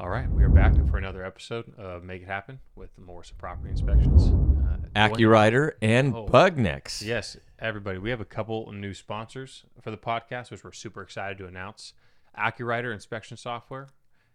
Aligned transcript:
All 0.00 0.08
right, 0.08 0.30
we 0.30 0.42
are 0.44 0.48
back 0.48 0.72
for 0.88 0.96
another 0.96 1.22
episode 1.22 1.74
of 1.76 2.02
Make 2.02 2.22
It 2.22 2.26
Happen 2.26 2.58
with 2.74 2.94
the 2.94 3.02
Morrison 3.02 3.36
Property 3.36 3.68
Inspections. 3.68 4.28
Uh, 4.28 4.78
AccuWriter 4.96 5.72
and 5.82 6.14
Oh. 6.14 6.24
Bugnex. 6.26 7.02
Yes, 7.02 7.36
everybody. 7.58 7.98
We 7.98 8.08
have 8.08 8.20
a 8.22 8.24
couple 8.24 8.72
new 8.72 8.94
sponsors 8.94 9.64
for 9.82 9.90
the 9.90 9.98
podcast, 9.98 10.50
which 10.50 10.64
we're 10.64 10.72
super 10.72 11.02
excited 11.02 11.36
to 11.36 11.46
announce. 11.46 11.92
AccuWriter 12.38 12.94
inspection 12.94 13.36
software 13.36 13.88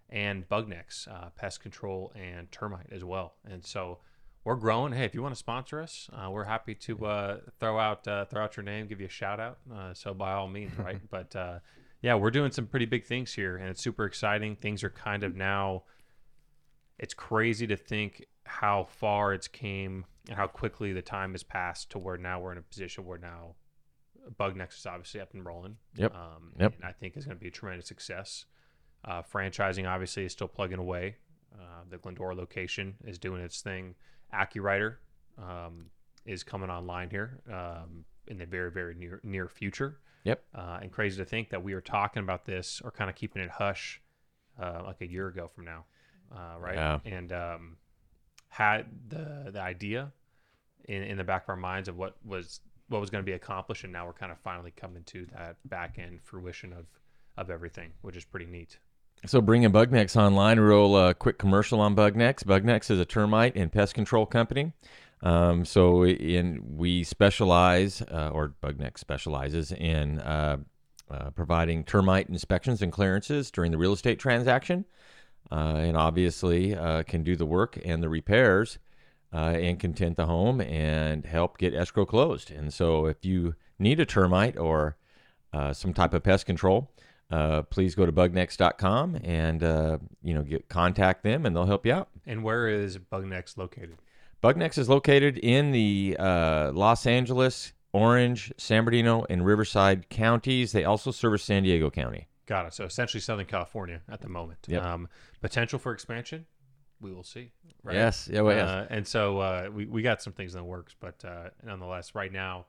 and 0.07 0.47
Bugnex 0.47 1.07
uh, 1.07 1.29
pest 1.35 1.61
control 1.61 2.13
and 2.15 2.51
termite 2.51 2.91
as 2.91 3.03
well. 3.03 3.33
And 3.43 3.65
so 3.65 3.97
we're 4.43 4.57
growing. 4.57 4.93
Hey, 4.93 5.05
if 5.05 5.15
you 5.15 5.23
want 5.23 5.33
to 5.33 5.39
sponsor 5.39 5.81
us, 5.81 6.11
uh, 6.13 6.29
we're 6.29 6.43
happy 6.43 6.75
to 6.75 7.05
uh, 7.07 7.37
throw 7.59 7.79
out 7.79 8.07
uh, 8.07 8.25
throw 8.25 8.43
out 8.43 8.55
your 8.55 8.63
name, 8.65 8.85
give 8.85 8.99
you 8.99 9.07
a 9.07 9.09
shout 9.09 9.39
out. 9.39 9.57
Uh, 9.75 9.95
so 9.95 10.13
by 10.13 10.33
all 10.33 10.47
means, 10.47 10.77
right? 10.77 11.01
but 11.09 11.35
uh, 11.35 11.57
yeah, 12.05 12.13
we're 12.13 12.29
doing 12.29 12.51
some 12.51 12.67
pretty 12.67 12.85
big 12.85 13.03
things 13.03 13.33
here, 13.33 13.57
and 13.57 13.67
it's 13.67 13.81
super 13.81 14.05
exciting. 14.05 14.55
Things 14.55 14.83
are 14.83 14.91
kind 14.91 15.23
of 15.23 15.35
now. 15.35 15.85
It's 16.99 17.15
crazy 17.15 17.65
to 17.65 17.75
think 17.75 18.23
how 18.43 18.83
far 18.83 19.33
it's 19.33 19.47
came 19.47 20.05
and 20.27 20.37
how 20.37 20.45
quickly 20.45 20.93
the 20.93 21.01
time 21.01 21.31
has 21.31 21.41
passed 21.41 21.89
to 21.89 21.97
where 21.97 22.15
now 22.15 22.39
we're 22.39 22.51
in 22.51 22.59
a 22.59 22.61
position 22.61 23.05
where 23.05 23.17
now 23.17 23.55
Bugnex 24.39 24.77
is 24.77 24.85
obviously 24.85 25.19
up 25.19 25.33
and 25.33 25.43
rolling. 25.43 25.77
Yep. 25.97 26.13
Um, 26.13 26.51
Yep. 26.59 26.75
And 26.75 26.85
I 26.85 26.91
think 26.91 27.17
is 27.17 27.25
going 27.25 27.37
to 27.37 27.41
be 27.41 27.47
a 27.47 27.51
tremendous 27.51 27.87
success. 27.87 28.45
Uh, 29.03 29.23
franchising 29.23 29.89
obviously 29.89 30.25
is 30.25 30.31
still 30.31 30.47
plugging 30.47 30.77
away. 30.77 31.15
Uh, 31.55 31.85
the 31.89 31.97
Glendora 31.97 32.35
location 32.35 32.93
is 33.03 33.17
doing 33.17 33.41
its 33.41 33.61
thing. 33.61 33.95
AccuWriter 34.31 34.97
um, 35.39 35.87
is 36.23 36.43
coming 36.43 36.69
online 36.69 37.09
here 37.09 37.41
um, 37.51 38.05
in 38.27 38.37
the 38.37 38.45
very, 38.45 38.69
very 38.69 38.93
near 38.93 39.21
near 39.23 39.47
future. 39.47 40.01
Yep. 40.25 40.43
Uh, 40.53 40.79
and 40.81 40.91
crazy 40.91 41.17
to 41.17 41.25
think 41.25 41.49
that 41.51 41.63
we 41.63 41.73
were 41.73 41.81
talking 41.81 42.21
about 42.21 42.45
this 42.45 42.81
or 42.83 42.91
kind 42.91 43.09
of 43.09 43.15
keeping 43.15 43.41
it 43.41 43.49
hush 43.49 44.01
uh, 44.61 44.81
like 44.83 45.01
a 45.01 45.07
year 45.07 45.27
ago 45.27 45.49
from 45.53 45.65
now, 45.65 45.85
uh, 46.35 46.59
right? 46.59 46.75
Yeah. 46.75 46.99
And 47.05 47.31
um, 47.31 47.77
had 48.49 48.87
the 49.07 49.51
the 49.51 49.61
idea 49.61 50.11
in, 50.85 51.03
in 51.03 51.17
the 51.17 51.23
back 51.23 51.43
of 51.43 51.49
our 51.49 51.55
minds 51.55 51.87
of 51.87 51.95
what 51.97 52.15
was 52.25 52.59
what 52.89 52.99
was 53.01 53.09
going 53.09 53.23
to 53.23 53.25
be 53.25 53.33
accomplished, 53.33 53.83
and 53.83 53.93
now 53.93 54.05
we're 54.05 54.13
kind 54.13 54.31
of 54.31 54.39
finally 54.39 54.71
coming 54.75 55.03
to 55.05 55.25
that 55.33 55.57
back 55.65 55.97
end 55.99 56.19
fruition 56.23 56.73
of 56.73 56.85
of 57.37 57.49
everything, 57.49 57.91
which 58.01 58.17
is 58.17 58.25
pretty 58.25 58.45
neat. 58.45 58.79
So 59.25 59.41
bringing 59.41 59.71
Bugnex 59.71 60.15
online, 60.15 60.59
real 60.59 60.93
uh, 60.93 61.13
quick 61.13 61.37
commercial 61.37 61.81
on 61.81 61.95
Bugnex. 61.95 62.43
Bugnex 62.43 62.91
is 62.91 62.99
a 62.99 63.05
termite 63.05 63.55
and 63.55 63.71
pest 63.71 63.95
control 63.95 64.25
company. 64.25 64.73
Um, 65.21 65.65
so 65.65 66.05
in 66.05 66.61
we 66.77 67.03
specialize, 67.03 68.01
uh, 68.01 68.29
or 68.31 68.53
Bugnex 68.61 68.99
specializes 68.99 69.71
in 69.71 70.19
uh, 70.19 70.57
uh, 71.09 71.29
providing 71.31 71.83
termite 71.83 72.29
inspections 72.29 72.81
and 72.81 72.91
clearances 72.91 73.51
during 73.51 73.71
the 73.71 73.77
real 73.77 73.93
estate 73.93 74.19
transaction, 74.19 74.85
uh, 75.51 75.75
and 75.77 75.97
obviously 75.97 76.75
uh, 76.75 77.03
can 77.03 77.23
do 77.23 77.35
the 77.35 77.45
work 77.45 77.79
and 77.83 78.03
the 78.03 78.09
repairs 78.09 78.77
uh, 79.33 79.53
and 79.55 79.79
content 79.79 80.17
the 80.17 80.25
home 80.25 80.61
and 80.61 81.25
help 81.25 81.57
get 81.57 81.73
escrow 81.73 82.05
closed. 82.05 82.51
And 82.51 82.73
so 82.73 83.05
if 83.05 83.25
you 83.25 83.55
need 83.79 83.99
a 83.99 84.05
termite 84.05 84.57
or 84.57 84.97
some 85.71 85.93
type 85.93 86.13
of 86.13 86.21
pest 86.21 86.45
control, 86.45 86.91
uh, 87.31 87.63
please 87.63 87.95
go 87.95 88.05
to 88.05 88.11
bugnex.com 88.11 89.19
and 89.23 89.63
uh, 89.63 89.97
you 90.21 90.33
know 90.33 90.43
get 90.43 90.69
contact 90.69 91.23
them 91.23 91.45
and 91.45 91.55
they'll 91.55 91.65
help 91.65 91.85
you 91.85 91.93
out. 91.93 92.09
And 92.25 92.43
where 92.43 92.67
is 92.67 92.97
Bugnex 92.97 93.57
located? 93.57 93.97
Bugnex 94.45 94.77
is 94.77 94.87
located 94.87 95.39
in 95.39 95.71
the 95.71 96.15
uh, 96.19 96.71
Los 96.71 97.07
Angeles, 97.07 97.73
Orange, 97.93 98.53
San 98.57 98.85
Bernardino, 98.85 99.25
and 99.27 99.43
Riverside 99.43 100.07
counties. 100.09 100.71
They 100.71 100.83
also 100.83 101.09
service 101.09 101.43
San 101.43 101.63
Diego 101.63 101.89
County. 101.89 102.27
Got 102.45 102.67
it. 102.67 102.75
So 102.75 102.83
essentially 102.83 103.21
Southern 103.21 103.47
California 103.47 104.01
at 104.07 104.21
the 104.21 104.29
moment. 104.29 104.59
Yep. 104.67 104.83
Um, 104.83 105.09
potential 105.41 105.79
for 105.79 105.93
expansion, 105.93 106.45
we 107.01 107.11
will 107.11 107.23
see. 107.23 107.53
Right? 107.81 107.95
Yes, 107.95 108.29
yeah, 108.31 108.41
well, 108.41 108.55
yes. 108.55 108.69
Uh, 108.69 108.87
and 108.91 109.07
so 109.07 109.39
uh, 109.39 109.69
we, 109.73 109.87
we 109.87 110.03
got 110.03 110.21
some 110.21 110.33
things 110.33 110.53
in 110.53 110.59
the 110.59 110.65
works, 110.65 110.95
but 110.99 111.25
uh, 111.25 111.49
nonetheless, 111.63 112.13
right 112.13 112.31
now, 112.31 112.67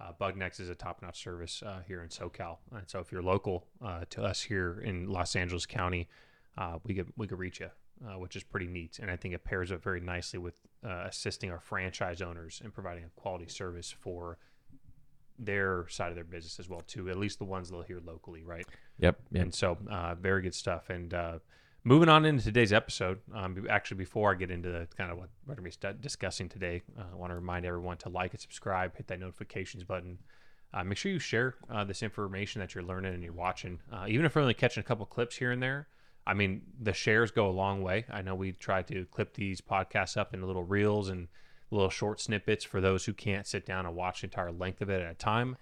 uh, 0.00 0.12
Bugnex 0.18 0.60
is 0.60 0.70
a 0.70 0.74
top 0.74 1.02
notch 1.02 1.22
service 1.22 1.62
uh, 1.62 1.82
here 1.86 2.00
in 2.00 2.08
SoCal. 2.08 2.56
And 2.74 2.88
so 2.88 3.00
if 3.00 3.12
you're 3.12 3.22
local 3.22 3.66
uh, 3.84 4.04
to 4.08 4.22
us 4.24 4.40
here 4.40 4.80
in 4.82 5.10
Los 5.10 5.36
Angeles 5.36 5.66
County, 5.66 6.08
uh, 6.56 6.78
we 6.84 6.94
could 6.94 7.12
we 7.18 7.26
could 7.26 7.38
reach 7.38 7.60
you, 7.60 7.68
uh, 8.06 8.18
which 8.18 8.36
is 8.36 8.42
pretty 8.42 8.66
neat. 8.66 8.98
And 9.00 9.10
I 9.10 9.16
think 9.16 9.34
it 9.34 9.44
pairs 9.44 9.72
up 9.72 9.82
very 9.82 10.00
nicely 10.00 10.38
with 10.38 10.54
uh, 10.84 11.04
assisting 11.06 11.50
our 11.50 11.60
franchise 11.60 12.22
owners 12.22 12.60
and 12.62 12.72
providing 12.72 13.04
a 13.04 13.20
quality 13.20 13.48
service 13.48 13.90
for 13.90 14.38
their 15.38 15.86
side 15.88 16.08
of 16.08 16.14
their 16.14 16.24
business 16.24 16.58
as 16.58 16.68
well 16.68 16.80
too. 16.80 17.08
At 17.08 17.18
least 17.18 17.38
the 17.38 17.44
ones 17.44 17.70
they'll 17.70 17.82
hear 17.82 18.00
locally, 18.04 18.42
right? 18.42 18.66
Yep, 18.98 19.20
yep. 19.30 19.42
And 19.42 19.54
so, 19.54 19.78
uh, 19.90 20.14
very 20.14 20.42
good 20.42 20.54
stuff. 20.54 20.90
And 20.90 21.14
uh, 21.14 21.38
moving 21.84 22.08
on 22.08 22.24
into 22.24 22.44
today's 22.44 22.72
episode, 22.72 23.20
um, 23.34 23.66
actually, 23.70 23.98
before 23.98 24.32
I 24.32 24.34
get 24.34 24.50
into 24.50 24.70
the, 24.70 24.88
kind 24.96 25.10
of 25.10 25.18
what 25.18 25.28
we're 25.46 25.54
going 25.54 25.70
to 25.70 25.92
be 25.92 25.94
discussing 26.00 26.48
today, 26.48 26.82
uh, 26.98 27.04
I 27.12 27.16
want 27.16 27.30
to 27.30 27.36
remind 27.36 27.66
everyone 27.66 27.96
to 27.98 28.08
like 28.08 28.32
and 28.32 28.40
subscribe, 28.40 28.96
hit 28.96 29.06
that 29.08 29.20
notifications 29.20 29.84
button. 29.84 30.18
Uh, 30.74 30.84
make 30.84 30.98
sure 30.98 31.10
you 31.10 31.18
share 31.18 31.54
uh, 31.70 31.84
this 31.84 32.02
information 32.02 32.60
that 32.60 32.74
you're 32.74 32.84
learning 32.84 33.14
and 33.14 33.22
you're 33.22 33.32
watching. 33.32 33.80
Uh, 33.92 34.04
even 34.06 34.26
if 34.26 34.34
you're 34.34 34.42
only 34.42 34.54
catching 34.54 34.82
a 34.82 34.84
couple 34.84 35.06
clips 35.06 35.36
here 35.36 35.50
and 35.50 35.62
there, 35.62 35.88
I 36.28 36.34
mean, 36.34 36.60
the 36.78 36.92
shares 36.92 37.30
go 37.30 37.48
a 37.48 37.50
long 37.50 37.82
way. 37.82 38.04
I 38.10 38.20
know 38.20 38.34
we 38.34 38.52
try 38.52 38.82
to 38.82 39.06
clip 39.06 39.32
these 39.32 39.62
podcasts 39.62 40.18
up 40.18 40.34
into 40.34 40.46
little 40.46 40.62
reels 40.62 41.08
and 41.08 41.28
little 41.70 41.88
short 41.88 42.20
snippets 42.20 42.64
for 42.64 42.82
those 42.82 43.06
who 43.06 43.14
can't 43.14 43.46
sit 43.46 43.64
down 43.64 43.86
and 43.86 43.96
watch 43.96 44.20
the 44.20 44.26
entire 44.26 44.52
length 44.52 44.82
of 44.82 44.90
it 44.90 45.00
at 45.00 45.10
a 45.10 45.14
time. 45.14 45.56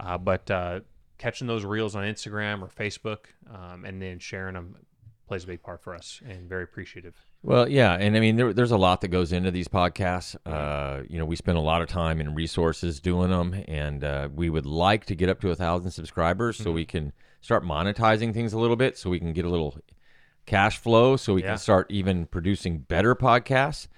Uh, 0.00 0.16
but 0.16 0.50
uh, 0.50 0.80
catching 1.18 1.46
those 1.46 1.66
reels 1.66 1.94
on 1.94 2.02
Instagram 2.02 2.62
or 2.62 2.68
Facebook 2.68 3.26
um, 3.54 3.84
and 3.84 4.00
then 4.00 4.18
sharing 4.18 4.54
them 4.54 4.76
plays 5.28 5.44
a 5.44 5.46
big 5.46 5.62
part 5.62 5.82
for 5.82 5.94
us 5.94 6.22
and 6.26 6.48
very 6.48 6.62
appreciative. 6.62 7.14
Well, 7.42 7.68
yeah, 7.68 7.94
and 7.94 8.16
I 8.16 8.20
mean, 8.20 8.36
there, 8.36 8.52
there's 8.54 8.70
a 8.70 8.76
lot 8.76 9.02
that 9.02 9.08
goes 9.08 9.32
into 9.32 9.50
these 9.50 9.68
podcasts. 9.68 10.34
Uh, 10.46 11.02
you 11.08 11.18
know, 11.18 11.26
we 11.26 11.36
spend 11.36 11.58
a 11.58 11.60
lot 11.60 11.82
of 11.82 11.88
time 11.88 12.20
and 12.20 12.34
resources 12.34 13.00
doing 13.00 13.30
them, 13.30 13.62
and 13.68 14.02
uh, 14.02 14.28
we 14.34 14.48
would 14.48 14.66
like 14.66 15.04
to 15.06 15.14
get 15.14 15.28
up 15.28 15.40
to 15.42 15.50
a 15.50 15.54
thousand 15.54 15.90
subscribers 15.90 16.56
so 16.56 16.72
we 16.72 16.86
can 16.86 17.12
start 17.40 17.64
monetizing 17.64 18.32
things 18.32 18.52
a 18.52 18.58
little 18.58 18.76
bit, 18.76 18.96
so 18.96 19.10
we 19.10 19.18
can 19.18 19.32
get 19.32 19.44
a 19.44 19.48
little 19.48 19.76
cash 20.46 20.78
flow, 20.78 21.16
so 21.16 21.34
we 21.34 21.42
Yeah. 21.42 21.50
can 21.50 21.58
start 21.58 21.90
even 21.90 22.26
producing 22.26 22.78
better 22.78 23.14
podcasts. 23.14 23.88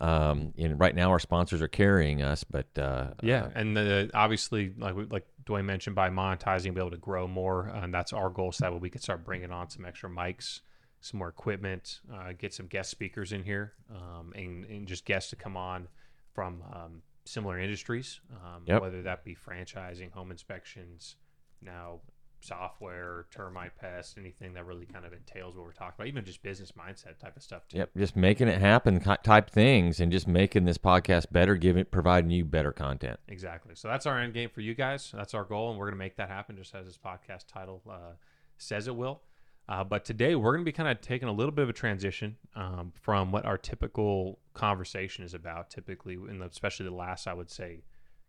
Um, 0.00 0.52
and 0.58 0.78
right 0.78 0.94
now, 0.94 1.10
our 1.10 1.18
sponsors 1.18 1.62
are 1.62 1.68
carrying 1.68 2.22
us, 2.22 2.44
but 2.44 2.66
uh, 2.78 3.08
Yeah, 3.22 3.48
and 3.54 3.76
the, 3.76 4.10
obviously, 4.12 4.72
like 4.76 4.94
like 5.10 5.26
Dwayne 5.46 5.64
mentioned, 5.64 5.96
by 5.96 6.10
monetizing, 6.10 6.74
be 6.74 6.80
able 6.80 6.90
to 6.90 6.96
grow 6.96 7.26
more, 7.26 7.66
and 7.66 7.92
that's 7.92 8.12
our 8.12 8.28
goal. 8.28 8.52
So 8.52 8.64
that 8.64 8.72
way 8.72 8.78
we 8.78 8.90
can 8.90 9.00
start 9.00 9.24
bringing 9.24 9.52
on 9.52 9.70
some 9.70 9.84
extra 9.84 10.10
mics, 10.10 10.60
some 11.00 11.18
more 11.18 11.28
equipment, 11.28 12.00
uh, 12.12 12.32
get 12.36 12.52
some 12.52 12.66
guest 12.66 12.90
speakers 12.90 13.32
in 13.32 13.44
here, 13.44 13.74
um, 13.90 14.32
and, 14.34 14.64
and 14.66 14.86
just 14.88 15.04
guests 15.04 15.30
to 15.30 15.36
come 15.36 15.56
on 15.56 15.88
from 16.34 16.62
um, 16.72 17.02
similar 17.24 17.58
industries, 17.58 18.20
um, 18.44 18.62
Yep. 18.66 18.80
whether 18.80 19.02
that 19.02 19.24
be 19.24 19.34
franchising, 19.34 20.10
home 20.12 20.30
inspections, 20.30 21.16
now 21.62 22.00
software, 22.44 23.26
termite 23.30 23.76
pest, 23.78 24.18
anything 24.18 24.54
that 24.54 24.64
really 24.66 24.86
kind 24.86 25.04
of 25.04 25.12
entails 25.12 25.56
what 25.56 25.64
we're 25.64 25.72
talking 25.72 25.94
about, 25.96 26.06
even 26.06 26.24
just 26.24 26.42
business 26.42 26.72
mindset 26.72 27.18
type 27.18 27.36
of 27.36 27.42
stuff 27.42 27.66
too. 27.68 27.78
Yep, 27.78 27.90
just 27.96 28.16
making 28.16 28.48
it 28.48 28.60
happen 28.60 29.00
type 29.00 29.50
things, 29.50 30.00
and 30.00 30.12
just 30.12 30.28
making 30.28 30.64
this 30.64 30.78
podcast 30.78 31.32
better, 31.32 31.56
giving 31.56 31.84
providing 31.86 32.30
you 32.30 32.44
better 32.44 32.72
content. 32.72 33.18
Exactly. 33.28 33.74
So 33.74 33.88
that's 33.88 34.06
our 34.06 34.18
end 34.18 34.34
game 34.34 34.50
for 34.50 34.60
you 34.60 34.74
guys. 34.74 35.12
That's 35.14 35.34
our 35.34 35.44
goal, 35.44 35.70
and 35.70 35.78
we're 35.78 35.86
going 35.86 35.98
to 35.98 36.04
make 36.04 36.16
that 36.16 36.28
happen, 36.28 36.56
just 36.56 36.74
as 36.74 36.86
this 36.86 36.98
podcast 36.98 37.46
title 37.48 37.82
uh, 37.90 38.14
says 38.58 38.88
it 38.88 38.96
will. 38.96 39.22
Uh, 39.66 39.82
but 39.82 40.04
today 40.04 40.34
we're 40.34 40.52
going 40.52 40.64
to 40.64 40.68
be 40.68 40.72
kind 40.72 40.90
of 40.90 41.00
taking 41.00 41.28
a 41.28 41.32
little 41.32 41.52
bit 41.52 41.62
of 41.62 41.70
a 41.70 41.72
transition 41.72 42.36
um, 42.54 42.92
from 43.00 43.32
what 43.32 43.46
our 43.46 43.56
typical 43.56 44.38
conversation 44.52 45.24
is 45.24 45.32
about. 45.32 45.70
Typically, 45.70 46.14
in 46.14 46.38
the, 46.38 46.46
especially 46.46 46.84
the 46.84 46.94
last, 46.94 47.26
I 47.26 47.32
would 47.32 47.50
say, 47.50 47.82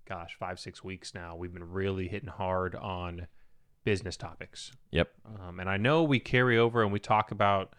gosh, 0.07 0.37
five 0.39 0.59
six 0.59 0.81
weeks 0.83 1.13
now, 1.13 1.35
we've 1.35 1.53
been 1.53 1.71
really 1.71 2.07
hitting 2.07 2.29
hard 2.29 2.73
on 2.75 3.27
business 3.85 4.17
topics. 4.17 4.73
Yep. 4.91 5.09
Um, 5.39 5.61
and 5.61 5.69
I 5.69 5.77
know 5.77 6.03
we 6.03 6.19
carry 6.19 6.57
over 6.57 6.83
and 6.83 6.91
we 6.91 6.99
talk 6.99 7.31
about 7.31 7.73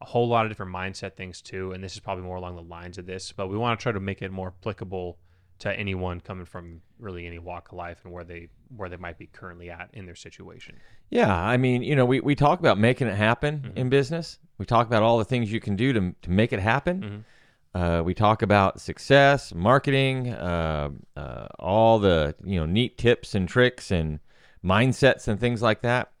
a 0.00 0.04
whole 0.06 0.26
lot 0.26 0.44
of 0.44 0.50
different 0.50 0.72
mindset 0.74 1.14
things 1.14 1.40
too. 1.40 1.70
And 1.70 1.84
this 1.84 1.92
is 1.92 2.00
probably 2.00 2.24
more 2.24 2.36
along 2.36 2.56
the 2.56 2.62
lines 2.62 2.98
of 2.98 3.06
this, 3.06 3.30
but 3.30 3.48
we 3.48 3.56
want 3.56 3.78
to 3.78 3.82
try 3.82 3.92
to 3.92 4.00
make 4.00 4.20
it 4.22 4.32
more 4.32 4.48
applicable 4.48 5.18
to 5.60 5.72
anyone 5.78 6.18
coming 6.20 6.44
from 6.44 6.80
really 6.98 7.26
any 7.26 7.38
walk 7.38 7.68
of 7.70 7.78
life 7.78 8.00
and 8.02 8.12
where 8.12 8.24
they 8.24 8.48
where 8.76 8.88
they 8.88 8.96
might 8.96 9.16
be 9.18 9.26
currently 9.26 9.70
at 9.70 9.88
in 9.92 10.04
their 10.04 10.16
situation. 10.16 10.76
Yeah, 11.10 11.32
I 11.32 11.56
mean, 11.58 11.82
you 11.84 11.94
know, 11.94 12.04
we, 12.04 12.18
we 12.18 12.34
talk 12.34 12.58
about 12.58 12.76
making 12.76 13.06
it 13.06 13.14
happen 13.14 13.60
Mm-hmm. 13.60 13.78
in 13.78 13.88
business. 13.88 14.40
We 14.58 14.66
talk 14.66 14.88
about 14.88 15.04
all 15.04 15.16
the 15.18 15.24
things 15.24 15.52
you 15.52 15.60
can 15.60 15.76
do 15.76 15.92
to, 15.92 16.14
to 16.22 16.30
make 16.30 16.52
it 16.52 16.58
happen. 16.58 17.24
Uh, 17.72 18.02
we 18.04 18.14
talk 18.14 18.42
about 18.42 18.80
success, 18.80 19.54
marketing, 19.54 20.28
uh, 20.32 20.90
uh, 21.16 21.46
all 21.58 21.98
the 22.00 22.34
you 22.44 22.58
know 22.58 22.66
neat 22.66 22.98
tips 22.98 23.34
and 23.34 23.48
tricks 23.48 23.90
and 23.90 24.18
mindsets 24.64 25.28
and 25.28 25.38
things 25.38 25.62
like 25.62 25.82
that. 25.82 26.12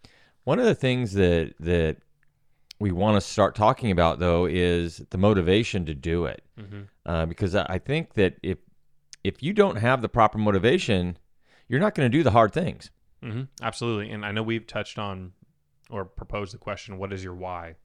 One 0.44 0.58
of 0.58 0.66
the 0.66 0.74
things 0.74 1.14
that 1.14 1.54
that 1.60 1.96
we 2.78 2.92
want 2.92 3.16
to 3.16 3.20
start 3.20 3.54
talking 3.54 3.90
about 3.90 4.18
though 4.18 4.46
is 4.46 5.02
the 5.10 5.18
motivation 5.18 5.86
to 5.86 5.94
do 5.94 6.26
it, 6.26 6.44
uh, 7.06 7.26
because 7.26 7.54
I 7.54 7.78
think 7.78 8.14
that 8.14 8.36
if 8.42 8.58
if 9.22 9.42
you 9.42 9.52
don't 9.52 9.76
have 9.76 10.02
the 10.02 10.08
proper 10.08 10.38
motivation, 10.38 11.16
you're 11.68 11.80
not 11.80 11.94
going 11.94 12.10
to 12.10 12.16
do 12.18 12.22
the 12.22 12.32
hard 12.32 12.52
things. 12.52 12.90
Mm-hmm. 13.22 13.42
Absolutely. 13.62 14.10
And 14.10 14.24
I 14.24 14.32
know 14.32 14.42
we've 14.42 14.66
touched 14.66 14.98
on 14.98 15.32
or 15.88 16.04
proposed 16.04 16.52
the 16.52 16.58
question, 16.58 16.98
what 16.98 17.12
is 17.12 17.24
your 17.24 17.34
why? 17.34 17.76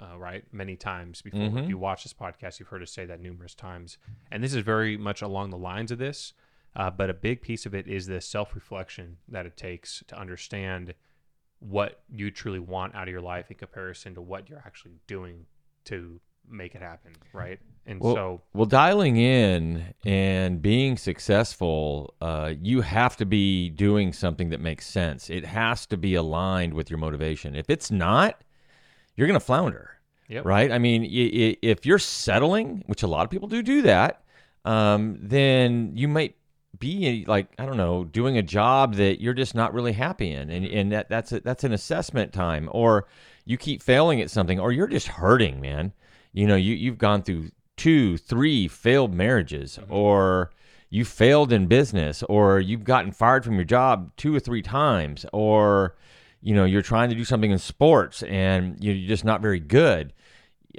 uh, 0.00 0.18
right? 0.18 0.44
Many 0.52 0.76
times 0.76 1.22
before. 1.22 1.40
Mhm. 1.40 1.62
If 1.62 1.68
you 1.68 1.78
watch 1.78 2.02
this 2.02 2.12
podcast, 2.12 2.58
you've 2.58 2.68
heard 2.68 2.82
us 2.82 2.90
say 2.90 3.06
that 3.06 3.20
numerous 3.20 3.54
times. 3.54 3.98
And 4.30 4.42
this 4.42 4.52
is 4.54 4.62
very 4.64 4.96
much 4.96 5.22
along 5.22 5.50
the 5.50 5.58
lines 5.58 5.90
of 5.90 5.98
this. 5.98 6.32
Uh, 6.74 6.90
but 6.90 7.10
a 7.10 7.14
big 7.14 7.42
piece 7.42 7.66
of 7.66 7.74
it 7.74 7.86
is 7.86 8.06
the 8.06 8.20
self 8.20 8.54
reflection 8.54 9.18
that 9.28 9.44
it 9.46 9.56
takes 9.56 10.02
to 10.06 10.18
understand 10.18 10.94
what 11.58 12.02
you 12.12 12.30
truly 12.30 12.58
want 12.58 12.94
out 12.94 13.04
of 13.08 13.12
your 13.12 13.20
life 13.20 13.50
in 13.50 13.56
comparison 13.56 14.14
to 14.14 14.20
what 14.22 14.48
you're 14.48 14.62
actually 14.66 14.98
doing 15.06 15.46
to 15.84 16.20
make 16.48 16.74
it 16.74 16.82
happen, 16.82 17.12
right? 17.32 17.60
And 17.86 18.00
Well, 18.00 18.14
so, 18.14 18.42
well, 18.52 18.66
dialing 18.66 19.16
in 19.16 19.94
and 20.04 20.60
being 20.60 20.96
successful, 20.96 22.14
uh, 22.20 22.54
you 22.60 22.80
have 22.80 23.16
to 23.18 23.26
be 23.26 23.68
doing 23.70 24.12
something 24.12 24.50
that 24.50 24.60
makes 24.60 24.86
sense. 24.86 25.30
It 25.30 25.44
has 25.44 25.86
to 25.86 25.96
be 25.96 26.14
aligned 26.14 26.74
with 26.74 26.90
your 26.90 26.98
motivation. 26.98 27.54
If 27.54 27.70
it's 27.70 27.90
not, 27.90 28.42
you're 29.16 29.26
going 29.28 29.38
to 29.38 29.44
flounder, 29.44 29.98
Yep. 30.28 30.44
right? 30.44 30.72
I 30.72 30.78
mean, 30.78 31.02
y- 31.02 31.30
y- 31.32 31.56
if 31.62 31.84
you're 31.86 31.98
settling, 31.98 32.82
which 32.86 33.02
a 33.02 33.06
lot 33.06 33.24
of 33.24 33.30
people 33.30 33.48
do 33.48 33.62
do 33.62 33.82
that, 33.82 34.24
um, 34.64 35.18
then 35.20 35.92
you 35.94 36.08
might 36.08 36.34
be 36.78 37.24
like 37.26 37.48
I 37.58 37.66
don't 37.66 37.76
know, 37.76 38.04
doing 38.04 38.38
a 38.38 38.42
job 38.42 38.94
that 38.94 39.20
you're 39.20 39.34
just 39.34 39.54
not 39.54 39.74
really 39.74 39.92
happy 39.92 40.30
in, 40.32 40.50
and 40.50 40.64
and 40.66 40.92
that 40.92 41.08
that's 41.08 41.32
a, 41.32 41.40
that's 41.40 41.64
an 41.64 41.72
assessment 41.72 42.32
time, 42.32 42.68
or 42.72 43.06
you 43.44 43.56
keep 43.56 43.82
failing 43.82 44.20
at 44.20 44.30
something, 44.30 44.58
or 44.58 44.72
you're 44.72 44.86
just 44.86 45.08
hurting, 45.08 45.60
man. 45.60 45.92
You 46.32 46.46
know, 46.46 46.56
you 46.56 46.74
you've 46.74 46.98
gone 46.98 47.22
through 47.22 47.50
two, 47.76 48.16
three 48.16 48.68
failed 48.68 49.14
marriages, 49.14 49.78
or 49.88 50.50
you 50.88 51.04
failed 51.04 51.52
in 51.52 51.66
business, 51.66 52.22
or 52.24 52.60
you've 52.60 52.84
gotten 52.84 53.12
fired 53.12 53.44
from 53.44 53.54
your 53.54 53.64
job 53.64 54.10
two 54.16 54.34
or 54.34 54.40
three 54.40 54.62
times, 54.62 55.26
or 55.32 55.96
you 56.40 56.54
know 56.54 56.64
you're 56.64 56.82
trying 56.82 57.10
to 57.10 57.14
do 57.14 57.24
something 57.24 57.50
in 57.50 57.58
sports 57.58 58.22
and 58.24 58.82
you're 58.82 59.06
just 59.06 59.24
not 59.24 59.40
very 59.40 59.60
good. 59.60 60.12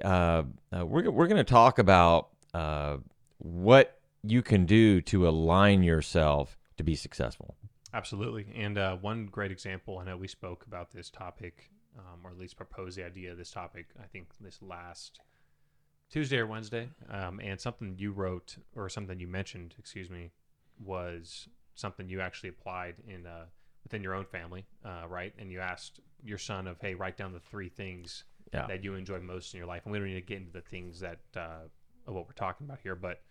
Uh, 0.03 0.43
uh, 0.75 0.85
we're 0.85 1.09
we're 1.11 1.27
going 1.27 1.37
to 1.37 1.43
talk 1.43 1.77
about 1.77 2.29
uh, 2.53 2.97
what 3.37 3.99
you 4.23 4.41
can 4.41 4.65
do 4.65 5.01
to 5.01 5.27
align 5.27 5.83
yourself 5.83 6.57
to 6.77 6.83
be 6.83 6.95
successful. 6.95 7.55
Absolutely. 7.93 8.47
And 8.55 8.77
uh, 8.77 8.95
one 8.95 9.27
great 9.27 9.51
example, 9.51 9.99
I 9.99 10.05
know 10.05 10.17
we 10.17 10.27
spoke 10.27 10.65
about 10.65 10.91
this 10.91 11.09
topic, 11.09 11.69
um, 11.97 12.21
or 12.23 12.31
at 12.31 12.37
least 12.37 12.55
proposed 12.55 12.97
the 12.97 13.05
idea 13.05 13.31
of 13.31 13.37
this 13.37 13.51
topic, 13.51 13.87
I 14.01 14.07
think 14.07 14.29
this 14.39 14.61
last 14.61 15.19
Tuesday 16.09 16.37
or 16.37 16.47
Wednesday. 16.47 16.89
Um, 17.09 17.39
and 17.39 17.59
something 17.59 17.95
you 17.97 18.11
wrote, 18.11 18.57
or 18.75 18.89
something 18.89 19.19
you 19.19 19.27
mentioned, 19.27 19.75
excuse 19.77 20.09
me, 20.09 20.31
was 20.83 21.47
something 21.75 22.07
you 22.09 22.21
actually 22.21 22.49
applied 22.49 22.95
in 23.07 23.27
uh, 23.27 23.45
within 23.83 24.01
your 24.01 24.15
own 24.15 24.25
family, 24.25 24.65
uh, 24.85 25.07
right? 25.07 25.33
And 25.37 25.51
you 25.51 25.59
asked 25.59 25.99
your 26.23 26.37
son 26.37 26.65
of, 26.67 26.77
hey, 26.79 26.95
write 26.95 27.17
down 27.17 27.33
the 27.33 27.39
three 27.39 27.69
things 27.69 28.23
Yeah. 28.53 28.67
that 28.67 28.83
you 28.83 28.95
enjoy 28.95 29.19
most 29.19 29.53
in 29.53 29.57
your 29.57 29.67
life. 29.67 29.81
And 29.85 29.91
we 29.91 29.99
don't 29.99 30.07
need 30.07 30.13
to 30.15 30.21
get 30.21 30.37
into 30.37 30.53
the 30.53 30.61
things 30.61 30.99
that 31.01 31.19
uh, 31.35 31.67
of 32.07 32.13
what 32.13 32.25
we're 32.25 32.33
talking 32.33 32.65
about 32.65 32.79
here, 32.81 32.95
but 32.95 33.21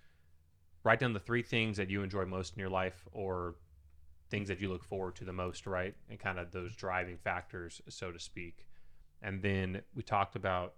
write 0.84 1.00
down 1.00 1.12
the 1.12 1.20
three 1.20 1.42
things 1.42 1.76
that 1.76 1.90
you 1.90 2.02
enjoy 2.02 2.24
most 2.24 2.54
in 2.54 2.60
your 2.60 2.70
life, 2.70 3.04
or 3.12 3.54
things 4.30 4.48
that 4.48 4.60
you 4.60 4.68
look 4.68 4.84
forward 4.84 5.14
to 5.16 5.24
the 5.24 5.32
most, 5.32 5.66
right? 5.66 5.94
And 6.08 6.18
kind 6.18 6.38
of 6.38 6.50
those 6.52 6.74
driving 6.74 7.18
factors, 7.18 7.80
so 7.88 8.10
to 8.12 8.18
speak. 8.18 8.66
And 9.20 9.42
then 9.42 9.82
we 9.94 10.02
talked 10.02 10.34
about 10.36 10.74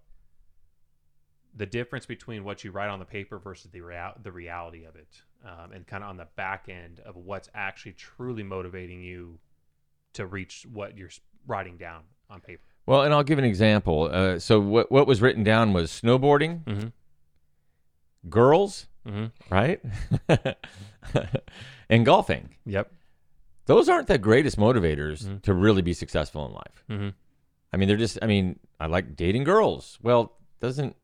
the 1.56 1.66
difference 1.66 2.04
between 2.04 2.42
what 2.42 2.64
you 2.64 2.72
write 2.72 2.88
on 2.90 2.98
the 2.98 3.04
paper 3.04 3.38
versus 3.38 3.70
the 3.70 3.80
real, 3.80 4.12
the 4.22 4.32
reality 4.32 4.84
of 4.84 4.96
it, 4.96 5.22
um, 5.44 5.70
and 5.72 5.86
kind 5.86 6.02
of 6.02 6.10
on 6.10 6.16
the 6.16 6.26
back 6.36 6.68
end 6.68 7.00
of 7.06 7.14
what's 7.16 7.48
actually 7.54 7.92
truly 7.92 8.42
motivating 8.42 9.00
you 9.00 9.38
to 10.14 10.26
reach 10.26 10.66
what 10.72 10.96
you're 10.98 11.10
writing 11.46 11.76
down 11.76 12.02
on 12.28 12.40
paper. 12.40 12.64
Well, 12.86 13.02
and 13.02 13.14
I'll 13.14 13.22
give 13.22 13.38
an 13.38 13.44
example. 13.44 14.10
Uh, 14.12 14.38
so 14.40 14.58
what 14.60 14.90
what 14.90 15.06
was 15.06 15.22
written 15.22 15.44
down 15.44 15.72
was 15.72 15.90
snowboarding, 15.92 16.64
Mm-hmm. 16.64 16.88
girls, 18.28 18.88
Mm-hmm. 19.06 19.54
right, 19.54 19.80
and 21.88 22.04
golfing. 22.06 22.50
Yep. 22.66 22.90
Those 23.66 23.88
aren't 23.88 24.08
the 24.08 24.18
greatest 24.18 24.58
motivators 24.58 25.24
Mhm. 25.24 25.42
to 25.42 25.54
really 25.54 25.82
be 25.82 25.94
successful 25.94 26.46
in 26.46 26.52
life. 26.52 26.84
Mm-hmm. 26.90 27.08
I 27.72 27.76
mean, 27.76 27.88
they're 27.88 27.96
just. 27.96 28.18
I 28.22 28.26
mean, 28.26 28.58
I 28.78 28.86
like 28.86 29.16
dating 29.16 29.44
girls. 29.44 29.98
Well, 30.02 30.32
doesn't 30.60 30.96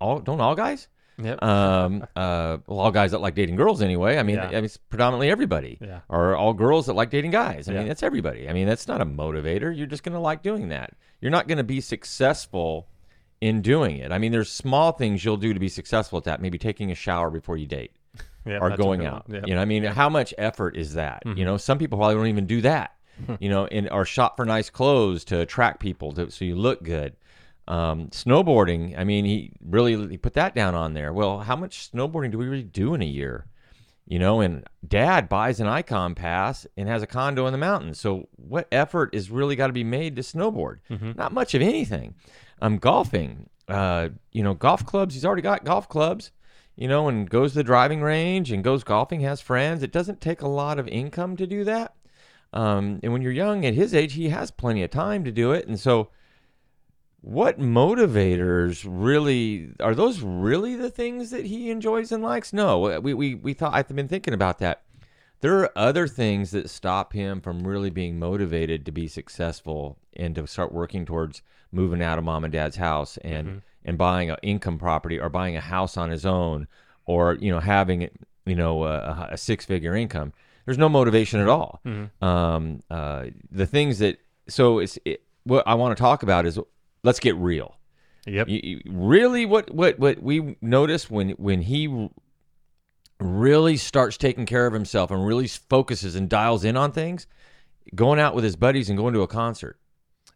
all 0.00 0.18
don't 0.20 0.40
all 0.40 0.54
guys? 0.54 0.88
Yep. 1.16 1.42
Um, 1.42 2.02
uh, 2.16 2.58
well, 2.66 2.80
all 2.80 2.90
guys 2.90 3.12
that 3.12 3.20
like 3.20 3.34
dating 3.34 3.56
girls 3.56 3.80
anyway. 3.82 4.18
I 4.18 4.22
mean, 4.22 4.36
Yeah. 4.36 4.48
I 4.48 4.54
mean, 4.56 4.64
it's 4.64 4.76
predominantly 4.76 5.30
everybody. 5.30 5.78
yeah. 5.80 6.00
Or 6.08 6.36
all 6.36 6.52
girls 6.52 6.86
that 6.86 6.94
like 6.94 7.10
dating 7.10 7.30
guys. 7.30 7.68
I 7.68 7.72
Yeah. 7.72 7.78
mean, 7.80 7.88
that's 7.88 8.02
everybody. 8.02 8.48
I 8.48 8.52
mean, 8.52 8.66
that's 8.66 8.88
not 8.88 9.00
a 9.00 9.06
motivator. 9.06 9.76
You're 9.76 9.86
just 9.86 10.02
going 10.02 10.14
to 10.14 10.18
like 10.20 10.42
doing 10.42 10.68
that. 10.70 10.94
You're 11.20 11.30
not 11.30 11.46
going 11.48 11.58
to 11.58 11.64
be 11.64 11.80
successful 11.80 12.88
in 13.44 13.60
doing 13.60 13.98
it. 13.98 14.10
I 14.10 14.18
mean, 14.18 14.32
there's 14.32 14.50
small 14.50 14.92
things 14.92 15.24
you'll 15.24 15.36
do 15.36 15.52
to 15.52 15.60
be 15.60 15.68
successful 15.68 16.16
at 16.16 16.24
that. 16.24 16.40
Maybe 16.40 16.58
taking 16.58 16.90
a 16.90 16.94
shower 16.94 17.30
before 17.30 17.56
you 17.56 17.66
date 17.66 17.92
Yep, 18.46 18.62
or 18.62 18.76
going 18.76 19.04
out. 19.04 19.24
Yep. 19.28 19.46
You 19.46 19.54
know, 19.54 19.60
I 19.60 19.64
mean, 19.66 19.84
how 19.84 20.08
much 20.08 20.32
effort 20.38 20.76
is 20.76 20.94
that? 20.94 21.22
You 21.26 21.34
Mhm. 21.34 21.44
know, 21.44 21.56
some 21.58 21.78
people 21.78 21.98
probably 21.98 22.14
don't 22.14 22.26
even 22.28 22.46
do 22.46 22.60
that. 22.62 22.92
you 23.40 23.48
know, 23.48 23.66
and 23.66 23.88
or 23.90 24.04
shop 24.04 24.36
for 24.36 24.44
nice 24.44 24.70
clothes 24.70 25.24
to 25.26 25.40
attract 25.40 25.78
people 25.80 26.12
to, 26.12 26.30
so 26.30 26.44
you 26.44 26.56
look 26.56 26.82
good. 26.82 27.14
Um, 27.68 28.08
snowboarding. 28.08 28.98
I 28.98 29.04
mean, 29.04 29.24
he 29.24 29.52
really 29.64 30.08
he 30.08 30.16
put 30.18 30.34
that 30.34 30.54
down 30.54 30.74
on 30.74 30.94
there. 30.94 31.12
Well, 31.12 31.40
how 31.40 31.56
much 31.56 31.90
snowboarding 31.92 32.30
do 32.32 32.38
we 32.38 32.46
really 32.46 32.62
do 32.62 32.92
in 32.94 33.02
a 33.02 33.06
year? 33.06 33.46
You 34.06 34.18
know, 34.18 34.40
and 34.42 34.64
Dad 34.86 35.28
buys 35.30 35.60
an 35.60 35.66
Ikon 35.66 36.14
pass 36.14 36.66
and 36.76 36.88
has 36.88 37.02
a 37.02 37.06
condo 37.06 37.46
in 37.46 37.52
the 37.52 37.58
mountains. 37.58 37.98
So, 37.98 38.28
what 38.36 38.68
effort 38.70 39.14
is 39.14 39.30
really 39.30 39.56
got 39.56 39.68
to 39.68 39.72
be 39.72 39.84
made 39.84 40.16
to 40.16 40.22
snowboard? 40.22 40.80
Mhm. 40.90 41.16
Not 41.16 41.32
much 41.32 41.54
of 41.54 41.62
anything. 41.62 42.14
Um, 42.64 42.78
golfing. 42.78 43.48
Uh, 43.68 44.10
you 44.32 44.42
know, 44.42 44.54
golf 44.54 44.84
clubs. 44.84 45.14
He's 45.14 45.24
already 45.24 45.42
got 45.42 45.64
golf 45.64 45.88
clubs 45.88 46.30
you 46.76 46.88
know, 46.88 47.08
and 47.08 47.30
goes 47.30 47.52
to 47.52 47.58
the 47.58 47.64
driving 47.64 48.02
range 48.02 48.50
and 48.50 48.64
goes 48.64 48.82
golfing, 48.84 49.20
has 49.20 49.40
friends. 49.40 49.82
It 49.82 49.92
doesn't 49.92 50.20
take 50.20 50.42
a 50.42 50.48
lot 50.48 50.78
of 50.78 50.88
income 50.88 51.36
to 51.36 51.46
do 51.46 51.64
that. 51.64 51.94
Um, 52.52 53.00
and 53.02 53.12
when 53.12 53.22
you're 53.22 53.32
young 53.32 53.64
at 53.64 53.74
his 53.74 53.94
age, 53.94 54.14
he 54.14 54.28
has 54.28 54.50
plenty 54.50 54.82
of 54.82 54.90
time 54.90 55.24
to 55.24 55.32
do 55.32 55.52
it. 55.52 55.66
And 55.66 55.78
so, 55.78 56.10
what 57.20 57.58
motivators 57.58 58.84
really 58.86 59.70
are 59.80 59.94
those 59.94 60.20
really 60.20 60.76
the 60.76 60.90
things 60.90 61.30
that 61.30 61.46
he 61.46 61.70
enjoys 61.70 62.12
and 62.12 62.22
likes? 62.22 62.52
No, 62.52 63.00
we, 63.00 63.14
we, 63.14 63.34
we 63.34 63.54
thought, 63.54 63.74
I've 63.74 63.88
been 63.88 64.08
thinking 64.08 64.34
about 64.34 64.58
that. 64.58 64.82
There 65.40 65.58
are 65.58 65.70
other 65.76 66.08
things 66.08 66.50
that 66.52 66.70
stop 66.70 67.12
him 67.12 67.40
from 67.40 67.66
really 67.66 67.90
being 67.90 68.18
motivated 68.18 68.86
to 68.86 68.92
be 68.92 69.08
successful 69.08 69.98
and 70.16 70.34
to 70.36 70.46
start 70.46 70.72
working 70.72 71.04
towards 71.04 71.42
moving 71.70 72.02
out 72.02 72.18
of 72.18 72.24
mom 72.24 72.44
and 72.44 72.52
dad's 72.52 72.76
house 72.76 73.18
and 73.18 73.46
Mhm. 73.48 73.62
and 73.84 73.98
buying 73.98 74.30
an 74.30 74.36
income 74.42 74.78
property 74.78 75.18
or 75.20 75.28
buying 75.28 75.56
a 75.56 75.60
house 75.60 75.96
on 75.96 76.10
his 76.10 76.24
own 76.24 76.66
or 77.04 77.34
you 77.34 77.50
know 77.50 77.60
having 77.60 78.08
you 78.46 78.54
know 78.54 78.84
a, 78.84 79.28
a 79.32 79.36
six 79.36 79.64
figure 79.66 79.94
income. 79.94 80.32
There's 80.64 80.78
no 80.78 80.88
motivation 80.88 81.40
at 81.40 81.48
all. 81.48 81.80
Mhm. 81.84 82.10
Um, 82.22 82.80
uh, 82.90 83.26
the 83.50 83.66
things 83.66 83.98
that 83.98 84.18
so 84.48 84.78
it's 84.78 84.98
it, 85.04 85.22
what 85.44 85.62
I 85.66 85.74
want 85.74 85.94
to 85.96 86.00
talk 86.00 86.22
about 86.22 86.46
is 86.46 86.58
let's 87.02 87.20
get 87.20 87.34
real. 87.36 87.76
Yep. 88.26 88.48
You, 88.48 88.60
you- 88.62 88.80
really, 88.86 89.44
what 89.44 89.74
what 89.74 89.98
what 89.98 90.22
we 90.22 90.56
notice 90.62 91.10
when 91.10 91.30
when 91.32 91.60
he 91.62 92.08
really 93.20 93.76
starts 93.76 94.16
taking 94.16 94.46
care 94.46 94.66
of 94.66 94.72
himself 94.72 95.10
and 95.10 95.26
really 95.26 95.46
focuses 95.46 96.14
and 96.14 96.28
dials 96.28 96.64
in 96.64 96.76
on 96.76 96.92
things, 96.92 97.26
going 97.94 98.18
out 98.18 98.34
with 98.34 98.44
his 98.44 98.56
buddies 98.56 98.88
and 98.88 98.98
going 98.98 99.14
to 99.14 99.22
a 99.22 99.28
concert. 99.28 99.78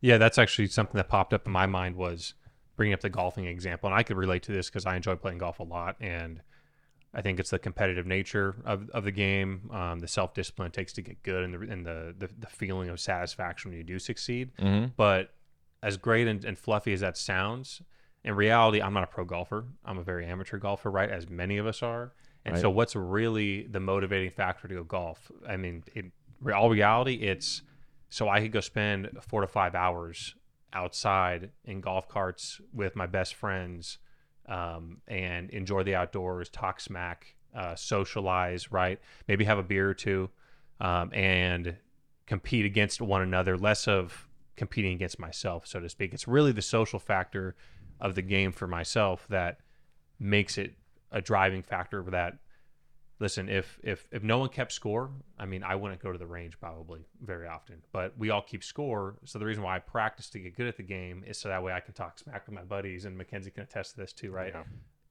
Yeah, 0.00 0.18
that's 0.18 0.38
actually 0.38 0.68
something 0.68 0.96
that 0.96 1.08
popped 1.08 1.32
up 1.32 1.46
in 1.46 1.52
my 1.52 1.66
mind 1.66 1.96
was 1.96 2.34
bringing 2.76 2.94
up 2.94 3.00
the 3.00 3.10
golfing 3.10 3.46
example, 3.46 3.88
and 3.88 3.98
I 3.98 4.02
could 4.02 4.16
relate 4.16 4.44
to 4.44 4.52
this 4.52 4.68
because 4.68 4.86
I 4.86 4.96
enjoy 4.96 5.16
playing 5.16 5.38
golf 5.38 5.58
a 5.58 5.64
lot, 5.64 5.96
and 6.00 6.40
I 7.12 7.22
think 7.22 7.40
it's 7.40 7.50
the 7.50 7.58
competitive 7.58 8.06
nature 8.06 8.56
of, 8.64 8.88
of 8.90 9.02
the 9.04 9.10
game, 9.10 9.70
um, 9.72 9.98
the 9.98 10.06
self 10.06 10.34
discipline 10.34 10.68
it 10.68 10.72
takes 10.72 10.92
to 10.94 11.02
get 11.02 11.22
good, 11.22 11.42
and 11.42 11.54
the 11.54 11.72
and 11.72 11.84
the, 11.84 12.14
the 12.16 12.28
the 12.38 12.46
feeling 12.46 12.88
of 12.88 13.00
satisfaction 13.00 13.70
when 13.70 13.78
you 13.78 13.84
do 13.84 13.98
succeed. 13.98 14.52
Mm-hmm. 14.60 14.90
But 14.96 15.34
as 15.82 15.96
great 15.96 16.28
and, 16.28 16.44
and 16.44 16.58
fluffy 16.58 16.92
as 16.92 17.00
that 17.00 17.16
sounds, 17.16 17.82
in 18.24 18.34
reality, 18.34 18.80
I'm 18.80 18.92
not 18.92 19.04
a 19.04 19.06
pro 19.08 19.24
golfer. 19.24 19.64
I'm 19.84 19.98
a 19.98 20.02
very 20.02 20.26
amateur 20.26 20.58
golfer, 20.58 20.90
right? 20.90 21.10
As 21.10 21.28
many 21.28 21.56
of 21.58 21.66
us 21.66 21.82
are. 21.82 22.12
And 22.48 22.54
Right. 22.54 22.62
so, 22.62 22.70
what's 22.70 22.96
really 22.96 23.66
the 23.66 23.78
motivating 23.78 24.30
factor 24.30 24.68
to 24.68 24.74
go 24.76 24.84
golf? 24.84 25.30
I 25.46 25.58
mean, 25.58 25.84
in 25.94 26.12
all 26.50 26.70
reality, 26.70 27.16
it's 27.16 27.60
so 28.08 28.26
I 28.26 28.40
could 28.40 28.52
go 28.52 28.60
spend 28.60 29.10
four 29.20 29.42
to 29.42 29.46
five 29.46 29.74
hours 29.74 30.34
outside 30.72 31.50
in 31.64 31.82
golf 31.82 32.08
carts 32.08 32.58
with 32.72 32.96
my 32.96 33.04
best 33.06 33.34
friends 33.34 33.98
um, 34.48 35.02
and 35.06 35.50
enjoy 35.50 35.82
the 35.82 35.94
outdoors, 35.94 36.48
talk 36.48 36.80
smack, 36.80 37.34
uh, 37.54 37.74
socialize, 37.74 38.72
right? 38.72 38.98
Maybe 39.26 39.44
have 39.44 39.58
a 39.58 39.62
beer 39.62 39.90
or 39.90 39.94
two 39.94 40.30
um, 40.80 41.12
and 41.12 41.76
compete 42.26 42.64
against 42.64 43.02
one 43.02 43.20
another, 43.20 43.58
less 43.58 43.86
of 43.86 44.26
competing 44.56 44.94
against 44.94 45.18
myself, 45.18 45.66
so 45.66 45.80
to 45.80 45.88
speak. 45.90 46.14
It's 46.14 46.26
really 46.26 46.52
the 46.52 46.62
social 46.62 46.98
factor 46.98 47.56
of 48.00 48.14
the 48.14 48.22
game 48.22 48.52
for 48.52 48.66
myself 48.66 49.26
that 49.28 49.58
makes 50.18 50.56
it 50.56 50.74
a 51.10 51.20
driving 51.20 51.62
factor 51.62 52.02
that 52.10 52.38
listen, 53.20 53.48
if 53.48 53.78
if 53.82 54.06
if 54.12 54.22
no 54.22 54.38
one 54.38 54.48
kept 54.48 54.72
score, 54.72 55.10
I 55.38 55.46
mean, 55.46 55.62
I 55.62 55.74
wouldn't 55.74 56.00
go 56.00 56.12
to 56.12 56.18
the 56.18 56.26
range 56.26 56.58
probably 56.58 57.00
very 57.20 57.46
often. 57.46 57.82
But 57.92 58.16
we 58.16 58.30
all 58.30 58.42
keep 58.42 58.62
score, 58.62 59.16
so 59.24 59.38
the 59.38 59.46
reason 59.46 59.62
why 59.62 59.76
I 59.76 59.78
practice 59.80 60.30
to 60.30 60.38
get 60.38 60.56
good 60.56 60.66
at 60.66 60.76
the 60.76 60.82
game 60.82 61.24
is 61.26 61.38
so 61.38 61.48
that 61.48 61.62
way 61.62 61.72
I 61.72 61.80
can 61.80 61.94
talk 61.94 62.18
smack 62.18 62.46
with 62.46 62.54
my 62.54 62.62
buddies, 62.62 63.04
and 63.04 63.16
Mackenzie 63.16 63.50
can 63.50 63.64
attest 63.64 63.92
to 63.92 64.00
this 64.00 64.12
too, 64.12 64.30
right? 64.30 64.52
Yeah. 64.54 64.62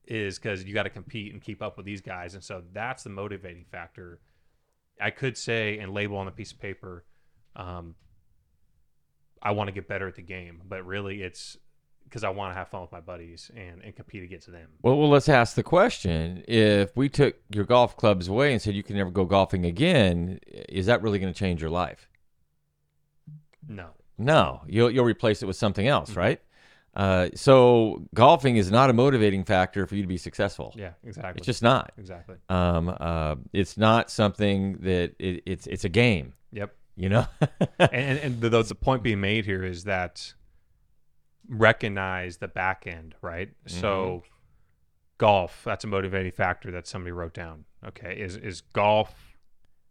Is 0.06 0.40
because 0.40 0.64
you 0.64 0.74
got 0.74 0.84
to 0.84 0.90
compete 0.90 1.34
and 1.34 1.42
keep 1.42 1.62
up 1.62 1.76
with 1.76 1.86
these 1.86 2.02
guys, 2.02 2.34
and 2.34 2.44
so 2.44 2.64
that's 2.72 3.04
the 3.04 3.10
motivating 3.10 3.66
factor. 3.66 4.20
I 5.00 5.12
could 5.12 5.38
say 5.38 5.78
and 5.80 5.94
label 5.94 6.18
on 6.18 6.28
a 6.28 6.32
piece 6.32 6.52
of 6.54 6.60
paper, 6.60 7.04
um, 7.56 7.96
I 9.42 9.52
want 9.52 9.68
to 9.68 9.72
get 9.74 9.88
better 9.88 10.08
at 10.08 10.16
the 10.16 10.22
game, 10.22 10.62
but 10.68 10.86
really 10.86 11.22
it's 11.22 11.58
because 12.10 12.24
I 12.24 12.30
want 12.30 12.54
to 12.54 12.58
have 12.58 12.70
fun 12.70 12.82
with 12.82 12.92
my 12.92 13.02
buddies 13.02 13.52
and, 13.56 13.82
and 13.84 13.96
compete 13.96 14.24
against 14.24 14.52
them. 14.52 14.68
Well, 14.82 14.98
well, 14.98 15.10
let's 15.10 15.30
ask 15.30 15.56
the 15.56 15.64
question: 15.64 16.44
If 16.48 16.96
we 16.96 17.10
took 17.10 17.36
your 17.50 17.66
golf 17.66 17.96
clubs 17.98 18.28
away 18.28 18.52
and 18.54 18.62
said 18.62 18.74
you 18.76 18.84
can 18.84 18.96
never 18.96 19.12
go 19.12 19.26
golfing 19.26 19.66
again, 19.66 20.40
is 20.70 20.86
that 20.88 21.02
really 21.02 21.20
going 21.20 21.32
to 21.34 21.38
change 21.38 21.62
your 21.62 21.70
life? 21.72 22.10
No. 23.68 23.90
No, 24.18 24.62
you'll 24.68 24.90
you'll 24.90 25.06
replace 25.06 25.44
it 25.44 25.46
with 25.46 25.56
something 25.58 25.88
else, 25.88 26.10
Mm-hmm. 26.12 26.20
right? 26.20 26.42
Uh, 26.96 27.30
so 27.36 28.08
golfing 28.16 28.56
is 28.58 28.72
not 28.72 28.90
a 28.90 28.94
motivating 28.94 29.44
factor 29.44 29.86
for 29.86 29.94
you 29.96 30.02
to 30.02 30.08
be 30.08 30.18
successful. 30.18 30.74
Yeah, 30.76 30.94
exactly. 31.04 31.38
It's 31.38 31.46
just 31.46 31.62
not. 31.62 31.92
exactly. 31.96 32.38
Um, 32.50 32.90
uh, 33.00 33.36
it's 33.54 33.78
not 33.78 34.10
something 34.10 34.78
that 34.80 35.14
it, 35.20 35.44
it's 35.46 35.68
it's 35.68 35.84
a 35.84 35.90
game. 35.90 36.34
Yep. 36.54 36.74
You 36.96 37.10
know. 37.10 37.28
and 37.78 37.92
and, 37.94 38.20
and 38.20 38.42
the, 38.42 38.50
the 38.64 38.74
point 38.74 39.04
being 39.04 39.22
made 39.22 39.46
here 39.46 39.64
is 39.64 39.84
that 39.84 40.34
recognize 41.50 42.38
the 42.38 42.48
back 42.48 42.86
end, 42.88 43.16
right? 43.22 43.50
So 43.66 44.24
golf, 45.18 45.62
that's 45.66 45.84
a 45.84 45.88
motivating 45.88 46.32
factor 46.32 46.72
that 46.72 46.88
somebody 46.88 47.12
wrote 47.12 47.34
down. 47.34 47.66
Okay, 47.86 48.16
is 48.20 48.36
is 48.38 48.62
golf 48.62 49.36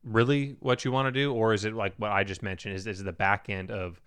really 0.05 0.57
what 0.61 0.85
you 0.85 0.93
want 0.93 1.07
to 1.07 1.13
do, 1.13 1.33
or 1.33 1.53
is 1.53 1.65
it 1.65 1.75
like 1.75 1.95
what 1.99 2.11
I 2.13 2.25
just 2.25 2.43
mentioned? 2.43 2.75
Is 2.75 2.87
is 2.87 3.03
the 3.03 3.13
back 3.13 3.49
end 3.49 3.71
of 3.71 4.01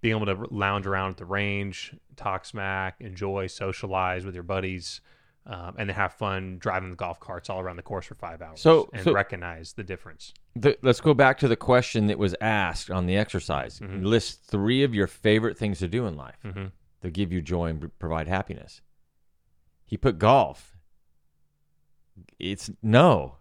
being 0.00 0.16
able 0.16 0.26
to 0.26 0.46
lounge 0.54 0.86
around 0.86 1.10
at 1.12 1.16
the 1.16 1.24
range, 1.24 1.94
talk 2.16 2.44
smack, 2.44 2.96
enjoy, 3.00 3.46
socialize 3.46 4.24
with 4.26 4.34
your 4.34 4.42
buddies, 4.44 5.00
um, 5.46 5.74
and 5.78 5.88
then 5.88 5.96
have 5.96 6.12
fun 6.12 6.58
driving 6.58 6.90
the 6.90 6.96
golf 6.96 7.18
carts 7.20 7.48
all 7.48 7.58
around 7.60 7.76
the 7.76 7.82
course 7.82 8.04
for 8.04 8.14
five 8.14 8.42
hours, 8.42 8.60
So- 8.60 8.90
and 8.92 9.02
so- 9.02 9.12
recognize 9.14 9.72
the 9.72 9.82
difference. 9.84 10.34
the, 10.56 10.76
let's 10.82 11.00
go 11.00 11.14
back 11.14 11.38
to 11.38 11.48
the 11.48 11.56
question 11.56 12.06
that 12.08 12.18
was 12.18 12.34
asked 12.40 12.90
on 12.90 13.06
the 13.06 13.16
exercise. 13.16 13.80
Mhm. 13.80 14.04
List 14.04 14.44
three 14.44 14.82
of 14.84 14.94
your 14.94 15.06
favorite 15.06 15.56
things 15.58 15.78
to 15.80 15.88
do 15.88 16.06
in 16.06 16.16
life 16.16 16.38
hmm 16.42 16.66
that 17.04 17.12
give 17.12 17.32
you 17.32 17.40
joy 17.40 17.66
and 17.66 17.98
provide 17.98 18.26
happiness. 18.26 18.80
He 19.84 19.96
put 19.96 20.18
golf. 20.18 20.76
It's 22.38 22.70
no. 22.82 23.36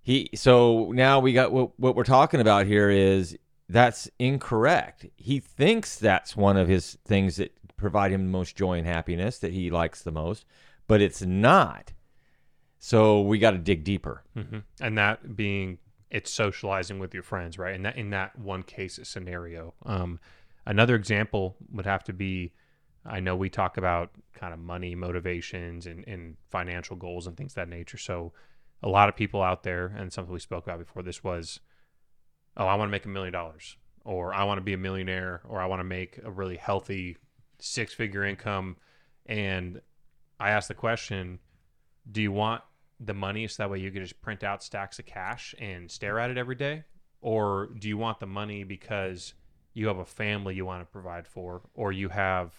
He 0.00 0.30
so 0.34 0.92
now 0.92 1.20
we 1.20 1.32
got 1.32 1.52
what 1.52 1.78
what 1.78 1.96
we're 1.96 2.04
talking 2.04 2.40
about 2.40 2.66
here 2.66 2.90
is 2.90 3.36
that's 3.68 4.08
incorrect. 4.18 5.06
He 5.16 5.40
thinks 5.40 5.96
that's 5.96 6.36
one 6.36 6.56
of 6.56 6.68
his 6.68 6.96
things 7.04 7.36
that 7.36 7.52
provide 7.76 8.12
him 8.12 8.24
the 8.24 8.30
most 8.30 8.56
joy 8.56 8.78
and 8.78 8.86
happiness 8.86 9.38
that 9.40 9.52
he 9.52 9.70
likes 9.70 10.02
the 10.02 10.12
most, 10.12 10.44
but 10.86 11.00
it's 11.00 11.22
not. 11.22 11.92
So 12.78 13.20
we 13.20 13.38
got 13.38 13.52
to 13.52 13.58
dig 13.58 13.84
deeper. 13.84 14.22
hmm 14.34 14.58
And 14.80 14.96
that 14.98 15.36
being 15.36 15.78
it's 16.10 16.30
socializing 16.30 16.98
with 16.98 17.14
your 17.14 17.22
friends, 17.22 17.58
right? 17.58 17.74
And 17.74 17.84
that 17.84 17.96
in 17.96 18.10
that 18.10 18.38
one 18.38 18.62
case 18.62 19.00
scenario. 19.02 19.74
Um, 19.84 20.20
another 20.66 20.94
example 20.94 21.56
would 21.72 21.86
have 21.86 22.04
to 22.04 22.12
be 22.12 22.52
I 23.04 23.20
know 23.20 23.34
we 23.34 23.50
talk 23.50 23.76
about 23.76 24.10
kind 24.34 24.54
of 24.54 24.60
money 24.60 24.94
motivations 24.94 25.86
and, 25.86 26.06
and 26.06 26.36
financial 26.50 26.96
goals 26.96 27.26
and 27.26 27.36
things 27.36 27.54
that 27.54 27.68
nature. 27.68 27.98
So 27.98 28.32
a 28.82 28.88
lot 28.88 29.08
of 29.08 29.16
people 29.16 29.42
out 29.42 29.62
there, 29.62 29.94
and 29.96 30.12
something 30.12 30.32
we 30.32 30.40
spoke 30.40 30.64
about 30.64 30.78
before 30.78 31.02
this 31.02 31.22
was, 31.22 31.60
oh, 32.56 32.66
I 32.66 32.74
want 32.74 32.88
to 32.88 32.92
make 32.92 33.04
a 33.04 33.08
million 33.08 33.32
dollars, 33.32 33.76
or 34.04 34.34
I 34.34 34.44
want 34.44 34.58
to 34.58 34.64
be 34.64 34.72
a 34.72 34.78
millionaire, 34.78 35.42
or 35.48 35.60
I 35.60 35.66
want 35.66 35.80
to 35.80 35.84
make 35.84 36.18
a 36.24 36.30
really 36.30 36.56
healthy 36.56 37.16
six 37.58 37.92
figure 37.92 38.24
income. 38.24 38.76
And 39.26 39.80
I 40.38 40.50
asked 40.50 40.68
the 40.68 40.74
question, 40.74 41.38
do 42.10 42.20
you 42.20 42.32
want 42.32 42.62
the 42.98 43.14
money 43.14 43.46
so 43.48 43.62
that 43.62 43.70
way 43.70 43.78
you 43.78 43.90
can 43.90 44.02
just 44.02 44.20
print 44.20 44.42
out 44.42 44.62
stacks 44.62 44.98
of 44.98 45.06
cash 45.06 45.54
and 45.58 45.90
stare 45.90 46.18
at 46.18 46.30
it 46.30 46.38
every 46.38 46.56
day? 46.56 46.84
Or 47.20 47.68
do 47.78 47.88
you 47.88 47.96
want 47.96 48.18
the 48.18 48.26
money 48.26 48.64
because 48.64 49.34
you 49.74 49.86
have 49.86 49.98
a 49.98 50.04
family 50.04 50.54
you 50.54 50.66
want 50.66 50.82
to 50.82 50.92
provide 50.92 51.26
for, 51.26 51.62
or 51.74 51.92
you 51.92 52.08
have 52.08 52.52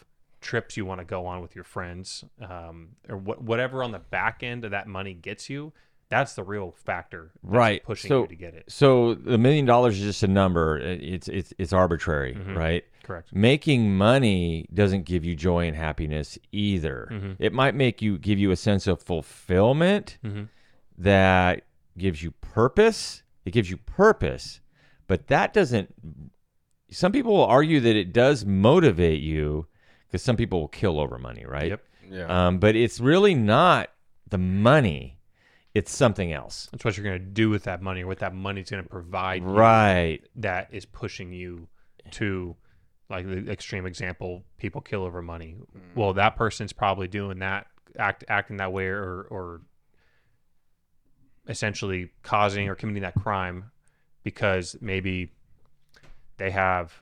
trips 0.43 0.77
you 0.77 0.85
want 0.85 0.99
to 0.99 1.05
go 1.05 1.25
on 1.25 1.41
with 1.41 1.55
your 1.55 1.63
friends, 1.63 2.23
um, 2.41 2.89
or 3.09 3.17
wh- 3.17 3.41
whatever 3.41 3.81
on 3.83 3.91
the 3.91 3.99
back 3.99 4.43
end 4.43 4.63
of 4.65 4.71
that 4.71 4.87
money 4.87 5.13
gets 5.15 5.49
you? 5.49 5.73
That's 6.09 6.35
the 6.35 6.43
real 6.43 6.71
factor, 6.71 7.31
Right. 7.41 7.83
Pushing 7.83 8.09
So- 8.09 8.21
you 8.21 8.27
to 8.27 8.35
get 8.35 8.53
it. 8.53 8.65
So 8.67 9.15
the 9.15 9.37
million 9.39 9.65
dollars 9.65 9.97
is 9.97 10.03
just 10.03 10.21
a 10.21 10.27
number. 10.27 10.77
It's 10.77 11.27
it's 11.27 11.53
it's 11.57 11.73
arbitrary, 11.73 12.35
Mhm. 12.35 12.55
right? 12.55 12.83
Correct. 13.01 13.33
Making 13.33 13.97
money 13.97 14.67
doesn't 14.71 15.05
give 15.05 15.25
you 15.25 15.35
joy 15.35 15.65
and 15.65 15.75
happiness 15.75 16.37
either. 16.51 17.07
Mhm. 17.11 17.35
It 17.39 17.51
might 17.51 17.73
make 17.73 18.01
you 18.03 18.19
give 18.19 18.37
you 18.37 18.51
a 18.51 18.55
sense 18.55 18.85
of 18.85 19.01
fulfillment 19.01 20.19
hmm 20.21 20.43
that 20.97 21.63
gives 21.97 22.21
you 22.21 22.31
purpose. 22.41 23.23
It 23.45 23.51
gives 23.51 23.71
you 23.71 23.77
purpose, 23.77 24.61
but 25.07 25.27
that 25.27 25.51
doesn't. 25.53 25.93
Some 26.91 27.11
people 27.11 27.33
will 27.33 27.45
argue 27.45 27.79
that 27.79 27.95
it 27.95 28.13
does 28.13 28.45
motivate 28.45 29.21
you 29.21 29.65
because 30.13 30.21
some 30.21 30.37
people 30.37 30.59
will 30.59 30.67
kill 30.67 30.99
over 30.99 31.17
money, 31.17 31.43
right? 31.43 31.71
Yep. 31.71 31.83
Yeah. 32.11 32.47
Um, 32.47 32.59
but 32.59 32.75
it's 32.75 32.99
really 32.99 33.33
not 33.33 33.89
the 34.29 34.37
money; 34.37 35.17
it's 35.73 35.91
something 35.91 36.31
else. 36.31 36.69
That's 36.71 36.85
what 36.85 36.95
you're 36.95 37.03
going 37.03 37.17
to 37.17 37.25
do 37.25 37.49
with 37.49 37.63
that 37.63 37.81
money, 37.81 38.03
or 38.03 38.07
what 38.07 38.19
that 38.19 38.35
money's 38.35 38.69
going 38.69 38.83
to 38.83 38.87
provide. 38.89 39.41
you. 39.41 39.49
Right. 39.49 40.19
that 40.35 40.67
is 40.71 40.85
pushing 40.85 41.33
you 41.33 41.67
to 42.11 42.55
like 43.09 43.25
the 43.25 43.51
extreme 43.51 43.87
example 43.87 44.43
people 44.57 44.81
kill 44.81 45.03
over 45.03 45.21
money 45.21 45.55
well 45.95 46.13
that 46.13 46.35
person's 46.35 46.73
probably 46.73 47.07
doing 47.07 47.39
that 47.39 47.67
act 47.97 48.23
acting 48.27 48.57
that 48.57 48.71
way 48.71 48.85
or 48.85 49.25
or 49.29 49.61
essentially 51.47 52.11
causing 52.23 52.69
or 52.69 52.75
committing 52.75 53.03
that 53.03 53.15
crime 53.15 53.71
because 54.23 54.75
maybe 54.81 55.31
they 56.37 56.51
have 56.51 56.93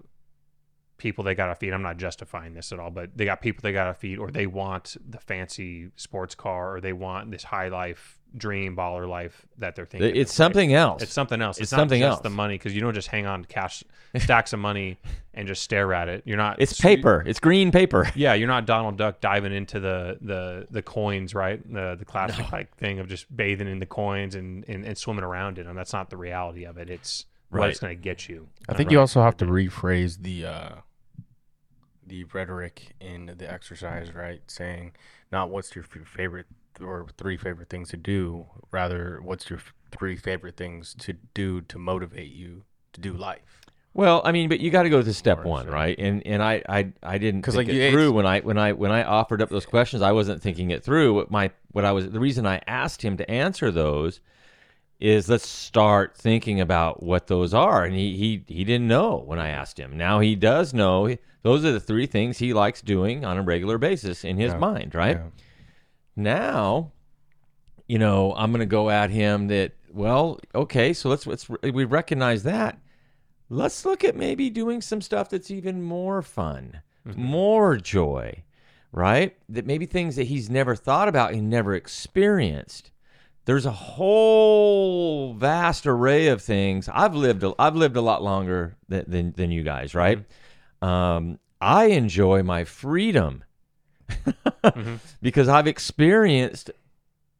people 1.01 1.23
they 1.23 1.33
got 1.33 1.47
to 1.47 1.55
feed 1.55 1.73
i'm 1.73 1.81
not 1.81 1.97
justifying 1.97 2.53
this 2.53 2.71
at 2.71 2.79
all 2.79 2.91
but 2.91 3.09
they 3.17 3.25
got 3.25 3.41
people 3.41 3.59
they 3.63 3.71
got 3.73 3.85
to 3.85 3.93
feed 3.95 4.19
or 4.19 4.29
they 4.29 4.45
want 4.45 4.95
the 5.09 5.17
fancy 5.17 5.89
sports 5.95 6.35
car 6.35 6.75
or 6.75 6.79
they 6.79 6.93
want 6.93 7.31
this 7.31 7.43
high 7.43 7.69
life 7.69 8.19
dream 8.37 8.75
baller 8.77 9.09
life 9.09 9.47
that 9.57 9.75
they're 9.75 9.85
thinking 9.85 10.09
It's 10.15 10.15
of, 10.15 10.39
right? 10.39 10.45
something 10.45 10.73
else. 10.73 11.01
It's 11.03 11.11
something 11.11 11.41
else. 11.41 11.57
It's 11.57 11.63
It's, 11.63 11.71
not 11.73 11.79
something 11.79 11.99
just 11.99 12.09
else. 12.11 12.21
the 12.21 12.29
money 12.29 12.53
because 12.55 12.73
you 12.73 12.79
don't 12.79 12.93
just 12.93 13.09
hang 13.09 13.25
on 13.25 13.41
to 13.41 13.47
cash 13.47 13.83
stacks 14.17 14.53
of 14.53 14.59
money 14.59 14.97
and 15.33 15.47
just 15.49 15.61
stare 15.63 15.93
at 15.93 16.07
it. 16.07 16.23
You're 16.25 16.37
not. 16.37 16.61
It's 16.61 16.79
paper. 16.79 17.23
It's 17.27 17.41
green 17.41 17.71
paper. 17.73 18.09
Yeah, 18.15 18.33
you're 18.35 18.47
not 18.47 18.65
Donald 18.65 18.95
Duck 18.97 19.19
diving 19.19 19.51
into 19.51 19.81
the 19.81 20.17
the 20.21 20.65
the 20.71 20.81
coins, 20.81 21.35
right? 21.35 21.59
The 21.73 21.97
the 21.99 22.05
classic 22.05 22.49
like 22.53 22.73
thing 22.77 22.99
of 22.99 23.09
just 23.09 23.25
bathing 23.35 23.67
in 23.67 23.79
the 23.79 23.85
coins 23.85 24.35
and, 24.35 24.63
and, 24.69 24.85
and 24.85 24.97
swimming 24.97 25.25
around 25.25 25.57
in 25.57 25.65
them. 25.65 25.75
That's 25.75 25.91
not 25.91 26.09
the 26.09 26.15
reality 26.17 26.63
of 26.63 26.77
it. 26.77 26.89
It's 26.89 27.25
what 27.49 27.59
Right. 27.59 27.69
it's 27.71 27.81
going 27.81 27.97
to 27.97 28.01
get 28.01 28.29
you. 28.29 28.47
I 28.69 28.75
think 28.75 28.91
you 28.91 28.99
also 29.01 29.21
have 29.21 29.35
to 29.37 29.45
rephrase 29.45 30.21
the 30.21 30.45
uh, 30.45 30.69
the 32.11 32.25
rhetoric 32.25 32.93
in 32.99 33.33
the 33.37 33.49
exercise, 33.49 34.13
right? 34.13 34.41
Saying 34.47 34.91
not 35.31 35.49
what's 35.49 35.73
your 35.73 35.85
favorite 35.85 36.45
or 36.81 37.07
three 37.17 37.37
favorite 37.37 37.69
things 37.69 37.89
to 37.89 37.97
do, 37.97 38.47
rather 38.69 39.21
what's 39.23 39.49
your 39.49 39.59
three 39.91 40.17
favorite 40.17 40.57
things 40.57 40.93
to 40.99 41.13
do 41.33 41.61
to 41.61 41.79
motivate 41.79 42.33
you 42.33 42.63
to 42.91 42.99
do 42.99 43.13
life. 43.13 43.61
Well, 43.93 44.21
I 44.25 44.33
mean, 44.33 44.49
but 44.49 44.59
you 44.59 44.71
got 44.71 44.83
to 44.83 44.89
go 44.89 45.01
to 45.01 45.13
step 45.13 45.45
one, 45.45 45.67
right? 45.67 45.97
And 45.97 46.25
and 46.27 46.43
I 46.43 46.61
I, 46.67 46.91
I 47.01 47.17
didn't 47.17 47.43
think 47.43 47.55
like, 47.55 47.69
it 47.69 47.91
through 47.91 48.11
when 48.11 48.25
I 48.25 48.41
when 48.41 48.57
I 48.57 48.73
when 48.73 48.91
I 48.91 49.03
offered 49.03 49.41
up 49.41 49.49
those 49.49 49.65
questions. 49.65 50.01
I 50.01 50.11
wasn't 50.11 50.41
thinking 50.41 50.69
it 50.71 50.83
through. 50.83 51.13
What 51.13 51.31
my 51.31 51.51
what 51.71 51.85
I 51.85 51.93
was 51.93 52.09
the 52.09 52.19
reason 52.19 52.45
I 52.45 52.61
asked 52.67 53.01
him 53.03 53.15
to 53.17 53.31
answer 53.31 53.71
those 53.71 54.19
is 55.01 55.27
let's 55.27 55.47
start 55.47 56.15
thinking 56.15 56.61
about 56.61 57.01
what 57.03 57.27
those 57.27 57.53
are. 57.53 57.83
And 57.83 57.95
he 57.95 58.15
he 58.15 58.43
he 58.47 58.63
didn't 58.63 58.87
know 58.87 59.17
when 59.25 59.39
I 59.39 59.49
asked 59.49 59.79
him. 59.79 59.97
Now 59.97 60.19
he 60.19 60.35
does 60.35 60.73
know. 60.73 61.17
Those 61.43 61.65
are 61.65 61.71
the 61.71 61.79
three 61.79 62.05
things 62.05 62.37
he 62.37 62.53
likes 62.53 62.81
doing 62.81 63.25
on 63.25 63.37
a 63.37 63.41
regular 63.41 63.77
basis 63.79 64.23
in 64.23 64.37
his 64.37 64.51
Yeah. 64.53 64.59
mind, 64.59 64.93
right? 64.95 65.17
Yeah. 65.17 65.29
now 66.15 66.91
you 67.87 67.97
know 67.99 68.33
i'm 68.35 68.51
going 68.51 68.59
to 68.59 68.65
go 68.65 68.89
at 68.89 69.09
him 69.09 69.47
that 69.47 69.73
well 69.91 70.39
okay 70.55 70.93
so 70.93 71.09
let's 71.09 71.25
let's 71.27 71.49
we 71.49 71.83
recognize 71.83 72.43
that 72.43 72.79
let's 73.49 73.83
look 73.85 74.03
at 74.03 74.15
maybe 74.15 74.49
doing 74.49 74.81
some 74.81 75.01
stuff 75.01 75.29
that's 75.29 75.51
even 75.51 75.81
more 75.81 76.21
fun 76.21 76.81
mm-hmm. 77.07 77.21
more 77.21 77.75
joy 77.77 78.43
right 78.93 79.35
that 79.49 79.65
maybe 79.65 79.85
things 79.85 80.15
that 80.15 80.27
he's 80.27 80.49
never 80.49 80.75
thought 80.75 81.07
about 81.09 81.33
and 81.33 81.49
never 81.49 81.73
experienced 81.75 82.90
there's 83.45 83.65
a 83.65 83.71
whole 83.71 85.33
vast 85.33 85.85
array 85.87 86.27
of 86.27 86.41
things 86.41 86.89
i've 86.93 87.15
lived 87.15 87.43
a, 87.43 87.53
i've 87.59 87.75
lived 87.75 87.95
a 87.97 88.01
lot 88.01 88.21
longer 88.23 88.75
than 88.87 89.03
than, 89.07 89.31
than 89.33 89.51
you 89.51 89.63
guys 89.63 89.93
right 89.95 90.23
um, 90.81 91.37
i 91.59 91.85
enjoy 91.85 92.41
my 92.43 92.63
freedom 92.63 93.43
because 95.21 95.47
I've 95.47 95.67
experienced 95.67 96.71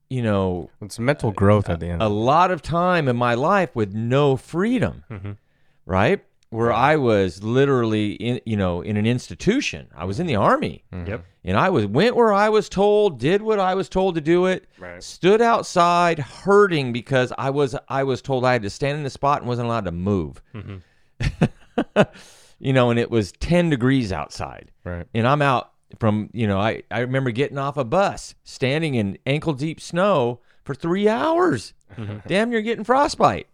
you 0.10 0.22
know, 0.22 0.70
It's 0.82 1.00
mental 1.00 1.32
growth 1.32 1.70
at 1.70 1.80
the 1.80 1.88
end. 1.88 2.02
a 2.02 2.10
lot 2.10 2.52
of 2.52 2.62
time 2.62 3.08
in 3.08 3.16
my 3.16 3.34
life 3.34 3.74
with 3.76 3.94
no 3.94 4.36
freedom, 4.36 5.04
Mhm. 5.10 5.38
right? 5.86 6.22
Where 6.52 6.72
I 6.72 6.98
was 6.98 7.42
literally 7.44 8.12
in, 8.14 8.42
you 8.46 8.58
know, 8.58 8.82
in 8.82 8.98
an 8.98 9.06
institution. 9.06 9.88
I 9.96 10.06
was 10.06 10.20
in 10.20 10.28
the 10.28 10.36
army, 10.36 10.84
mm-hmm. 10.94 11.08
Yep. 11.10 11.26
and 11.46 11.58
I 11.58 11.70
was 11.70 11.86
went 11.86 12.16
where 12.16 12.32
I 12.34 12.50
was 12.50 12.68
told, 12.70 13.20
did 13.20 13.42
what 13.42 13.58
I 13.60 13.74
was 13.74 13.88
told 13.90 14.16
to 14.16 14.22
do 14.22 14.46
it, 14.48 14.68
Right. 14.78 15.02
stood 15.02 15.42
outside 15.42 16.20
hurting 16.20 16.92
because 16.92 17.32
I 17.38 17.50
was 17.52 17.76
I 17.88 18.04
was 18.04 18.22
told 18.22 18.44
I 18.46 18.52
had 18.54 18.64
to 18.64 18.70
stand 18.70 18.98
in 18.98 19.04
the 19.04 19.10
spot 19.10 19.40
and 19.40 19.48
wasn't 19.48 19.68
allowed 19.68 19.86
to 19.86 19.92
move. 19.94 20.42
Mm-hmm. 20.54 22.02
you 22.60 22.74
know, 22.74 22.90
and 22.90 23.00
it 23.00 23.10
was 23.10 23.32
10 23.34 23.70
degrees 23.70 24.12
outside. 24.12 24.72
Right. 24.84 25.08
And 25.14 25.28
I'm 25.28 25.42
out 25.42 25.72
from, 26.00 26.30
you 26.34 26.48
know, 26.48 26.60
I, 26.60 26.84
I 26.92 27.00
remember 27.00 27.32
getting 27.32 27.58
off 27.58 27.78
a 27.78 27.84
bus, 27.84 28.36
standing 28.44 28.96
in 28.96 29.18
ankle 29.26 29.54
deep 29.54 29.82
snow 29.82 30.40
for 30.64 30.76
three 30.76 31.08
hours. 31.08 31.74
Mm-hmm. 31.98 32.28
Damn 32.28 32.52
you're 32.52 32.62
getting 32.62 32.84
frostbite. 32.84 33.48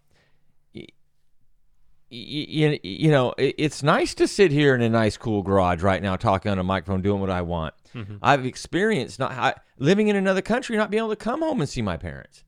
You, 2.09 2.79
you 2.83 3.11
know, 3.11 3.33
it- 3.37 3.55
it's 3.57 3.83
nice 3.83 4.13
to 4.15 4.27
sit 4.27 4.51
here 4.51 4.73
in 4.73 4.81
a 4.81 4.89
nice, 4.89 5.17
cool 5.17 5.41
garage 5.43 5.83
right 5.83 6.01
now, 6.01 6.15
talking 6.15 6.51
on 6.51 6.57
a 6.59 6.63
microphone, 6.63 7.01
doing 7.01 7.19
what 7.19 7.29
I 7.29 7.41
want. 7.41 7.73
I've 8.21 8.45
experienced 8.45 9.19
not 9.19 9.31
I, 9.31 9.55
living 9.79 10.07
in 10.07 10.15
another 10.15 10.41
country, 10.41 10.77
not 10.77 10.89
being 10.91 10.99
able 10.99 11.09
to 11.09 11.15
come 11.15 11.41
home 11.41 11.59
and 11.61 11.69
see 11.69 11.81
my 11.81 11.97
parents. 11.97 12.43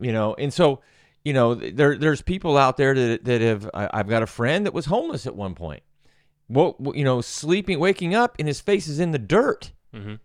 You 0.00 0.12
know, 0.12 0.34
and 0.34 0.52
so, 0.52 0.80
you 1.24 1.32
know, 1.32 1.54
there 1.54 1.96
there's 1.96 2.20
people 2.22 2.58
out 2.58 2.76
there 2.76 2.92
that 2.94 3.24
that 3.24 3.40
have. 3.40 3.70
I, 3.72 3.88
I've 3.94 4.08
got 4.08 4.22
a 4.22 4.26
friend 4.26 4.66
that 4.66 4.74
was 4.74 4.86
homeless 4.86 5.26
at 5.26 5.36
one 5.36 5.54
point. 5.54 5.82
Well, 6.48 6.76
you 6.94 7.04
know, 7.04 7.20
sleeping, 7.20 7.78
waking 7.78 8.14
up, 8.14 8.34
and 8.40 8.48
his 8.48 8.60
face 8.60 8.88
is 8.88 8.98
in 9.00 9.12
the 9.12 9.18
dirt. 9.18 9.72
Mhm. 9.94 10.18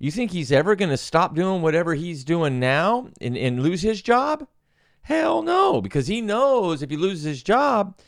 You 0.00 0.10
think 0.10 0.32
he's 0.32 0.50
ever 0.52 0.74
going 0.74 0.90
to 0.90 0.96
stop 0.96 1.34
doing 1.34 1.62
whatever 1.62 1.94
he's 1.94 2.24
doing 2.24 2.58
now 2.60 3.08
and, 3.20 3.36
and 3.36 3.62
lose 3.62 3.80
his 3.80 4.02
job? 4.02 4.46
Hell 5.04 5.42
no, 5.42 5.82
because 5.82 6.06
he 6.06 6.22
knows 6.22 6.82
if 6.82 6.88
he 6.88 6.96
loses 6.96 7.24
his 7.24 7.42
job, 7.42 7.98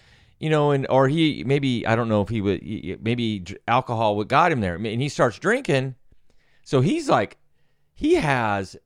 you 0.40 0.48
know, 0.48 0.70
and 0.70 0.86
or 0.88 1.08
he 1.08 1.44
maybe 1.44 1.86
I 1.86 1.94
don't 1.94 2.08
know 2.08 2.22
if 2.22 2.30
he 2.30 2.40
would 2.40 2.62
maybe 3.02 3.44
alcohol 3.68 4.16
would 4.16 4.28
got 4.28 4.50
him 4.50 4.60
there, 4.60 4.76
and 4.76 5.00
he 5.00 5.10
starts 5.10 5.38
drinking. 5.38 5.94
So 6.64 6.80
he's 6.80 7.06
like, 7.08 7.36
he 7.94 8.14
has, 8.14 8.76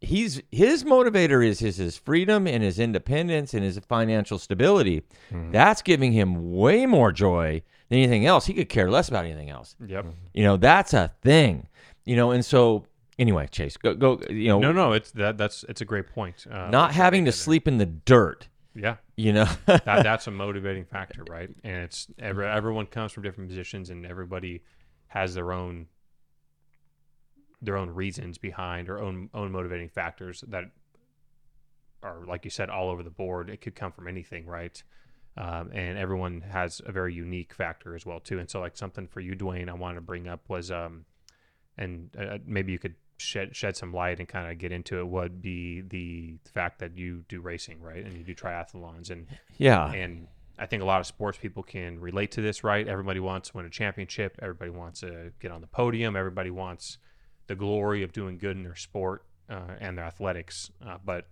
he's 0.00 0.42
his 0.52 0.84
motivator 0.84 1.44
is 1.44 1.58
his 1.58 1.76
his 1.76 1.96
freedom 1.96 2.46
and 2.46 2.62
his 2.62 2.78
independence 2.78 3.52
and 3.52 3.64
his 3.64 3.78
financial 3.80 4.38
stability. 4.38 5.02
Mm-hmm. 5.32 5.50
That's 5.50 5.82
giving 5.82 6.12
him 6.12 6.52
way 6.52 6.86
more 6.86 7.10
joy 7.10 7.62
than 7.88 7.98
anything 7.98 8.26
else. 8.26 8.46
He 8.46 8.54
could 8.54 8.68
care 8.68 8.90
less 8.92 9.08
about 9.08 9.24
anything 9.24 9.50
else. 9.50 9.74
Yep. 9.84 10.06
You 10.32 10.44
know, 10.44 10.56
that's 10.56 10.94
a 10.94 11.12
thing. 11.22 11.66
You 12.04 12.14
know, 12.14 12.30
and 12.30 12.44
so 12.44 12.86
anyway, 13.18 13.48
Chase, 13.50 13.76
go 13.76 13.94
go. 13.94 14.20
You 14.28 14.48
know, 14.48 14.58
No, 14.60 14.72
no, 14.72 14.92
it's 14.92 15.10
that. 15.12 15.38
That's 15.38 15.64
it's 15.68 15.80
a 15.80 15.84
great 15.84 16.08
point. 16.08 16.46
Uh, 16.50 16.68
not 16.68 16.92
having 16.92 17.24
to 17.26 17.32
sleep 17.32 17.68
in 17.68 17.78
the 17.78 17.86
dirt. 17.86 18.48
Yeah. 18.74 18.96
You 19.16 19.32
know, 19.32 19.44
that, 19.66 19.84
that's 19.84 20.26
a 20.26 20.30
motivating 20.32 20.84
factor, 20.84 21.22
right? 21.30 21.48
And 21.62 21.76
it's 21.84 22.08
every, 22.18 22.46
everyone 22.46 22.86
comes 22.86 23.12
from 23.12 23.22
different 23.22 23.48
positions, 23.48 23.90
and 23.90 24.04
everybody 24.04 24.62
has 25.08 25.34
their 25.34 25.52
own 25.52 25.86
their 27.62 27.76
own 27.76 27.90
reasons 27.90 28.36
behind 28.36 28.88
or 28.88 29.00
own 29.00 29.30
own 29.32 29.52
motivating 29.52 29.88
factors 29.88 30.44
that 30.48 30.64
are, 32.02 32.24
like 32.26 32.44
you 32.44 32.50
said, 32.50 32.68
all 32.68 32.90
over 32.90 33.02
the 33.02 33.10
board. 33.10 33.48
It 33.48 33.60
could 33.60 33.74
come 33.74 33.92
from 33.92 34.08
anything, 34.08 34.46
right? 34.46 34.82
Um, 35.36 35.70
and 35.72 35.98
everyone 35.98 36.42
has 36.42 36.80
a 36.84 36.92
very 36.92 37.12
unique 37.14 37.54
factor 37.54 37.96
as 37.96 38.06
well 38.06 38.20
too. 38.20 38.38
And 38.38 38.48
so, 38.48 38.60
like 38.60 38.76
something 38.76 39.08
for 39.08 39.20
you, 39.20 39.34
Dwayne, 39.34 39.68
I 39.68 39.74
wanted 39.74 39.96
to 39.96 40.00
bring 40.00 40.28
up 40.28 40.48
was, 40.48 40.70
um, 40.70 41.06
and 41.76 42.10
uh, 42.18 42.38
maybe 42.46 42.72
you 42.72 42.78
could 42.78 42.94
shed 43.18 43.54
shed 43.54 43.76
some 43.76 43.92
light 43.92 44.18
and 44.18 44.28
kind 44.28 44.50
of 44.50 44.58
get 44.58 44.72
into 44.72 44.98
it. 44.98 45.06
Would 45.06 45.40
be 45.40 45.80
the 45.82 46.34
fact 46.52 46.78
that 46.80 46.96
you 46.96 47.24
do 47.28 47.40
racing, 47.40 47.80
right? 47.80 48.04
And 48.04 48.16
you 48.16 48.24
do 48.24 48.34
triathlons, 48.34 49.10
and 49.10 49.26
yeah, 49.58 49.90
and 49.92 50.26
I 50.58 50.66
think 50.66 50.82
a 50.82 50.86
lot 50.86 51.00
of 51.00 51.06
sports 51.06 51.38
people 51.38 51.62
can 51.62 52.00
relate 52.00 52.32
to 52.32 52.40
this, 52.40 52.62
right? 52.62 52.86
Everybody 52.86 53.20
wants 53.20 53.50
to 53.50 53.56
win 53.56 53.66
a 53.66 53.70
championship. 53.70 54.38
Everybody 54.40 54.70
wants 54.70 55.00
to 55.00 55.32
get 55.40 55.50
on 55.50 55.60
the 55.60 55.66
podium. 55.66 56.16
Everybody 56.16 56.50
wants 56.50 56.98
the 57.46 57.54
glory 57.54 58.02
of 58.02 58.12
doing 58.12 58.38
good 58.38 58.56
in 58.56 58.62
their 58.62 58.76
sport 58.76 59.24
uh, 59.50 59.74
and 59.80 59.98
their 59.98 60.04
athletics. 60.04 60.70
Uh, 60.86 60.98
but 61.04 61.26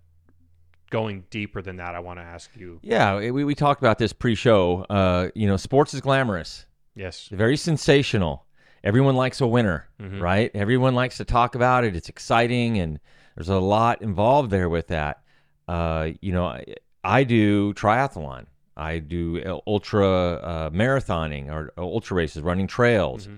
going 0.90 1.24
deeper 1.30 1.62
than 1.62 1.76
that, 1.76 1.94
I 1.94 2.00
want 2.00 2.18
to 2.18 2.24
ask 2.24 2.50
you. 2.56 2.80
yeah. 2.82 3.16
We 3.30 3.44
we 3.44 3.54
talked 3.54 3.80
about 3.80 3.98
this 3.98 4.12
pre-show. 4.12 4.84
Uh, 4.90 5.28
you 5.34 5.46
know, 5.46 5.56
sports 5.56 5.94
is 5.94 6.00
glamorous. 6.00 6.66
Yes. 6.94 7.28
Very 7.28 7.56
sensational. 7.56 8.44
Everyone 8.84 9.14
likes 9.16 9.40
a 9.40 9.46
winner, 9.46 9.88
Mhm. 10.00 10.20
right? 10.20 10.50
Everyone 10.54 10.94
likes 10.94 11.16
to 11.18 11.24
talk 11.24 11.54
about 11.54 11.84
it. 11.84 11.94
It's 11.94 12.08
exciting, 12.08 12.78
and 12.78 12.98
there's 13.36 13.48
a 13.48 13.58
lot 13.58 14.02
involved 14.02 14.50
there 14.50 14.68
with 14.68 14.88
that. 14.88 15.20
Uh, 15.68 16.10
you 16.20 16.32
know, 16.32 16.46
I, 16.46 16.64
I 17.04 17.24
do 17.24 17.72
triathlon. 17.74 18.46
I 18.76 18.98
do 18.98 19.60
ultra 19.66 20.08
uh, 20.08 20.70
marathoning 20.70 21.50
or 21.50 21.72
ultra 21.76 22.16
races, 22.16 22.42
running 22.42 22.66
trails. 22.66 23.28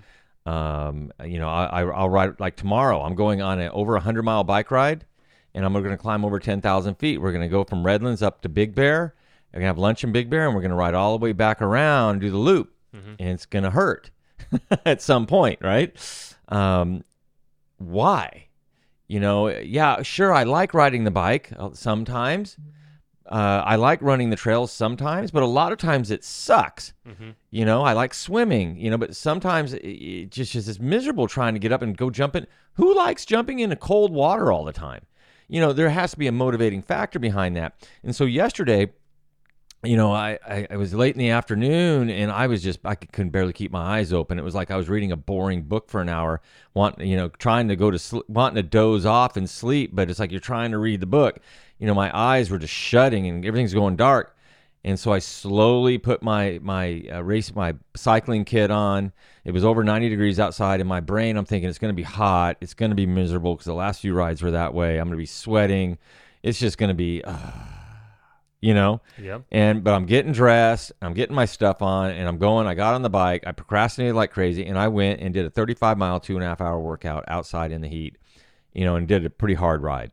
Um, 0.47 1.11
you 1.25 1.39
know, 1.39 1.49
I, 1.49 1.65
I, 1.65 1.85
I'll 1.85 2.09
ride 2.11 2.39
like 2.39 2.57
tomorrow. 2.57 3.03
I'm 3.03 3.15
going 3.15 3.41
on 3.43 3.61
an 3.61 3.71
over 3.73 3.97
a 3.97 4.01
hundred 4.01 4.23
mile 4.25 4.45
bike 4.45 4.71
ride, 4.71 5.07
and 5.55 5.65
I'm 5.65 5.73
going 5.73 5.85
to 5.91 5.97
climb 5.97 6.25
over 6.25 6.39
ten 6.39 6.61
thousand 6.61 6.97
feet. 6.97 7.19
We're 7.21 7.33
going 7.33 7.43
to 7.43 7.49
go 7.49 7.65
from 7.65 7.85
Redlands 7.85 8.23
up 8.23 8.43
to 8.43 8.49
Big 8.49 8.75
Bear. 8.75 9.15
We're 9.53 9.59
going 9.61 9.65
to 9.65 9.67
have 9.69 9.79
lunch 9.79 10.05
in 10.05 10.13
Big 10.13 10.29
Bear, 10.31 10.47
and 10.47 10.55
we're 10.55 10.61
going 10.61 10.71
to 10.71 10.77
ride 10.77 10.95
all 10.95 11.17
the 11.19 11.23
way 11.23 11.33
back 11.33 11.63
around, 11.63 12.21
do 12.21 12.31
the 12.31 12.37
loop, 12.39 12.73
and 13.19 13.31
it's 13.31 13.47
going 13.47 13.63
to 13.65 13.71
hurt 13.71 14.11
at 14.87 15.03
some 15.03 15.27
point, 15.27 15.59
right? 15.63 15.95
Um, 16.49 17.05
why? 17.79 18.47
You 19.07 19.21
know, 19.21 19.49
yeah, 19.49 20.03
sure, 20.03 20.33
I 20.33 20.45
like 20.45 20.75
riding 20.75 21.05
the 21.05 21.11
bike 21.11 21.53
uh, 21.57 21.71
sometimes. 21.75 22.57
Uh, 23.27 23.63
I 23.65 23.77
like 23.77 24.03
running 24.03 24.31
the 24.31 24.37
trails 24.37 24.71
sometimes, 24.71 25.31
but 25.31 25.43
a 25.43 25.47
lot 25.47 25.73
of 25.73 25.79
times 25.79 26.11
it 26.11 26.25
sucks. 26.25 26.93
You 27.51 27.65
know, 27.65 27.83
I 27.83 27.95
like 27.95 28.13
swimming, 28.13 28.77
you 28.77 28.91
know, 28.91 28.99
but 28.99 29.17
sometimes 29.17 29.73
it, 29.73 29.83
it 29.83 30.31
just 30.31 30.55
is 30.55 30.79
miserable 30.79 31.27
trying 31.27 31.55
to 31.55 31.61
get 31.61 31.73
up 31.73 31.81
and 31.83 31.97
go 31.97 32.11
jumping. 32.11 32.47
Who 32.75 32.95
likes 32.95 33.25
jumping 33.25 33.61
into 33.61 33.77
cold 33.77 34.13
water 34.13 34.53
all 34.53 34.65
the 34.65 34.73
time? 34.73 35.07
You 35.49 35.61
know, 35.61 35.73
there 35.73 35.91
has 35.91 36.11
to 36.13 36.19
be 36.19 36.27
a 36.27 36.33
motivating 36.33 36.83
factor 36.83 37.19
behind 37.19 37.57
that. 37.57 37.75
And 38.03 38.15
so 38.15 38.25
yesterday, 38.25 38.93
you 39.85 39.97
know, 39.97 40.13
I, 40.13 40.39
I, 40.71 40.77
was 40.77 40.95
late 40.95 41.15
in 41.15 41.19
the 41.19 41.31
afternoon 41.31 42.11
and 42.11 42.31
I 42.31 42.47
was 42.47 42.63
just, 42.63 42.81
I 42.85 42.95
couldn't 42.95 43.31
barely 43.31 43.53
keep 43.53 43.71
my 43.71 43.99
eyes 43.99 44.13
open. 44.13 44.39
It 44.39 44.43
was 44.43 44.55
like 44.55 44.71
I 44.71 44.77
was 44.77 44.89
reading 44.89 45.13
a 45.13 45.17
boring 45.17 45.63
book 45.63 45.89
for 45.89 46.01
an 46.01 46.09
hour, 46.09 46.41
want, 46.75 47.01
you 47.01 47.17
know, 47.17 47.29
trying 47.29 47.69
to 47.69 47.77
go 47.77 47.91
to 47.91 47.99
sleep, 47.99 48.29
wanting 48.29 48.57
to 48.57 48.63
doze 48.63 49.07
off 49.07 49.37
and 49.37 49.49
sleep, 49.49 49.91
but 49.93 50.11
it's 50.11 50.19
like 50.19 50.31
you're 50.31 50.41
trying 50.41 50.71
to 50.71 50.79
read 50.79 51.01
the 51.01 51.07
book. 51.07 51.39
You 51.79 51.87
know, 51.87 51.95
my 51.95 52.17
eyes 52.17 52.51
were 52.51 52.59
just 52.59 52.73
shutting 52.73 53.27
and 53.27 53.45
everything's 53.45 53.75
going 53.75 53.97
dark. 53.97 54.37
And 54.85 55.01
so 55.01 55.13
I 55.13 55.19
slowly 55.19 55.97
put 55.97 56.23
my 56.23 56.59
my 56.63 57.05
uh, 57.11 57.23
race 57.23 57.55
my 57.55 57.75
cycling 57.97 58.45
kit 58.45 58.71
on. 58.71 59.13
It 59.45 59.53
was 59.53 59.65
over 59.65 59.83
90 59.83 60.11
degrees 60.11 60.39
outside 60.39 60.81
in 60.81 60.87
my 60.87 61.01
brain. 61.01 61.39
I'm 61.39 61.47
thinking 61.47 61.71
it's 61.71 61.79
going 61.79 61.93
to 61.93 61.97
be 61.97 62.03
hot. 62.03 62.59
It's 62.61 62.75
going 62.75 62.91
to 62.91 62.95
be 62.95 63.07
miserable 63.07 63.55
because 63.55 63.65
the 63.65 63.75
last 63.75 64.03
few 64.03 64.13
rides 64.13 64.43
were 64.43 64.51
that 64.51 64.75
way. 64.75 64.99
I'm 64.99 65.09
going 65.09 65.17
to 65.17 65.23
be 65.23 65.27
sweating. 65.27 65.97
It's 66.43 66.59
just 66.59 66.77
going 66.77 66.89
to 66.89 66.95
be, 66.95 67.25
uh, 67.25 67.51
you 68.65 68.73
know. 68.73 69.01
Yep. 69.21 69.43
And 69.53 69.85
but 69.85 69.93
I'm 69.93 70.07
getting 70.07 70.33
dressed, 70.33 70.93
I'm 71.03 71.13
getting 71.13 71.37
my 71.37 71.45
stuff 71.45 71.83
on, 71.83 72.11
and 72.13 72.27
I'm 72.27 72.39
going. 72.39 72.67
I 72.67 72.75
got 72.75 72.95
on 72.95 73.03
the 73.03 73.11
bike. 73.11 73.45
I 73.47 73.53
procrastinated 73.53 74.15
like 74.15 74.33
crazy, 74.33 74.65
and 74.67 74.79
I 74.79 74.89
went 74.89 75.21
and 75.21 75.35
did 75.35 75.45
a 75.45 75.51
35 75.51 75.99
mile, 75.99 76.19
two 76.19 76.35
and 76.35 76.43
a 76.43 76.47
half 76.47 76.61
hour 76.63 76.81
workout 76.81 77.25
outside 77.29 77.73
in 77.73 77.83
the 77.83 77.89
heat, 77.89 78.17
you 78.73 78.85
know, 78.85 78.97
and 78.97 79.07
did 79.07 79.27
a 79.27 79.31
pretty 79.31 79.55
hard 79.55 79.83
ride. 79.83 80.13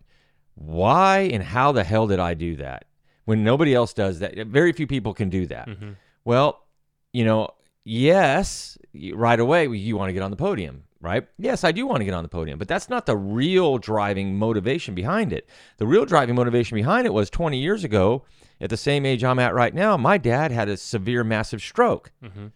Why 0.55 1.29
and 1.31 1.41
how 1.41 1.71
the 1.71 1.83
hell 1.83 2.07
did 2.07 2.19
I 2.19 2.33
do 2.33 2.57
that 2.57 2.85
when 3.25 3.43
nobody 3.43 3.73
else 3.73 3.93
does 3.93 4.19
that? 4.19 4.35
Very 4.47 4.73
few 4.73 4.85
people 4.85 5.13
can 5.13 5.29
do 5.29 5.45
that. 5.47 5.69
Mhm. 5.69 5.95
Well, 6.25 6.67
you 7.13 7.23
know, 7.23 7.49
yes, 7.85 8.77
right 9.13 9.39
away 9.39 9.67
you 9.67 9.95
want 9.95 10.09
to 10.09 10.13
get 10.13 10.23
on 10.23 10.29
the 10.31 10.37
podium, 10.37 10.83
right? 10.99 11.25
Yes, 11.39 11.63
I 11.63 11.71
do 11.71 11.87
want 11.87 12.01
to 12.01 12.05
get 12.05 12.13
on 12.13 12.23
the 12.23 12.29
podium, 12.29 12.59
but 12.59 12.67
that's 12.67 12.89
not 12.89 13.05
the 13.05 13.17
real 13.17 13.77
driving 13.77 14.37
motivation 14.37 14.93
behind 14.93 15.31
it. 15.33 15.47
The 15.77 15.87
real 15.87 16.05
driving 16.05 16.35
motivation 16.35 16.75
behind 16.75 17.07
it 17.07 17.13
was 17.13 17.29
20 17.29 17.57
years 17.57 17.83
ago, 17.83 18.23
at 18.61 18.69
the 18.69 18.77
same 18.77 19.05
age 19.05 19.23
I'm 19.23 19.39
at 19.39 19.53
right 19.53 19.73
now, 19.73 19.97
my 19.97 20.17
dad 20.17 20.51
had 20.51 20.69
a 20.69 20.77
severe, 20.77 21.23
massive 21.23 21.61
stroke, 21.61 22.11
Mhm. 22.23 22.51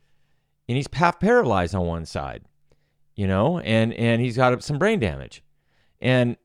and 0.69 0.77
he's 0.77 0.87
half 0.93 1.19
paralyzed 1.19 1.75
on 1.75 1.85
one 1.85 2.05
side, 2.05 2.43
you 3.15 3.27
know, 3.27 3.59
and 3.59 3.93
and 3.93 4.21
he's 4.21 4.37
got 4.37 4.63
some 4.63 4.77
brain 4.79 4.99
damage, 4.99 5.43
and 5.99 6.37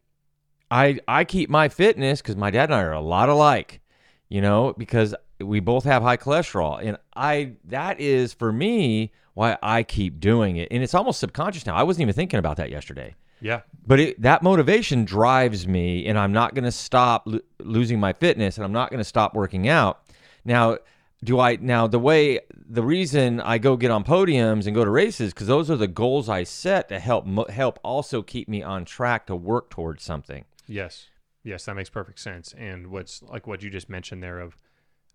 I 0.70 0.98
I 1.06 1.24
keep 1.24 1.50
my 1.50 1.68
fitness 1.68 2.20
because 2.22 2.36
my 2.36 2.50
dad 2.50 2.70
and 2.70 2.74
I 2.74 2.82
are 2.82 2.92
a 2.92 3.00
lot 3.00 3.28
alike, 3.28 3.80
you 4.28 4.40
know, 4.40 4.74
because 4.78 5.14
we 5.40 5.60
both 5.60 5.84
have 5.84 6.02
high 6.02 6.16
cholesterol, 6.16 6.80
and 6.82 6.96
I 7.14 7.52
that 7.64 8.00
is 8.00 8.32
for 8.32 8.52
me 8.52 9.12
why 9.34 9.56
I 9.62 9.82
keep 9.84 10.20
doing 10.20 10.56
it, 10.56 10.68
and 10.70 10.82
it's 10.82 10.94
almost 10.94 11.20
subconscious 11.20 11.64
now. 11.66 11.74
I 11.76 11.82
wasn't 11.82 12.02
even 12.02 12.14
thinking 12.14 12.38
about 12.38 12.56
that 12.58 12.70
yesterday, 12.70 13.14
Yeah. 13.40 13.60
but 13.86 14.00
it, 14.00 14.22
that 14.22 14.42
motivation 14.42 15.04
drives 15.04 15.66
me, 15.66 16.06
and 16.06 16.18
I'm 16.18 16.32
not 16.32 16.54
going 16.54 16.64
to 16.64 16.72
stop 16.72 17.22
lo- 17.26 17.40
losing 17.60 17.98
my 17.98 18.12
fitness, 18.12 18.56
and 18.56 18.64
I'm 18.64 18.72
not 18.72 18.90
going 18.90 18.98
to 18.98 19.04
stop 19.04 19.34
working 19.34 19.68
out. 19.68 20.02
Now, 20.44 20.78
do 21.22 21.38
I 21.38 21.56
now 21.56 21.86
the 21.86 21.98
way 21.98 22.40
the 22.54 22.82
reason 22.82 23.40
I 23.40 23.58
go 23.58 23.76
get 23.76 23.90
on 23.90 24.04
podiums 24.04 24.66
and 24.66 24.74
go 24.74 24.84
to 24.84 24.90
races 24.90 25.34
because 25.34 25.46
those 25.46 25.70
are 25.70 25.76
the 25.76 25.88
goals 25.88 26.28
I 26.28 26.44
set 26.44 26.88
to 26.88 26.98
help 26.98 27.26
mo- 27.26 27.46
help 27.48 27.78
also 27.82 28.22
keep 28.22 28.48
me 28.48 28.62
on 28.62 28.84
track 28.84 29.26
to 29.26 29.36
work 29.36 29.70
towards 29.70 30.02
something. 30.02 30.44
Yes. 30.66 31.08
Yes, 31.42 31.64
that 31.64 31.74
makes 31.74 31.90
perfect 31.90 32.20
sense. 32.20 32.54
And 32.56 32.88
what's 32.88 33.22
like 33.22 33.46
what 33.46 33.62
you 33.62 33.70
just 33.70 33.88
mentioned 33.88 34.22
there 34.22 34.40
of 34.40 34.56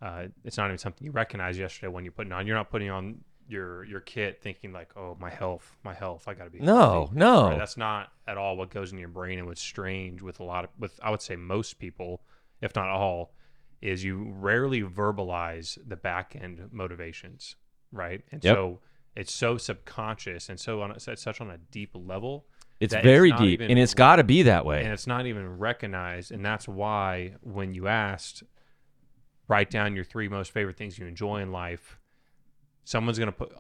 uh, 0.02 0.26
it's 0.44 0.58
not 0.58 0.68
even 0.68 0.78
something 0.78 1.06
you 1.06 1.12
recognize 1.12 1.58
yesterday 1.58 1.88
when 1.88 2.04
you're 2.04 2.12
putting 2.12 2.34
on. 2.34 2.46
You're 2.46 2.58
not 2.58 2.70
putting 2.70 2.90
on 2.90 3.20
your 3.48 3.84
your 3.86 4.00
kit 4.00 4.42
thinking 4.42 4.72
like, 4.74 4.96
oh, 4.98 5.16
my 5.20 5.30
health, 5.30 5.76
my 5.84 5.94
health, 5.94 6.28
I 6.28 6.34
got 6.34 6.46
to 6.46 6.50
be 6.50 6.60
No, 6.60 6.92
healthy. 6.92 7.16
no. 7.20 7.50
Right? 7.50 7.58
That's 7.58 7.78
not 7.78 8.12
at 8.28 8.38
all 8.38 8.58
what 8.58 8.72
goes 8.72 8.92
in 8.92 8.98
your 8.98 9.10
brain. 9.10 9.40
And 9.40 9.48
what's 9.48 9.62
strange 9.62 10.22
with 10.22 10.40
a 10.40 10.44
lot 10.44 10.64
of 10.66 10.70
with 10.80 11.00
I 11.04 11.10
would 11.12 11.22
say 11.22 11.36
most 11.36 11.80
people, 11.80 12.22
if 12.62 12.76
not 12.76 12.88
all, 12.90 13.34
is 13.82 14.04
you 14.04 14.32
rarely 14.36 14.82
verbalize 14.82 15.78
the 15.88 15.96
back 15.96 16.36
end 16.40 16.70
motivations, 16.72 17.56
right? 17.92 18.22
And 18.32 18.44
Yep. 18.44 18.56
so 18.56 18.80
it's 19.16 19.34
so 19.34 19.58
subconscious 19.58 20.50
and 20.50 20.60
so 20.60 20.82
on 20.82 20.92
it's 20.92 21.06
such 21.22 21.40
on 21.40 21.50
a 21.50 21.58
deep 21.58 21.92
level 21.94 22.46
It's 22.82 22.94
very 22.94 23.30
not 23.30 23.40
deep, 23.40 23.62
and 23.62 23.80
it's 23.80 23.94
got 23.94 24.18
to 24.18 24.26
be 24.26 24.42
that 24.44 24.66
way. 24.66 24.84
and 24.84 24.92
it's 24.92 25.08
not 25.08 25.26
even 25.26 25.58
recognized 25.58 26.32
and 26.32 26.44
that's 26.44 26.68
why 26.68 27.36
when 27.42 27.74
you 27.74 27.88
asked 27.88 28.44
write 29.48 29.70
down 29.70 29.96
your 29.96 30.04
three 30.04 30.28
most 30.28 30.52
favorite 30.52 30.76
things 30.76 30.98
you 31.00 31.06
enjoy 31.06 31.40
in 31.42 31.52
life 31.52 31.98
someone's 32.86 33.20
going 33.20 33.32
to 33.32 33.38
put 33.38 33.52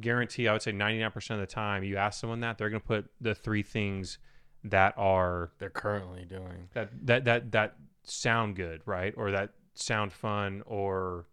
guarantee 0.00 0.48
i 0.48 0.52
would 0.52 0.62
say 0.62 0.72
99% 0.72 1.30
of 1.30 1.40
the 1.40 1.46
time 1.46 1.82
you 1.82 1.96
ask 1.96 2.20
someone 2.20 2.40
that 2.40 2.58
they're 2.58 2.70
going 2.70 2.80
to 2.80 2.86
put 2.86 3.06
the 3.20 3.34
three 3.34 3.62
things 3.62 4.18
that 4.64 4.94
are 4.96 5.52
They're 5.58 5.70
currently 5.70 6.24
doing. 6.24 6.68
that 6.72 6.88
that 7.06 7.24
that 7.26 7.52
that 7.52 7.76
sound 8.02 8.56
good 8.56 8.80
right? 8.86 9.14
Or 9.16 9.30
that 9.30 9.50
sound 9.74 10.12
fun 10.12 10.62
or 10.66 11.26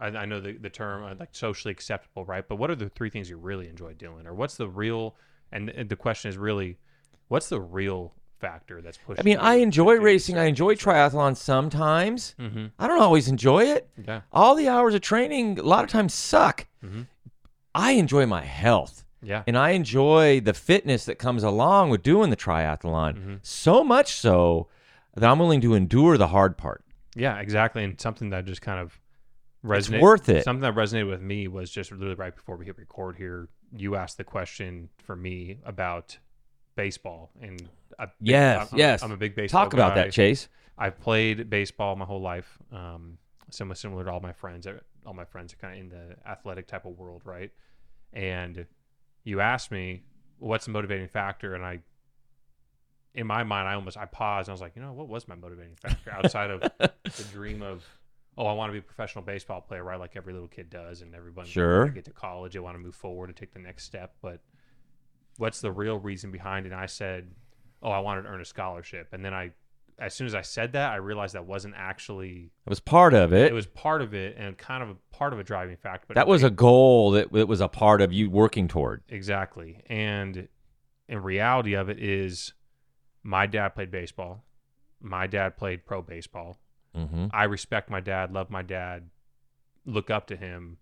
I, 0.00 0.06
I 0.08 0.24
know 0.26 0.40
the, 0.40 0.52
the 0.52 0.70
term 0.70 1.04
uh, 1.04 1.14
like 1.18 1.30
socially 1.32 1.72
acceptable 1.72 2.24
right? 2.24 2.46
But 2.46 2.56
what 2.56 2.70
are 2.70 2.76
the 2.76 2.88
three 2.88 3.10
things 3.10 3.28
you 3.28 3.36
really 3.36 3.68
enjoy 3.68 3.94
doing? 3.94 4.26
Or 4.26 4.34
what's 4.34 4.56
the 4.56 4.68
real 4.68 5.16
and, 5.50 5.70
and 5.70 5.88
the 5.88 5.96
question 5.96 6.28
is 6.28 6.38
really 6.38 6.78
what's 7.26 7.48
the 7.48 7.60
real 7.60 8.14
factor 8.38 8.80
that's 8.82 8.98
pushing 8.98 9.20
I 9.20 9.24
mean, 9.24 9.38
I 9.38 9.54
enjoy 9.56 9.96
racing. 9.96 10.38
I 10.38 10.44
enjoy 10.44 10.74
triathlon 10.74 11.36
sometimes. 11.36 12.34
Mm-hmm. 12.38 12.66
I 12.78 12.86
don't 12.86 13.00
always 13.00 13.28
enjoy 13.28 13.64
it. 13.64 13.88
Yeah. 14.06 14.20
All 14.32 14.54
the 14.54 14.68
hours 14.68 14.94
of 14.94 15.00
training, 15.00 15.58
a 15.58 15.62
lot 15.62 15.84
of 15.84 15.90
times, 15.90 16.14
suck. 16.14 16.66
Mhm. 16.84 17.06
I 17.74 17.92
enjoy 17.92 18.26
my 18.26 18.42
health. 18.42 19.04
Yeah. 19.22 19.42
And 19.46 19.58
I 19.58 19.70
enjoy 19.70 20.40
the 20.40 20.54
fitness 20.54 21.04
that 21.06 21.16
comes 21.18 21.42
along 21.42 21.90
with 21.90 22.02
doing 22.02 22.30
the 22.30 22.36
triathlon 22.36 23.14
Mm-hmm. 23.14 23.34
so 23.42 23.82
much 23.82 24.14
so 24.14 24.68
that 25.14 25.28
I'm 25.28 25.38
willing 25.38 25.60
to 25.62 25.74
endure 25.74 26.16
the 26.16 26.28
hard 26.28 26.56
part. 26.56 26.84
Yeah, 27.16 27.38
exactly. 27.40 27.82
And 27.82 28.00
something 28.00 28.30
that 28.30 28.44
just 28.44 28.62
kind 28.62 28.78
of 28.80 29.00
It's 29.68 29.90
worth 29.90 30.28
it. 30.28 30.44
Something 30.44 30.60
that 30.62 30.74
resonated 30.76 31.08
with 31.10 31.20
me 31.20 31.48
was 31.48 31.70
just 31.70 31.90
literally 31.90 32.14
right 32.14 32.34
before 32.34 32.56
we 32.56 32.64
hit 32.66 32.78
record 32.78 33.16
here. 33.16 33.48
You 33.76 33.96
asked 33.96 34.16
the 34.16 34.24
question 34.24 34.88
for 35.04 35.16
me 35.16 35.58
about 35.64 36.16
baseball, 36.78 37.30
and 37.42 37.68
I, 37.98 38.06
Yes, 38.20 38.68
I'm, 38.72 38.78
yes. 38.78 39.02
I'm 39.02 39.10
a 39.12 39.16
big 39.16 39.34
baseball. 39.34 39.64
Talk 39.64 39.74
about 39.74 39.94
guy. 39.96 40.04
that, 40.04 40.12
Chase. 40.12 40.48
I've 40.78 40.98
played 41.00 41.50
baseball 41.50 41.96
my 41.96 42.04
whole 42.04 42.20
life. 42.22 42.56
Um, 42.72 43.18
similar, 43.50 43.74
similar 43.74 44.04
to 44.04 44.10
all 44.12 44.20
my 44.20 44.32
friends. 44.32 44.66
All 45.04 45.12
my 45.12 45.24
friends 45.24 45.52
are 45.52 45.56
kind 45.56 45.74
of 45.74 45.80
in 45.80 45.88
the 45.88 46.16
athletic 46.26 46.68
type 46.68 46.84
of 46.86 46.96
world, 46.96 47.22
right? 47.24 47.50
And 48.12 48.64
you 49.24 49.40
asked 49.40 49.72
me 49.72 50.04
what's 50.38 50.66
the 50.66 50.70
motivating 50.70 51.08
factor, 51.08 51.54
and 51.56 51.64
I, 51.64 51.80
in 53.14 53.26
my 53.26 53.42
mind, 53.42 53.68
I 53.68 53.74
almost 53.74 53.96
I 53.96 54.04
paused. 54.04 54.48
And 54.48 54.52
I 54.52 54.54
was 54.54 54.60
like, 54.60 54.76
you 54.76 54.82
know, 54.82 54.92
what 54.92 55.08
was 55.08 55.26
my 55.26 55.34
motivating 55.34 55.74
factor 55.74 56.12
outside 56.12 56.50
of 56.50 56.60
the 56.78 56.92
dream 57.32 57.60
of, 57.62 57.84
oh, 58.36 58.46
I 58.46 58.52
want 58.52 58.68
to 58.68 58.72
be 58.72 58.78
a 58.78 58.82
professional 58.82 59.24
baseball 59.24 59.60
player, 59.60 59.82
right? 59.82 59.98
Like 59.98 60.14
every 60.14 60.32
little 60.32 60.46
kid 60.46 60.70
does, 60.70 61.02
and 61.02 61.12
everybody 61.14 61.48
Sure. 61.50 61.86
when 61.86 61.94
get 61.94 62.04
to 62.04 62.12
college, 62.12 62.52
they 62.52 62.60
want 62.60 62.76
to 62.76 62.80
move 62.80 62.94
forward 62.94 63.28
and 63.30 63.36
take 63.36 63.52
the 63.52 63.58
next 63.58 63.82
step. 63.84 64.14
But 64.22 64.40
what's 65.38 65.60
the 65.62 65.72
real 65.72 65.98
reason 65.98 66.30
behind 66.30 66.66
it? 66.66 66.72
And 66.72 66.80
I 66.80 66.86
said, 66.86 67.30
oh, 67.82 67.90
I 67.90 68.00
wanted 68.00 68.22
to 68.22 68.28
earn 68.28 68.40
a 68.40 68.44
scholarship, 68.44 69.08
and 69.12 69.24
then 69.24 69.32
I, 69.32 69.52
as 69.98 70.14
soon 70.14 70.26
as 70.26 70.34
I 70.34 70.42
said 70.42 70.72
that, 70.72 70.92
I 70.92 70.96
realized 70.96 71.34
that 71.34 71.46
wasn't 71.46 71.74
actually. 71.76 72.50
It 72.66 72.70
was 72.70 72.80
part 72.80 73.14
of 73.14 73.32
it. 73.32 73.50
It 73.50 73.54
was 73.54 73.66
part 73.66 74.02
of 74.02 74.14
it 74.14 74.36
and 74.38 74.56
kind 74.58 74.82
of 74.82 74.90
a 74.90 74.96
part 75.10 75.32
of 75.32 75.38
a 75.40 75.44
driving 75.44 75.76
factor. 75.76 76.04
But 76.08 76.14
that 76.16 76.28
was 76.28 76.42
a 76.42 76.50
goal 76.50 77.12
that, 77.12 77.32
that 77.32 77.48
was 77.48 77.60
a 77.60 77.68
part 77.68 78.00
of 78.00 78.12
you 78.12 78.30
working 78.30 78.68
toward. 78.68 79.02
Exactly. 79.08 79.82
And 79.88 80.48
in 81.08 81.22
reality 81.22 81.74
of 81.74 81.88
it 81.88 81.98
is 81.98 82.52
my 83.22 83.46
dad 83.46 83.70
played 83.70 83.90
baseball. 83.90 84.44
My 85.00 85.26
dad 85.26 85.56
played 85.56 85.86
pro 85.86 86.02
baseball. 86.02 86.58
hmm 86.94 87.26
I 87.32 87.44
respect 87.44 87.90
my 87.90 88.00
dad, 88.00 88.32
love 88.32 88.50
my 88.50 88.62
dad, 88.62 89.10
look 89.84 90.10
up 90.10 90.26
to 90.28 90.36
him, 90.36 90.78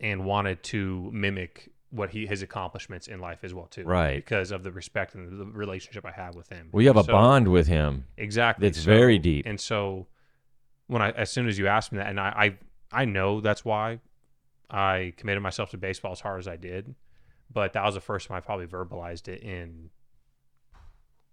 and 0.00 0.24
wanted 0.24 0.62
to 0.64 1.10
mimic 1.12 1.70
what 1.90 2.10
he 2.10 2.26
his 2.26 2.42
accomplishments 2.42 3.08
in 3.08 3.18
life 3.20 3.40
as 3.42 3.54
well 3.54 3.66
too. 3.66 3.84
Right. 3.84 4.16
Because 4.16 4.50
of 4.50 4.62
the 4.62 4.70
respect 4.70 5.14
and 5.14 5.38
the 5.38 5.44
relationship 5.46 6.04
I 6.04 6.10
have 6.12 6.34
with 6.34 6.48
him. 6.48 6.68
we 6.72 6.84
you 6.84 6.88
have 6.88 6.96
a 6.96 7.02
bond 7.02 7.48
with 7.48 7.66
him. 7.66 8.04
Exactly. 8.16 8.68
that's 8.68 8.82
very 8.84 9.18
deep. 9.18 9.46
And 9.46 9.58
so 9.60 10.06
when 10.86 11.00
I 11.00 11.10
as 11.10 11.30
soon 11.30 11.48
as 11.48 11.58
you 11.58 11.66
asked 11.66 11.92
me 11.92 11.98
that, 11.98 12.08
and 12.08 12.20
I 12.20 12.56
I, 12.92 13.02
I 13.02 13.04
know 13.04 13.40
that's 13.40 13.64
why 13.64 14.00
I 14.70 15.14
committed 15.16 15.42
myself 15.42 15.70
to 15.70 15.78
baseball 15.78 16.12
as 16.12 16.20
hard 16.20 16.40
as 16.40 16.48
I 16.48 16.56
did, 16.56 16.94
but 17.50 17.72
that 17.72 17.84
was 17.84 17.94
the 17.94 18.00
first 18.02 18.28
time 18.28 18.36
I 18.36 18.40
probably 18.40 18.66
verbalized 18.66 19.28
it 19.28 19.42
in 19.42 19.88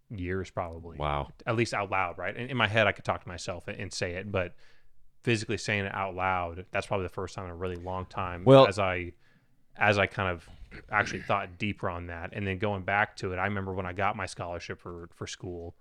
years 0.10 0.50
probably. 0.50 0.98
Wow. 0.98 1.30
At 1.46 1.56
least 1.56 1.74
out 1.74 1.92
loud, 1.92 2.18
right? 2.18 2.36
In, 2.36 2.50
in 2.50 2.58
my 2.58 2.68
head 2.68 2.88
I 2.88 2.94
could 2.94 3.06
talk 3.06 3.24
to 3.24 3.28
myself 3.28 3.68
and, 3.68 3.78
and 3.78 3.94
say 3.94 4.14
it, 4.14 4.32
but 4.32 4.56
physically 5.24 5.58
saying 5.58 5.86
it 5.86 5.94
out 5.94 6.16
loud, 6.16 6.66
that's 6.72 6.88
probably 6.88 7.06
the 7.08 7.14
first 7.14 7.36
time 7.36 7.46
in 7.46 7.52
a 7.52 7.56
really 7.56 7.76
long 7.76 8.06
time 8.06 8.44
Well- 8.46 8.68
as 8.68 8.80
I 8.80 9.12
as 9.78 9.98
I 9.98 10.06
kind 10.06 10.30
of 10.30 10.48
actually 10.92 11.22
thought 11.22 11.58
deeper 11.58 11.90
on 11.90 12.08
that. 12.08 12.32
And 12.34 12.46
then 12.46 12.58
going 12.58 12.84
back 12.84 13.16
to 13.18 13.34
it, 13.34 13.38
I 13.38 13.46
remember 13.46 13.74
when 13.74 13.86
I 13.86 13.94
got 13.94 14.16
my 14.16 14.26
scholarship 14.26 14.80
for 14.80 15.10
for 15.14 15.28
school, 15.28 15.76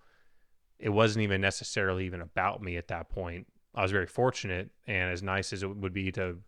it 0.78 0.88
wasn't 0.88 1.22
even 1.22 1.40
necessarily 1.40 2.07
even 2.07 2.20
about 2.20 2.62
me 2.62 2.76
at 2.76 2.88
that 2.88 3.11
point. 3.11 3.46
I 3.74 3.83
was 3.83 3.90
very 3.90 4.07
fortunate, 4.07 4.70
and 4.87 5.11
as 5.11 5.22
nice 5.22 5.52
as 5.52 5.62
it 5.62 5.76
would 5.76 5.92
be 5.92 6.12
to 6.12 6.38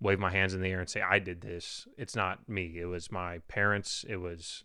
wave 0.00 0.18
my 0.18 0.30
hands 0.30 0.54
in 0.54 0.60
the 0.60 0.68
air 0.68 0.80
and 0.80 0.88
say 0.88 1.00
I 1.00 1.18
did 1.18 1.40
this, 1.40 1.86
it's 1.96 2.16
not 2.16 2.48
me. 2.48 2.78
It 2.78 2.86
was 2.86 3.12
my 3.12 3.38
parents. 3.48 4.04
It 4.08 4.16
was 4.16 4.64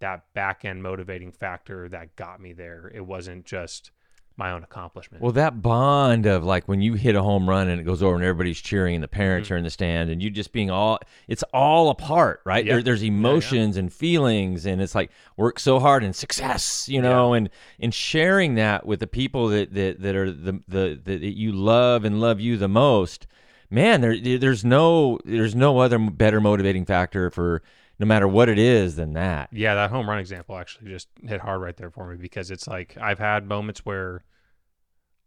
that 0.00 0.32
back 0.34 0.64
end 0.64 0.82
motivating 0.82 1.32
factor 1.32 1.88
that 1.88 2.16
got 2.16 2.40
me 2.40 2.52
there. 2.52 2.90
It 2.94 3.04
wasn't 3.04 3.44
just 3.44 3.90
my 4.38 4.52
own 4.52 4.62
accomplishment. 4.62 5.22
Well, 5.22 5.32
that 5.32 5.60
bond 5.60 6.24
of 6.26 6.44
like 6.44 6.68
when 6.68 6.80
you 6.80 6.94
hit 6.94 7.16
a 7.16 7.22
home 7.22 7.48
run 7.48 7.68
and 7.68 7.80
it 7.80 7.84
goes 7.84 8.02
over 8.02 8.14
and 8.14 8.22
everybody's 8.24 8.60
cheering 8.60 8.94
and 8.94 9.02
the 9.02 9.08
parents 9.08 9.48
Mhm. 9.48 9.52
are 9.52 9.56
in 9.56 9.64
the 9.64 9.70
stand 9.70 10.10
and 10.10 10.22
you 10.22 10.30
just 10.30 10.52
being 10.52 10.70
all, 10.70 11.00
it's 11.26 11.42
all 11.52 11.90
apart, 11.90 12.40
right? 12.44 12.64
Yeah. 12.64 12.74
There, 12.74 12.82
there's 12.82 13.02
emotions 13.02 13.76
and 13.76 13.92
feelings 13.92 14.64
and 14.64 14.80
it's 14.80 14.94
like 14.94 15.10
work 15.36 15.58
so 15.58 15.80
hard 15.80 16.04
and 16.04 16.14
success, 16.14 16.88
you 16.88 17.02
know, 17.02 17.32
and 17.34 17.50
and 17.80 17.92
sharing 17.92 18.54
that 18.54 18.86
with 18.86 19.00
the 19.00 19.06
people 19.08 19.48
that 19.48 19.74
that, 19.74 20.00
that 20.00 20.14
are 20.14 20.30
the, 20.30 20.60
the 20.68 21.00
the 21.04 21.16
that 21.18 21.36
you 21.36 21.52
love 21.52 22.04
and 22.04 22.20
love 22.20 22.40
you 22.40 22.56
the 22.56 22.68
most. 22.68 23.26
Man, 23.70 24.00
there 24.00 24.38
there's 24.38 24.64
no 24.64 25.18
there's 25.24 25.54
no 25.54 25.78
other 25.80 25.98
better 25.98 26.40
motivating 26.40 26.84
factor 26.86 27.28
for 27.30 27.62
no 27.98 28.06
matter 28.06 28.28
what 28.28 28.48
it 28.48 28.58
is 28.58 28.96
than 28.96 29.12
that. 29.14 29.48
Yeah, 29.52 29.74
that 29.74 29.90
home 29.90 30.08
run 30.08 30.18
example 30.18 30.56
actually 30.56 30.90
just 30.90 31.08
hit 31.22 31.40
hard 31.40 31.60
right 31.60 31.76
there 31.76 31.90
for 31.90 32.06
me 32.10 32.16
because 32.16 32.50
it's 32.50 32.66
like 32.68 32.96
I've 33.00 33.18
had 33.18 33.46
moments 33.46 33.84
where 33.84 34.24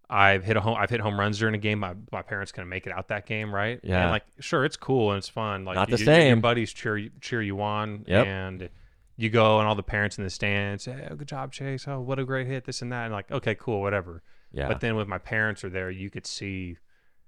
I've 0.10 0.44
hit 0.44 0.58
a 0.58 0.62
home 0.62 0.76
I've 0.78 0.90
hit 0.90 1.00
home 1.00 1.18
runs 1.20 1.40
during 1.40 1.56
a 1.56 1.58
game. 1.58 1.80
My 1.80 1.96
my 2.12 2.22
parents 2.22 2.52
couldn't 2.52 2.70
make 2.70 2.86
it 2.86 2.92
out 2.94 3.08
that 3.10 3.26
game, 3.26 3.54
right? 3.54 3.80
Yeah. 3.84 4.02
And 4.04 4.12
like 4.12 4.24
sure, 4.40 4.66
it's 4.66 4.76
cool 4.78 5.12
and 5.12 5.18
it's 5.20 5.30
fun. 5.30 5.64
Like 5.64 5.76
Not 5.76 5.90
the 5.90 5.98
you- 5.98 6.06
Your 6.06 6.16
same. 6.16 6.42
buddies 6.42 6.74
cheer 6.74 6.98
you 6.98 7.12
cheer 7.22 7.42
you 7.42 7.62
on 7.62 8.04
Yep. 8.08 8.26
and 8.28 8.70
you 9.18 9.30
go 9.30 9.60
and 9.60 9.68
all 9.68 9.76
the 9.76 9.84
parents 9.84 10.18
in 10.18 10.24
the 10.24 10.30
stands 10.30 10.84
say, 10.86 11.08
oh, 11.10 11.16
good 11.16 11.28
job, 11.28 11.52
Chase. 11.54 11.88
Oh, 11.88 12.00
what 12.02 12.18
a 12.20 12.26
great 12.26 12.48
hit, 12.48 12.66
this 12.66 12.82
and 12.82 12.92
that. 12.92 13.06
And 13.06 13.14
like, 13.14 13.30
okay, 13.32 13.54
cool, 13.56 13.80
whatever. 13.82 14.24
Yeah. 14.52 14.68
But 14.68 14.80
then 14.82 14.96
with 14.96 15.08
my 15.08 15.20
parents 15.20 15.64
are 15.64 15.70
there, 15.70 15.92
you 15.92 16.10
could 16.10 16.26
see, 16.26 16.78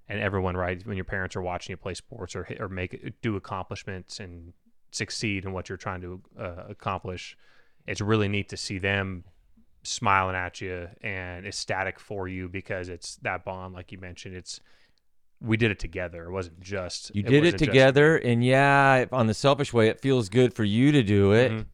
and 0.09 0.19
everyone, 0.19 0.57
right? 0.57 0.83
When 0.87 0.97
your 0.97 1.05
parents 1.05 1.35
are 1.35 1.41
watching 1.41 1.71
you 1.73 1.77
play 1.77 1.93
sports 1.93 2.35
or 2.35 2.45
hit, 2.45 2.59
or 2.59 2.67
make 2.67 2.93
it, 2.95 3.21
do 3.21 3.35
accomplishments 3.35 4.19
and 4.19 4.53
succeed 4.95 5.45
in 5.45 5.53
what 5.53 5.69
you're 5.69 5.77
trying 5.77 6.01
to 6.01 6.21
uh, 6.39 6.63
accomplish, 6.69 7.37
it's 7.87 8.01
really 8.01 8.27
neat 8.27 8.49
to 8.49 8.57
see 8.57 8.77
them 8.77 9.23
smiling 9.83 10.35
at 10.35 10.61
you 10.61 10.87
and 11.01 11.45
ecstatic 11.45 11.99
for 11.99 12.27
you 12.27 12.47
because 12.47 12.87
it's 12.89 13.17
that 13.17 13.43
bond, 13.43 13.73
like 13.73 13.91
you 13.91 13.97
mentioned. 13.97 14.35
It's 14.35 14.59
we 15.41 15.57
did 15.57 15.71
it 15.71 15.79
together. 15.79 16.23
It 16.25 16.31
wasn't 16.31 16.61
just 16.61 17.13
You 17.13 17.21
did 17.23 17.43
it 17.45 17.51
just- 17.51 17.63
together, 17.65 18.15
and 18.17 18.43
yeah, 18.45 19.05
on 19.11 19.27
the 19.27 19.33
selfish 19.33 19.73
way, 19.73 19.89
it 19.89 19.99
feels 19.99 20.29
good 20.29 20.53
for 20.53 20.63
you 20.63 20.91
to 20.93 21.03
do 21.03 21.33
it. 21.33 21.51
Mhm. 21.51 21.65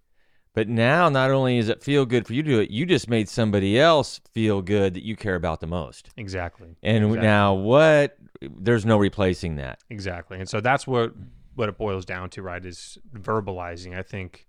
But 0.56 0.68
now, 0.68 1.08
not 1.10 1.30
only 1.30 1.58
does 1.60 1.70
it 1.70 1.84
feel 1.84 2.08
good 2.08 2.26
for 2.26 2.34
you 2.34 2.42
to 2.42 2.50
do 2.50 2.60
it, 2.60 2.72
you 2.72 2.88
just 2.88 3.08
made 3.08 3.30
somebody 3.30 3.80
else 3.80 4.20
feel 4.34 4.64
good 4.64 4.96
that 4.96 5.04
you 5.06 5.16
care 5.16 5.36
about 5.36 5.60
the 5.60 5.68
most. 5.68 6.10
Exactly. 6.18 6.76
And 6.82 7.04
Exactly. 7.06 7.28
now, 7.28 7.54
what? 7.54 8.18
There's 8.42 8.86
no 8.86 8.98
replacing 8.98 9.58
that. 9.58 9.80
Exactly. 9.92 10.40
And 10.40 10.50
so 10.50 10.60
that's 10.60 10.88
what 10.88 11.14
what 11.60 11.70
it 11.70 11.78
boils 11.78 12.06
down 12.06 12.30
to, 12.32 12.42
right? 12.42 12.66
Is 12.66 12.98
verbalizing. 13.14 13.98
I 13.98 14.02
think 14.02 14.48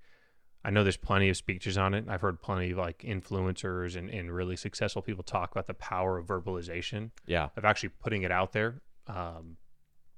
I 0.65 0.71
know 0.71 0.83
there's 0.85 0.97
plenty 0.97 1.29
of 1.29 1.37
speeches 1.37 1.77
on 1.77 1.93
it. 1.95 2.05
I've 2.09 2.21
heard 2.21 2.41
plenty 2.41 2.71
of 2.71 2.79
like 2.79 2.99
influencers 3.01 3.97
and, 3.97 4.09
and 4.11 4.31
really 4.33 4.57
successful 4.57 5.03
people 5.03 5.25
talk 5.25 5.51
about 5.51 5.67
the 5.67 5.75
power 5.75 6.19
of 6.19 6.27
verbalization, 6.27 7.11
Yeah. 7.27 7.49
of 7.57 7.65
actually 7.65 7.91
putting 7.91 8.23
it 8.23 8.31
out 8.31 8.53
there 8.53 8.81
um, 9.07 9.57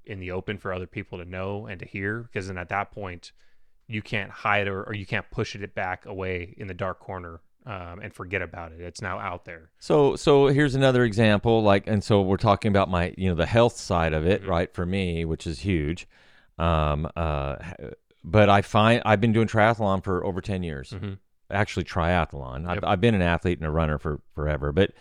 in 0.05 0.19
the 0.19 0.31
open 0.31 0.57
for 0.57 0.71
other 0.73 0.85
people 0.87 1.17
to 1.17 1.25
know 1.25 1.65
and 1.65 1.79
to 1.79 1.85
hear. 1.85 2.19
Because 2.23 2.47
then 2.47 2.57
at 2.57 2.69
that 2.69 2.91
point, 2.91 3.31
you 3.87 4.01
can't 4.01 4.29
hide 4.31 4.67
or, 4.67 4.83
or 4.83 4.93
you 4.93 5.05
can't 5.05 5.29
push 5.31 5.55
it 5.55 5.73
back 5.75 6.05
away 6.05 6.53
in 6.57 6.67
the 6.67 6.73
dark 6.73 6.99
corner 6.99 7.39
um, 7.65 7.99
and 8.01 8.13
forget 8.13 8.41
about 8.41 8.73
it. 8.73 8.81
It's 8.81 9.01
now 9.01 9.17
out 9.19 9.45
there. 9.45 9.71
So 9.79 10.15
so 10.17 10.47
here's 10.47 10.75
another 10.75 11.03
example 11.05 11.63
like 11.63 11.87
and 11.87 12.03
so 12.03 12.21
we're 12.21 12.35
talking 12.37 12.69
about 12.69 12.89
my 12.89 13.13
you 13.17 13.29
know 13.29 13.35
the 13.35 13.45
health 13.45 13.77
side 13.77 14.11
of 14.13 14.25
it 14.27 14.43
Mhm. 14.43 14.47
right 14.49 14.73
for 14.73 14.85
me 14.85 15.23
which 15.25 15.47
is 15.47 15.59
huge. 15.59 16.05
Um 16.57 17.07
uh 17.15 17.55
but 18.23 18.49
I 18.49 18.61
find 18.61 19.01
I've 19.05 19.19
been 19.21 19.33
doing 19.33 19.47
triathlon 19.47 20.03
for 20.03 20.25
over 20.25 20.39
10 20.41 20.63
years. 20.63 20.91
Mhm. 20.91 21.17
Actually 21.51 21.83
triathlon. 21.85 22.67
I've 22.67 22.83
I've 22.83 23.01
been 23.01 23.15
an 23.15 23.21
athlete 23.21 23.57
and 23.59 23.67
a 23.67 23.71
runner 23.71 23.97
for 23.97 24.21
forever, 24.33 24.71
but 24.71 24.91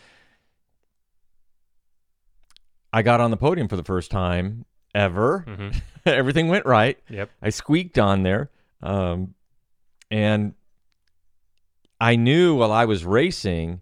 I 2.93 3.03
got 3.03 3.21
on 3.21 3.31
the 3.31 3.37
podium 3.37 3.69
for 3.69 3.77
the 3.77 3.85
first 3.85 4.11
time 4.11 4.65
ever. 4.95 5.41
hmm 5.41 5.71
Everything 6.07 6.49
went 6.49 6.67
right. 6.67 6.99
Yep. 7.09 7.31
I 7.41 7.51
squeaked 7.51 7.99
on 7.99 8.23
there. 8.25 8.51
Um, 8.83 9.35
and 10.11 10.55
I 12.01 12.17
knew 12.17 12.57
while 12.57 12.73
I 12.73 12.85
was 12.87 13.05
racing 13.05 13.81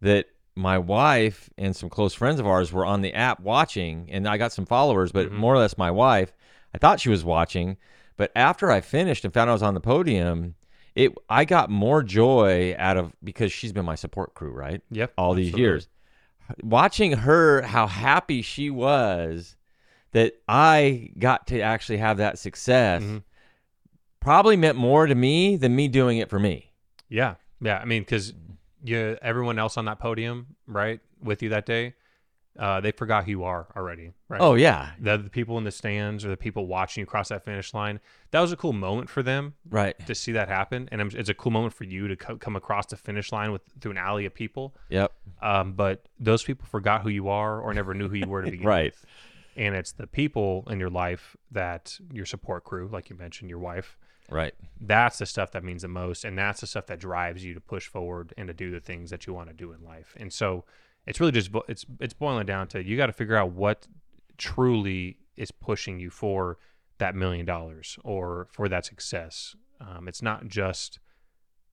that 0.00 0.26
my 0.56 0.76
wife 0.78 1.48
and 1.56 1.74
some 1.76 1.88
close 1.88 2.12
friends 2.12 2.40
of 2.40 2.46
ours 2.46 2.72
were 2.72 2.84
on 2.84 3.00
the 3.02 3.14
app 3.14 3.38
watching, 3.40 4.08
and 4.10 4.26
I 4.28 4.36
got 4.36 4.52
some 4.52 4.66
followers, 4.66 5.12
but 5.12 5.28
Mhm. 5.30 5.34
more 5.34 5.54
or 5.54 5.58
less 5.58 5.78
my 5.78 5.90
wife. 5.92 6.32
I 6.74 6.78
thought 6.78 7.00
she 7.00 7.08
was 7.08 7.24
watching, 7.24 7.76
but 8.16 8.30
after 8.36 8.70
I 8.70 8.80
finished 8.80 9.24
and 9.24 9.32
found 9.34 9.50
I 9.50 9.52
was 9.52 9.62
on 9.62 9.74
the 9.74 9.80
podium, 9.80 10.54
it 10.94 11.12
I 11.28 11.44
got 11.44 11.70
more 11.70 12.02
joy 12.02 12.74
out 12.78 12.96
of 12.96 13.12
because 13.22 13.52
she's 13.52 13.72
been 13.72 13.84
my 13.84 13.94
support 13.94 14.34
crew, 14.34 14.52
right? 14.52 14.82
Yep. 14.90 15.12
all 15.16 15.34
these 15.34 15.48
absolutely. 15.48 15.62
years. 15.62 15.88
Watching 16.62 17.12
her, 17.12 17.62
how 17.62 17.86
happy 17.86 18.42
she 18.42 18.70
was 18.70 19.56
that 20.12 20.34
I 20.48 21.10
got 21.18 21.46
to 21.48 21.60
actually 21.60 21.98
have 21.98 22.16
that 22.16 22.38
success 22.40 23.02
Mhm. 23.02 23.22
probably 24.20 24.56
meant 24.56 24.76
more 24.76 25.06
to 25.06 25.14
me 25.14 25.56
than 25.56 25.76
me 25.76 25.86
doing 25.88 26.18
it 26.18 26.28
for 26.28 26.38
me. 26.40 26.72
Yeah, 27.08 27.36
yeah. 27.60 27.78
I 27.78 27.84
mean, 27.84 28.02
because 28.02 28.34
you, 28.82 29.16
everyone 29.22 29.58
else 29.58 29.76
on 29.76 29.84
that 29.84 29.98
podium, 30.00 30.56
right, 30.66 31.00
with 31.22 31.42
you 31.42 31.48
that 31.50 31.66
day, 31.66 31.94
uh, 32.58 32.80
they 32.80 32.90
forgot 32.90 33.24
who 33.24 33.30
you 33.30 33.44
are 33.44 33.68
already, 33.76 34.12
right? 34.28 34.40
Oh, 34.40 34.54
yeah. 34.54 34.90
the, 34.98 35.16
the 35.18 35.30
people 35.30 35.56
in 35.58 35.64
the 35.64 35.70
stands 35.70 36.24
or 36.24 36.28
the 36.28 36.36
people 36.36 36.66
watching 36.66 37.00
you 37.02 37.06
cross 37.06 37.28
that 37.28 37.44
finish 37.44 37.72
line. 37.72 38.00
That 38.32 38.40
was 38.40 38.52
a 38.52 38.56
cool 38.56 38.72
moment 38.72 39.08
for 39.08 39.22
them 39.22 39.54
Right. 39.68 39.96
to 40.06 40.14
see 40.14 40.32
that 40.32 40.48
happen, 40.48 40.88
and 40.92 41.00
it's 41.14 41.28
a 41.28 41.34
cool 41.34 41.52
moment 41.52 41.74
for 41.74 41.84
you 41.84 42.08
to 42.08 42.16
co- 42.16 42.36
come 42.36 42.56
across 42.56 42.86
the 42.86 42.96
finish 42.96 43.30
line 43.32 43.52
with 43.52 43.62
through 43.80 43.92
an 43.92 43.98
alley 43.98 44.26
of 44.26 44.34
people. 44.34 44.74
Yep. 44.88 45.12
Um, 45.40 45.72
but 45.72 46.06
those 46.18 46.42
people 46.42 46.66
forgot 46.66 47.02
who 47.02 47.08
you 47.08 47.28
are 47.28 47.60
or 47.60 47.72
never 47.72 47.94
knew 47.94 48.08
who 48.08 48.16
you 48.16 48.26
were 48.28 48.42
to 48.42 48.50
begin 48.50 48.66
Right. 48.66 48.84
with. 48.92 49.06
And 49.56 49.74
it's 49.74 49.92
the 49.92 50.06
people 50.06 50.66
in 50.70 50.80
your 50.80 50.90
life 50.90 51.36
that 51.52 51.98
your 52.12 52.24
support 52.26 52.64
crew, 52.64 52.88
like 52.90 53.10
you 53.10 53.16
mentioned, 53.16 53.50
your 53.50 53.58
wife, 53.58 53.96
Right. 54.30 54.54
that's 54.80 55.18
the 55.18 55.26
stuff 55.26 55.50
that 55.52 55.64
means 55.64 55.82
the 55.82 55.88
most 55.88 56.24
and 56.24 56.38
that's 56.38 56.60
the 56.60 56.66
stuff 56.68 56.86
that 56.86 57.00
drives 57.00 57.44
you 57.44 57.52
to 57.54 57.60
push 57.60 57.88
forward 57.88 58.32
and 58.36 58.46
to 58.46 58.54
do 58.54 58.70
the 58.70 58.78
things 58.78 59.10
that 59.10 59.26
you 59.26 59.34
want 59.34 59.48
to 59.48 59.54
do 59.54 59.72
in 59.72 59.82
life 59.84 60.14
and 60.16 60.32
so 60.32 60.64
it's 61.06 61.20
really 61.20 61.32
just 61.32 61.50
it's 61.68 61.84
it's 62.00 62.14
boiling 62.14 62.46
down 62.46 62.68
to 62.68 62.82
you 62.82 62.96
got 62.96 63.06
to 63.06 63.12
figure 63.12 63.36
out 63.36 63.52
what 63.52 63.86
truly 64.38 65.18
is 65.36 65.50
pushing 65.50 65.98
you 65.98 66.10
for 66.10 66.58
that 66.98 67.14
million 67.14 67.46
dollars 67.46 67.98
or 68.04 68.48
for 68.52 68.68
that 68.68 68.84
success. 68.84 69.56
Um, 69.80 70.08
it's 70.08 70.22
not 70.22 70.46
just 70.46 70.98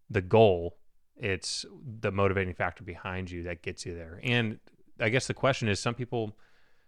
the 0.09 0.21
goal 0.21 0.77
it's 1.19 1.65
the 1.99 2.11
motivating 2.11 2.53
factor 2.53 2.83
behind 2.83 3.31
you 3.31 3.43
that 3.43 3.63
gets 3.63 3.85
you 3.85 3.95
there. 3.95 4.19
And 4.23 4.59
i 4.99 5.09
guess 5.09 5.27
the 5.27 5.33
question 5.33 5.67
is 5.67 5.79
some 5.79 5.93
people 5.93 6.35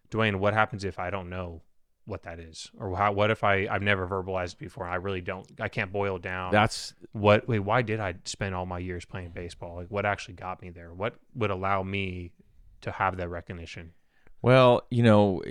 dwayne 0.09 0.37
what 0.37 0.53
happens 0.53 0.83
if 0.83 0.97
i 0.97 1.09
don't 1.09 1.29
know 1.29 1.61
what 2.09 2.23
that 2.23 2.39
is 2.39 2.71
or 2.79 2.95
how 2.95 3.11
what 3.11 3.29
if 3.29 3.43
i 3.43 3.67
i've 3.69 3.81
never 3.81 4.07
verbalized 4.07 4.57
before 4.57 4.85
i 4.87 4.95
really 4.95 5.21
don't 5.21 5.47
i 5.59 5.67
can't 5.67 5.91
boil 5.91 6.17
down 6.17 6.51
That's 6.51 6.93
what 7.11 7.47
wait 7.47 7.59
why 7.59 7.81
did 7.81 7.99
i 7.99 8.15
spend 8.25 8.55
all 8.55 8.65
my 8.65 8.79
years 8.79 9.05
playing 9.05 9.31
baseball? 9.31 9.75
Like 9.75 9.87
what 9.89 10.05
actually 10.05 10.35
got 10.35 10.61
me 10.61 10.69
there? 10.69 10.93
What 10.93 11.15
would 11.35 11.51
allow 11.51 11.83
me 11.83 12.31
to 12.81 12.91
have 12.91 13.17
that 13.17 13.29
recognition? 13.29 13.91
Well, 14.41 14.83
you 14.89 15.03
know, 15.03 15.41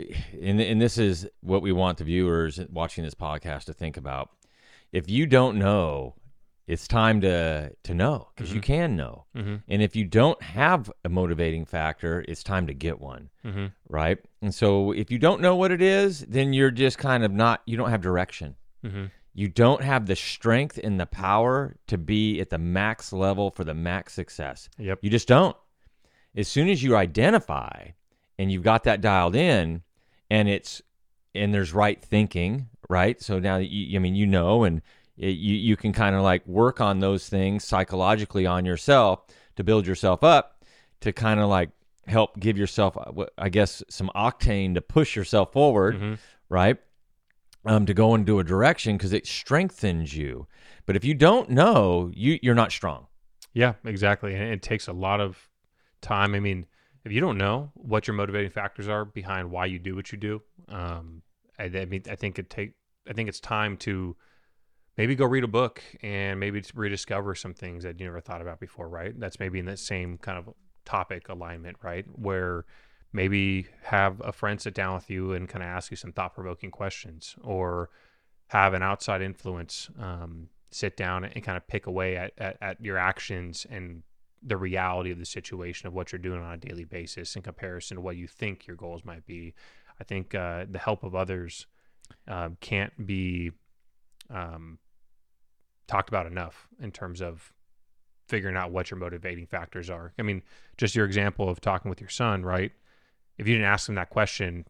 and 0.40 0.60
and 0.60 0.80
this 0.80 0.96
is 0.96 1.28
what 1.40 1.62
we 1.62 1.72
want 1.72 1.98
the 1.98 2.04
viewers 2.04 2.58
watching 2.70 3.04
this 3.04 3.14
podcast 3.14 3.64
to 3.64 3.72
think 3.72 3.96
about. 3.96 4.30
If 4.92 5.10
you 5.10 5.26
don't 5.26 5.58
know, 5.58 6.14
it's 6.68 6.86
time 6.86 7.20
to 7.22 7.72
to 7.84 7.94
know 7.94 8.28
because 8.36 8.52
you 8.52 8.60
can 8.60 8.94
know. 8.94 9.24
mm-hmm. 9.34 9.56
And 9.68 9.82
if 9.82 9.96
you 9.96 10.04
don't 10.04 10.40
have 10.42 10.92
a 11.04 11.08
motivating 11.08 11.64
factor, 11.64 12.24
it's 12.28 12.42
time 12.44 12.66
to 12.68 12.74
get 12.74 13.00
one, 13.00 13.30
Mm-hmm. 13.44 13.66
right? 13.88 14.18
And 14.42 14.54
so 14.54 14.92
if 14.92 15.10
you 15.10 15.18
don't 15.18 15.40
know 15.40 15.56
what 15.56 15.72
it 15.72 15.82
is, 15.82 16.20
then 16.28 16.52
you're 16.52 16.70
just 16.70 16.98
kind 16.98 17.24
of 17.24 17.32
not 17.32 17.62
you 17.66 17.76
don't 17.76 17.90
have 17.90 18.02
direction. 18.02 18.54
Mm-hmm. 18.84 19.06
You 19.34 19.48
don't 19.48 19.82
have 19.82 20.06
the 20.06 20.16
strength 20.16 20.78
and 20.82 21.00
the 21.00 21.06
power 21.06 21.76
to 21.86 21.96
be 21.96 22.40
at 22.40 22.50
the 22.50 22.58
max 22.58 23.12
level 23.12 23.50
for 23.50 23.64
the 23.64 23.74
max 23.74 24.12
success. 24.12 24.68
yep 24.78 24.98
You 25.00 25.10
just 25.10 25.28
don't. 25.28 25.56
As 26.36 26.48
soon 26.48 26.68
as 26.68 26.82
you 26.82 26.96
identify 26.96 27.88
and 28.38 28.52
you've 28.52 28.62
got 28.62 28.84
that 28.84 29.00
dialed 29.00 29.34
in 29.36 29.82
and 30.30 30.48
it's 30.48 30.82
and 31.34 31.54
there's 31.54 31.72
right 31.72 32.02
thinking, 32.02 32.68
right? 32.90 33.20
So 33.22 33.38
now 33.38 33.56
you 33.56 33.96
I 33.96 34.00
mean 34.00 34.14
you 34.14 34.26
know 34.26 34.64
and 34.64 34.82
you 35.26 35.54
you 35.54 35.76
can 35.76 35.92
kind 35.92 36.14
of 36.14 36.22
like 36.22 36.46
work 36.46 36.80
on 36.80 37.00
those 37.00 37.28
things 37.28 37.64
psychologically 37.64 38.46
on 38.46 38.64
yourself 38.64 39.26
to 39.56 39.64
build 39.64 39.86
yourself 39.86 40.22
up 40.22 40.64
to 41.00 41.12
kind 41.12 41.40
of 41.40 41.48
like 41.48 41.70
help 42.06 42.38
give 42.38 42.56
yourself 42.56 42.96
uh, 42.96 43.26
I 43.36 43.48
guess 43.48 43.82
some 43.88 44.10
octane 44.14 44.74
to 44.74 44.80
push 44.80 45.14
yourself 45.16 45.52
forward, 45.52 45.96
mm-hmm. 45.96 46.14
right? 46.48 46.78
Um, 47.64 47.84
to 47.86 47.92
go 47.92 48.14
into 48.14 48.38
a 48.38 48.44
direction 48.44 48.96
because 48.96 49.12
it 49.12 49.26
strengthens 49.26 50.16
you. 50.16 50.46
But 50.86 50.96
if 50.96 51.04
you 51.04 51.12
don't 51.12 51.50
know, 51.50 52.10
you 52.14 52.38
you're 52.42 52.54
not 52.54 52.72
strong. 52.72 53.08
yeah 53.52 53.74
exactly 53.84 54.34
and 54.34 54.52
it 54.52 54.62
takes 54.62 54.88
a 54.88 54.92
lot 54.92 55.20
of 55.20 55.48
time 56.00 56.34
i 56.34 56.40
mean 56.40 56.66
if 57.04 57.12
you 57.12 57.20
don't 57.20 57.38
know 57.38 57.70
what 57.74 58.06
your 58.06 58.14
motivating 58.14 58.50
factors 58.50 58.88
are 58.88 59.04
behind 59.04 59.50
why 59.50 59.64
you 59.66 59.78
do 59.78 59.96
what 59.96 60.12
you 60.12 60.18
do 60.18 60.42
um 60.68 61.22
i, 61.58 61.64
I 61.64 61.84
mean 61.86 62.02
i 62.10 62.14
think 62.14 62.38
it 62.38 62.50
take 62.50 62.74
i 63.08 63.12
think 63.12 63.28
it's 63.28 63.40
time 63.40 63.76
to 63.78 64.16
maybe 64.98 65.14
go 65.14 65.24
read 65.24 65.44
a 65.44 65.48
book 65.48 65.82
and 66.02 66.38
maybe 66.38 66.62
rediscover 66.74 67.34
some 67.34 67.54
things 67.54 67.84
that 67.84 67.98
you 67.98 68.04
never 68.04 68.20
thought 68.20 68.42
about 68.42 68.60
before 68.60 68.88
right? 68.88 69.18
That's 69.18 69.38
maybe 69.38 69.58
in 69.58 69.64
that 69.66 69.78
same 69.78 70.18
kind 70.18 70.36
of 70.36 70.52
topic 70.84 71.28
alignment 71.28 71.78
right? 71.82 72.04
Where 72.12 72.66
maybe 73.12 73.68
have 73.84 74.20
a 74.22 74.32
friend 74.32 74.60
sit 74.60 74.74
down 74.74 74.94
with 74.94 75.08
you 75.08 75.32
and 75.32 75.48
kind 75.48 75.62
of 75.62 75.70
ask 75.70 75.90
you 75.90 75.96
some 75.96 76.12
thought-provoking 76.12 76.72
questions 76.72 77.36
or 77.42 77.88
have 78.48 78.74
an 78.74 78.82
outside 78.82 79.22
influence 79.22 79.88
um, 79.98 80.48
sit 80.70 80.96
down 80.96 81.24
and 81.24 81.42
kind 81.42 81.56
of 81.56 81.66
pick 81.68 81.86
away 81.86 82.16
at, 82.16 82.32
at, 82.36 82.56
at 82.60 82.84
your 82.84 82.98
actions 82.98 83.66
and 83.70 84.02
the 84.42 84.56
reality 84.56 85.10
of 85.10 85.18
the 85.18 85.24
situation 85.24 85.86
of 85.86 85.94
what 85.94 86.12
you're 86.12 86.18
doing 86.18 86.42
on 86.42 86.52
a 86.52 86.56
daily 86.56 86.84
basis 86.84 87.34
in 87.36 87.42
comparison 87.42 87.96
to 87.96 88.00
what 88.00 88.16
you 88.16 88.26
think 88.26 88.66
your 88.66 88.76
goals 88.76 89.04
might 89.04 89.24
be. 89.26 89.54
I 90.00 90.04
think 90.04 90.34
uh, 90.34 90.66
the 90.70 90.78
help 90.78 91.02
of 91.02 91.14
others 91.14 91.66
um, 92.26 92.56
can't 92.60 93.06
be 93.06 93.52
um, 94.30 94.78
talked 95.88 96.08
about 96.08 96.26
enough 96.26 96.68
in 96.80 96.92
terms 96.92 97.20
of 97.20 97.52
figuring 98.28 98.56
out 98.56 98.70
what 98.70 98.90
your 98.90 98.98
motivating 98.98 99.46
factors 99.46 99.88
are. 99.88 100.12
I 100.18 100.22
mean, 100.22 100.42
just 100.76 100.94
your 100.94 101.06
example 101.06 101.48
of 101.48 101.60
talking 101.60 101.88
with 101.88 102.00
your 102.00 102.10
son, 102.10 102.44
right? 102.44 102.70
If 103.38 103.48
you 103.48 103.54
didn't 103.54 103.68
ask 103.68 103.88
him 103.88 103.94
that 103.94 104.10
question, 104.10 104.66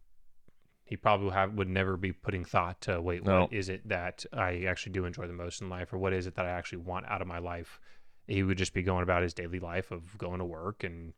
he 0.84 0.96
probably 0.96 1.30
have, 1.30 1.54
would 1.54 1.68
never 1.68 1.96
be 1.96 2.12
putting 2.12 2.44
thought 2.44 2.80
to 2.82 3.00
wait, 3.00 3.24
No. 3.24 3.42
what 3.42 3.52
is 3.52 3.68
it 3.68 3.86
that 3.88 4.24
I 4.32 4.64
actually 4.68 4.92
do 4.92 5.04
enjoy 5.04 5.26
the 5.26 5.32
most 5.32 5.60
in 5.60 5.68
life, 5.68 5.92
or 5.92 5.98
what 5.98 6.12
is 6.12 6.26
it 6.26 6.36
that 6.36 6.46
I 6.46 6.50
actually 6.50 6.78
want 6.78 7.06
out 7.08 7.20
of 7.20 7.26
my 7.26 7.38
life? 7.38 7.80
He 8.26 8.42
would 8.42 8.58
just 8.58 8.72
be 8.72 8.82
going 8.82 9.02
about 9.02 9.22
his 9.22 9.34
daily 9.34 9.58
life 9.58 9.90
of 9.90 10.16
going 10.16 10.38
to 10.38 10.44
work 10.44 10.84
and 10.84 11.12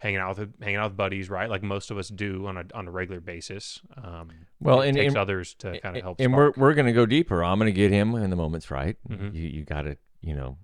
hanging 0.00 0.18
out 0.18 0.36
with 0.36 0.52
hanging 0.60 0.76
out 0.76 0.90
with 0.90 0.96
buddies, 0.96 1.30
right? 1.30 1.48
Like 1.48 1.62
most 1.62 1.90
of 1.90 1.96
us 1.98 2.08
do 2.08 2.46
on 2.46 2.56
a 2.56 2.64
on 2.74 2.88
a 2.88 2.90
regular 2.90 3.20
basis. 3.20 3.80
Um, 3.96 4.30
Well, 4.60 4.80
it 4.82 4.88
and- 4.88 4.96
takes 4.96 5.08
and- 5.12 5.16
others 5.18 5.54
to 5.60 5.78
kind 5.80 5.96
of 5.96 6.02
help. 6.02 6.20
and 6.20 6.32
spark. 6.32 6.56
we're 6.56 6.62
we're 6.68 6.74
gonna 6.74 6.92
go 6.92 7.06
deeper. 7.06 7.42
I'm 7.44 7.58
gonna 7.58 7.70
get 7.70 7.90
him 7.92 8.12
when 8.12 8.28
the 8.28 8.36
moment's 8.36 8.70
right. 8.70 8.96
Mhm. 9.08 9.34
You 9.34 9.48
you 9.48 9.64
got 9.64 9.82
to 9.82 9.96
you 10.20 10.34
know 10.34 10.58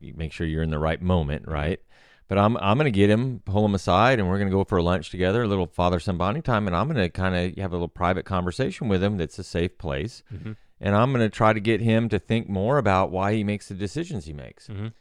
you 0.00 0.14
make 0.16 0.32
sure 0.32 0.46
you're 0.46 0.62
in 0.62 0.70
the 0.70 0.78
right 0.78 1.02
moment, 1.02 1.42
Mm-hmm. 1.42 1.52
right? 1.52 1.80
But 2.28 2.38
I'm 2.38 2.56
I'm 2.56 2.78
gonna 2.78 2.90
get 2.90 3.10
him, 3.10 3.40
pull 3.44 3.64
him 3.66 3.74
aside, 3.74 4.18
and 4.18 4.28
we're 4.28 4.38
gonna 4.38 4.50
go 4.50 4.64
for 4.64 4.78
a 4.78 4.82
lunch 4.82 5.10
together, 5.10 5.42
a 5.42 5.48
little 5.48 5.66
father 5.66 6.00
son 6.00 6.16
bonding 6.16 6.42
time, 6.42 6.66
and 6.66 6.74
I'm 6.74 6.86
gonna 6.88 7.10
kind 7.10 7.34
of 7.34 7.56
have 7.58 7.72
a 7.72 7.74
little 7.76 7.88
private 7.88 8.24
conversation 8.24 8.88
with 8.88 9.02
him 9.02 9.18
that's 9.18 9.38
a 9.38 9.44
safe 9.44 9.76
place, 9.76 10.22
Mhm. 10.32 10.56
and 10.80 10.94
I'm 10.96 11.12
gonna 11.12 11.28
try 11.28 11.52
to 11.52 11.60
get 11.60 11.80
him 11.82 12.08
to 12.08 12.18
think 12.18 12.48
more 12.48 12.78
about 12.78 13.10
why 13.10 13.34
he 13.34 13.44
makes 13.44 13.68
the 13.68 13.74
decisions 13.74 14.24
he 14.24 14.32
makes. 14.32 14.68
Mhm. 14.68 14.92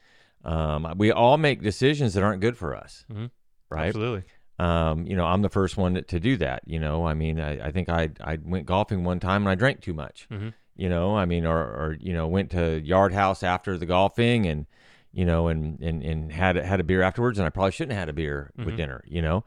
Um, 0.43 0.93
we 0.97 1.11
all 1.13 1.37
make 1.37 1.61
decisions 1.61 2.13
that 2.15 2.23
aren't 2.23 2.41
good 2.41 2.57
for 2.57 2.75
us, 2.75 3.05
Mhm. 3.11 3.31
Right? 3.73 3.87
Absolutely. 3.87 4.23
Um, 4.59 5.07
you 5.07 5.15
know, 5.15 5.25
I'm 5.25 5.41
the 5.41 5.49
first 5.49 5.77
one 5.77 5.95
to, 5.95 6.19
do 6.19 6.37
that. 6.37 6.61
You 6.65 6.79
know, 6.79 7.05
I 7.07 7.15
mean, 7.15 7.39
I, 7.39 7.67
I 7.67 7.71
think 7.71 7.89
I 7.89 8.09
I 8.21 8.37
went 8.43 8.65
golfing 8.65 9.03
one 9.03 9.19
time 9.19 9.41
and 9.43 9.49
I 9.49 9.55
drank 9.55 9.81
too 9.81 9.93
much. 9.93 10.27
Mhm. 10.31 10.53
You 10.75 10.89
know, 10.89 11.15
I 11.17 11.25
mean, 11.25 11.45
or 11.45 11.57
or 11.59 11.97
you 11.99 12.13
know, 12.13 12.27
went 12.27 12.51
to 12.51 12.79
Yard 12.79 13.13
House 13.13 13.43
after 13.43 13.77
the 13.77 13.85
golfing 13.85 14.45
and 14.45 14.65
you 15.11 15.25
know, 15.25 15.47
and 15.47 15.79
and 15.81 16.03
and 16.03 16.31
had 16.31 16.55
had 16.55 16.79
a 16.79 16.83
beer 16.83 17.01
afterwards, 17.01 17.39
and 17.39 17.45
I 17.45 17.49
probably 17.49 17.71
shouldn't 17.71 17.93
have 17.93 18.01
had 18.01 18.09
a 18.09 18.13
beer 18.13 18.51
with 18.55 18.75
Mhm. 18.75 18.77
dinner. 18.77 19.03
You 19.07 19.21
know, 19.21 19.43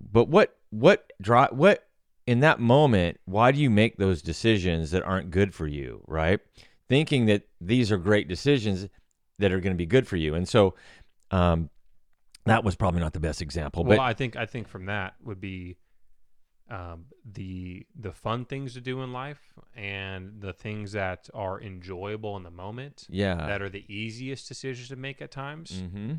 but 0.00 0.28
what 0.28 0.56
what 0.70 1.12
dri 1.20 1.46
what 1.50 1.88
in 2.26 2.40
that 2.40 2.58
moment? 2.60 3.18
Why 3.24 3.52
do 3.52 3.60
you 3.60 3.70
make 3.70 3.96
those 3.98 4.22
decisions 4.22 4.90
that 4.92 5.02
aren't 5.02 5.30
good 5.30 5.54
for 5.54 5.66
you? 5.66 6.02
Right, 6.06 6.40
thinking 6.88 7.26
that 7.26 7.42
these 7.60 7.90
are 7.92 7.98
great 7.98 8.26
decisions 8.28 8.88
that 9.38 9.52
are 9.52 9.60
going 9.60 9.74
to 9.74 9.78
be 9.78 9.86
good 9.86 10.06
for 10.06 10.16
you, 10.16 10.34
and 10.34 10.48
so 10.48 10.74
Um, 11.32 11.70
that 12.46 12.64
was 12.64 12.76
probably 12.76 13.00
not 13.00 13.12
the 13.12 13.20
best 13.20 13.42
example, 13.42 13.84
Well, 13.84 13.98
but 13.98 14.02
I 14.02 14.12
think 14.12 14.36
I 14.36 14.46
think 14.46 14.68
from 14.68 14.86
that 14.86 15.14
would 15.22 15.40
be 15.40 15.76
um, 16.70 17.06
the 17.24 17.86
the 17.98 18.12
fun 18.12 18.44
things 18.44 18.74
to 18.74 18.80
do 18.80 19.02
in 19.02 19.12
life 19.12 19.40
and 19.76 20.40
the 20.40 20.52
things 20.52 20.92
that 20.92 21.28
are 21.32 21.60
enjoyable 21.60 22.36
in 22.36 22.42
the 22.42 22.50
moment 22.50 23.06
yeah. 23.08 23.34
that 23.46 23.62
are 23.62 23.68
the 23.68 23.84
easiest 23.92 24.48
decisions 24.48 24.88
to 24.88 24.96
make 24.96 25.22
at 25.22 25.30
times 25.30 25.70
mm-hmm. 25.70 26.14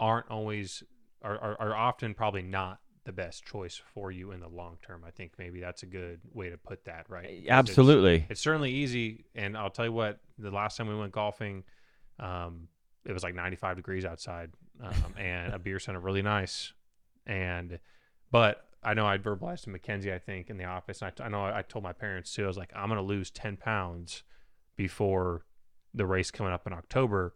aren't 0.00 0.28
always 0.30 0.82
are, 1.22 1.38
are, 1.38 1.60
are 1.60 1.76
often 1.76 2.14
probably 2.14 2.42
not 2.42 2.80
the 3.04 3.12
best 3.12 3.44
choice 3.44 3.80
for 3.92 4.10
you 4.10 4.32
in 4.32 4.40
the 4.40 4.48
long 4.48 4.78
term. 4.84 5.04
I 5.06 5.10
think 5.10 5.32
maybe 5.38 5.60
that's 5.60 5.82
a 5.82 5.86
good 5.86 6.20
way 6.32 6.50
to 6.50 6.56
put 6.56 6.84
that, 6.86 7.06
right? 7.08 7.24
it's- 7.24 7.46
Absolutely. 7.48 8.26
It's, 8.28 8.40
certainly 8.40 8.72
easy, 8.72 9.26
and 9.34 9.56
I'll 9.56 9.70
tell 9.70 9.84
you 9.84 9.92
what. 9.92 10.20
The 10.38 10.50
last 10.50 10.76
time 10.76 10.88
we 10.88 10.96
went 10.96 11.12
golfing, 11.12 11.64
um, 12.18 12.68
it 13.04 13.12
was 13.12 13.22
like 13.22 13.34
95 13.34 13.76
degrees 13.76 14.04
outside, 14.04 14.50
um, 14.82 14.94
and 15.18 15.52
a 15.52 15.58
beer 15.58 15.78
sounded 15.78 16.00
really 16.00 16.22
nice. 16.22 16.72
And 17.26 17.78
but 18.30 18.64
I 18.82 18.94
know 18.94 19.06
I 19.06 19.16
verbalized 19.18 19.62
to 19.62 19.70
Mackenzie, 19.70 20.12
I 20.12 20.18
think, 20.18 20.50
in 20.50 20.56
the 20.58 20.64
office. 20.64 21.00
And 21.02 21.12
I, 21.20 21.24
I 21.24 21.28
know 21.28 21.44
I 21.44 21.62
told 21.62 21.82
my 21.84 21.92
parents 21.92 22.34
too. 22.34 22.44
I 22.44 22.46
was 22.46 22.58
like, 22.58 22.70
I'm 22.74 22.88
gonna 22.88 23.02
lose 23.02 23.30
10 23.30 23.56
pounds 23.56 24.22
before 24.76 25.44
the 25.94 26.06
race 26.06 26.30
coming 26.30 26.52
up 26.52 26.66
in 26.66 26.72
October 26.72 27.34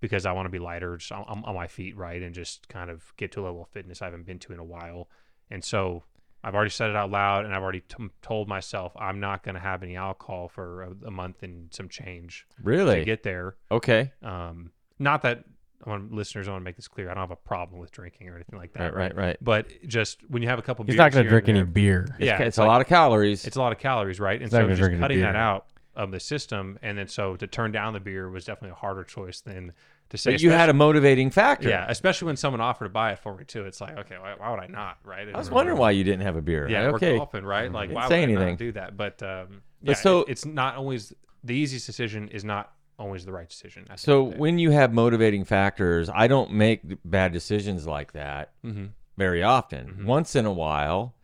because 0.00 0.24
I 0.26 0.32
want 0.32 0.46
to 0.46 0.50
be 0.50 0.58
lighter, 0.58 0.96
just 0.96 1.12
on, 1.12 1.24
on- 1.44 1.54
my 1.54 1.66
feet, 1.66 1.96
right, 1.96 2.20
and 2.22 2.34
just 2.34 2.68
kind 2.68 2.90
of 2.90 3.12
get 3.16 3.32
to 3.32 3.42
a 3.42 3.44
level 3.44 3.62
of 3.62 3.68
fitness 3.68 4.00
I 4.02 4.06
haven't 4.06 4.26
been 4.26 4.38
to 4.40 4.52
in 4.52 4.58
a 4.58 4.64
while. 4.64 5.08
And 5.50 5.62
so 5.62 6.04
I've 6.42 6.54
already 6.54 6.70
said 6.70 6.88
it 6.90 6.96
out 6.96 7.10
loud, 7.10 7.44
and 7.44 7.54
I've 7.54 7.62
already 7.62 7.80
t- 7.82 8.08
told 8.22 8.48
myself 8.48 8.92
I'm 8.98 9.20
not 9.20 9.42
going 9.42 9.56
to 9.56 9.60
have 9.60 9.82
any 9.82 9.96
alcohol 9.96 10.48
for 10.48 10.82
a, 10.82 11.08
a 11.08 11.10
month 11.10 11.42
and 11.42 11.72
some 11.72 11.88
change 11.90 12.46
Really? 12.62 13.00
to 13.00 13.04
get 13.04 13.22
there. 13.22 13.56
okay. 13.70 14.12
Um, 14.22 14.70
not 15.00 15.22
that 15.22 15.44
I 15.84 15.90
want 15.90 16.12
listeners 16.12 16.46
I 16.46 16.52
want 16.52 16.60
to 16.60 16.64
make 16.64 16.76
this 16.76 16.86
clear. 16.88 17.10
I 17.10 17.14
don't 17.14 17.22
have 17.22 17.30
a 17.30 17.36
problem 17.36 17.80
with 17.80 17.90
drinking 17.90 18.28
or 18.28 18.34
anything 18.36 18.58
like 18.58 18.74
that. 18.74 18.94
Right, 18.94 19.14
right, 19.14 19.16
right. 19.16 19.36
But 19.40 19.66
just 19.86 20.18
when 20.28 20.42
you 20.42 20.48
have 20.48 20.58
a 20.58 20.62
couple, 20.62 20.84
He's 20.84 20.92
beers 20.94 20.98
not 20.98 21.12
going 21.12 21.24
to 21.24 21.28
drink 21.30 21.48
any 21.48 21.58
there- 21.60 21.64
beer. 21.66 22.16
Yeah, 22.18 22.34
it's, 22.38 22.48
it's 22.48 22.58
a 22.58 22.64
lot 22.64 22.80
of 22.82 22.86
calories. 22.86 23.46
It's 23.46 23.56
a 23.56 23.60
lot 23.60 23.72
of 23.72 23.78
calories, 23.78 24.20
right? 24.20 24.34
And 24.34 24.42
He's 24.42 24.50
so 24.52 24.60
gonna 24.60 24.76
just 24.76 25.00
cutting 25.00 25.20
that 25.22 25.36
out 25.36 25.66
of 25.96 26.10
the 26.12 26.20
system, 26.20 26.78
and 26.82 26.96
then 26.98 27.08
so 27.08 27.34
to 27.36 27.46
turn 27.46 27.72
down 27.72 27.92
the 27.94 28.00
beer 28.00 28.30
was 28.30 28.44
definitely 28.44 28.70
a 28.70 28.74
harder 28.74 29.02
choice 29.04 29.40
than 29.40 29.72
to 30.10 30.16
say. 30.18 30.32
but 30.32 30.40
you 30.42 30.50
had 30.50 30.68
a 30.68 30.72
motivating 30.72 31.30
factor. 31.30 31.68
yeah, 31.68 31.86
especially 31.88 32.26
when 32.26 32.36
someone 32.36 32.60
offered 32.60 32.84
to 32.84 32.90
buy 32.90 33.12
it 33.12 33.18
for 33.18 33.34
me 33.36 33.44
too. 33.44 33.64
It's 33.64 33.80
like, 33.80 33.96
okay, 33.98 34.16
why, 34.18 34.34
why 34.36 34.50
would 34.50 34.60
I 34.60 34.66
not? 34.66 34.98
Right? 35.04 35.28
I 35.34 35.36
was 35.38 35.50
wondering 35.50 35.78
why 35.78 35.90
you 35.92 36.04
didn't 36.04 36.22
have 36.22 36.36
a 36.36 36.42
beer. 36.42 36.68
Yeah, 36.68 36.88
okay. 36.88 37.12
we're 37.12 37.18
golfing, 37.18 37.44
right? 37.44 37.70
Like, 37.72 37.88
Didn't 37.88 37.94
why 38.02 38.08
say 38.08 38.26
would 38.26 38.38
I 38.38 38.50
not 38.50 38.58
do 38.58 38.72
that? 38.72 38.96
But 38.96 39.22
um, 39.22 39.62
But 39.82 39.90
yeah, 39.90 39.94
so- 39.94 40.20
it- 40.22 40.28
it's 40.30 40.44
not 40.44 40.76
always 40.76 41.12
the 41.42 41.54
easiest 41.54 41.86
decision. 41.86 42.28
Is 42.28 42.44
not 42.44 42.72
always 43.00 43.24
the 43.24 43.32
right 43.32 43.48
decision. 43.48 43.86
So 43.96 44.12
end 44.18 44.20
of 44.20 44.30
the 44.30 44.34
day. 44.36 44.40
when 44.40 44.58
you 44.58 44.70
have 44.70 44.92
motivating 44.92 45.44
factors, 45.44 46.08
I 46.14 46.28
don't 46.28 46.52
make 46.52 46.82
bad 47.04 47.32
decisions 47.32 47.86
like 47.86 48.12
that 48.12 48.52
Mhm. 48.64 48.90
very 49.16 49.42
often. 49.42 49.96
Mhm. 50.00 50.04
Once 50.04 50.36
in 50.36 50.46
a 50.46 50.52
while, 50.52 51.14